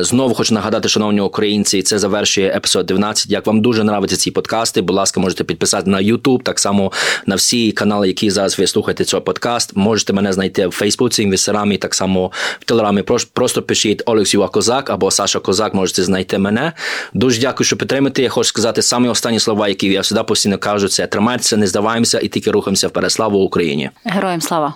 Знову 0.00 0.34
хочу 0.34 0.54
нагадати, 0.54 0.88
шановні 0.88 1.20
українці, 1.20 1.82
це 1.82 1.98
завершує 1.98 2.48
епізод 2.56 2.86
12. 2.86 3.30
Як 3.30 3.46
вам 3.46 3.60
дуже 3.60 3.80
нравиться 3.80 4.16
ці 4.16 4.30
подкасти, 4.30 4.82
будь 4.82 4.96
ласка, 4.96 5.20
можете 5.20 5.44
підписати 5.44 5.90
на 5.90 5.98
YouTube, 5.98 6.42
так 6.42 6.60
само 6.60 6.92
на 7.26 7.34
всі 7.34 7.72
канали, 7.72 8.06
які 8.06 8.30
зараз 8.30 8.58
ви 8.58 8.66
слухаєте 8.66 9.04
цей 9.04 9.20
подкаст. 9.20 9.76
Можете 9.76 10.12
мене 10.12 10.32
знайти 10.32 10.66
в 10.66 10.70
Фейсбуці, 10.70 11.22
інстаграмі, 11.22 11.78
так 11.78 11.94
само 11.94 12.32
в 12.60 12.64
телеграмі. 12.64 13.02
Просто 13.32 13.62
пишіть 13.62 14.02
Олекс 14.06 14.36
Козак 14.52 14.90
або 14.90 15.10
Саша 15.10 15.38
Козак. 15.38 15.74
Можете 15.74 16.02
знайти 16.02 16.38
мене. 16.38 16.72
Дуже 17.14 17.40
дякую, 17.40 17.66
що 17.66 17.76
підтримуєте. 17.76 18.22
Я 18.22 18.28
хочу 18.28 18.48
сказати 18.48 18.82
самі 18.82 19.08
останні 19.08 19.38
слова, 19.40 19.68
які 19.68 19.86
я 19.86 20.02
завжди 20.02 20.22
постійно 20.22 20.58
кажу. 20.58 20.88
Це 20.88 21.06
тримайтеся, 21.06 21.56
не 21.56 21.66
здаваємося 21.66 22.20
і 22.20 22.28
тільки 22.42 22.50
рухаємося 22.50 22.88
вперед. 22.88 23.12
Слава 23.12 23.36
Україні! 23.38 23.90
Героям 24.04 24.40
слава! 24.40 24.74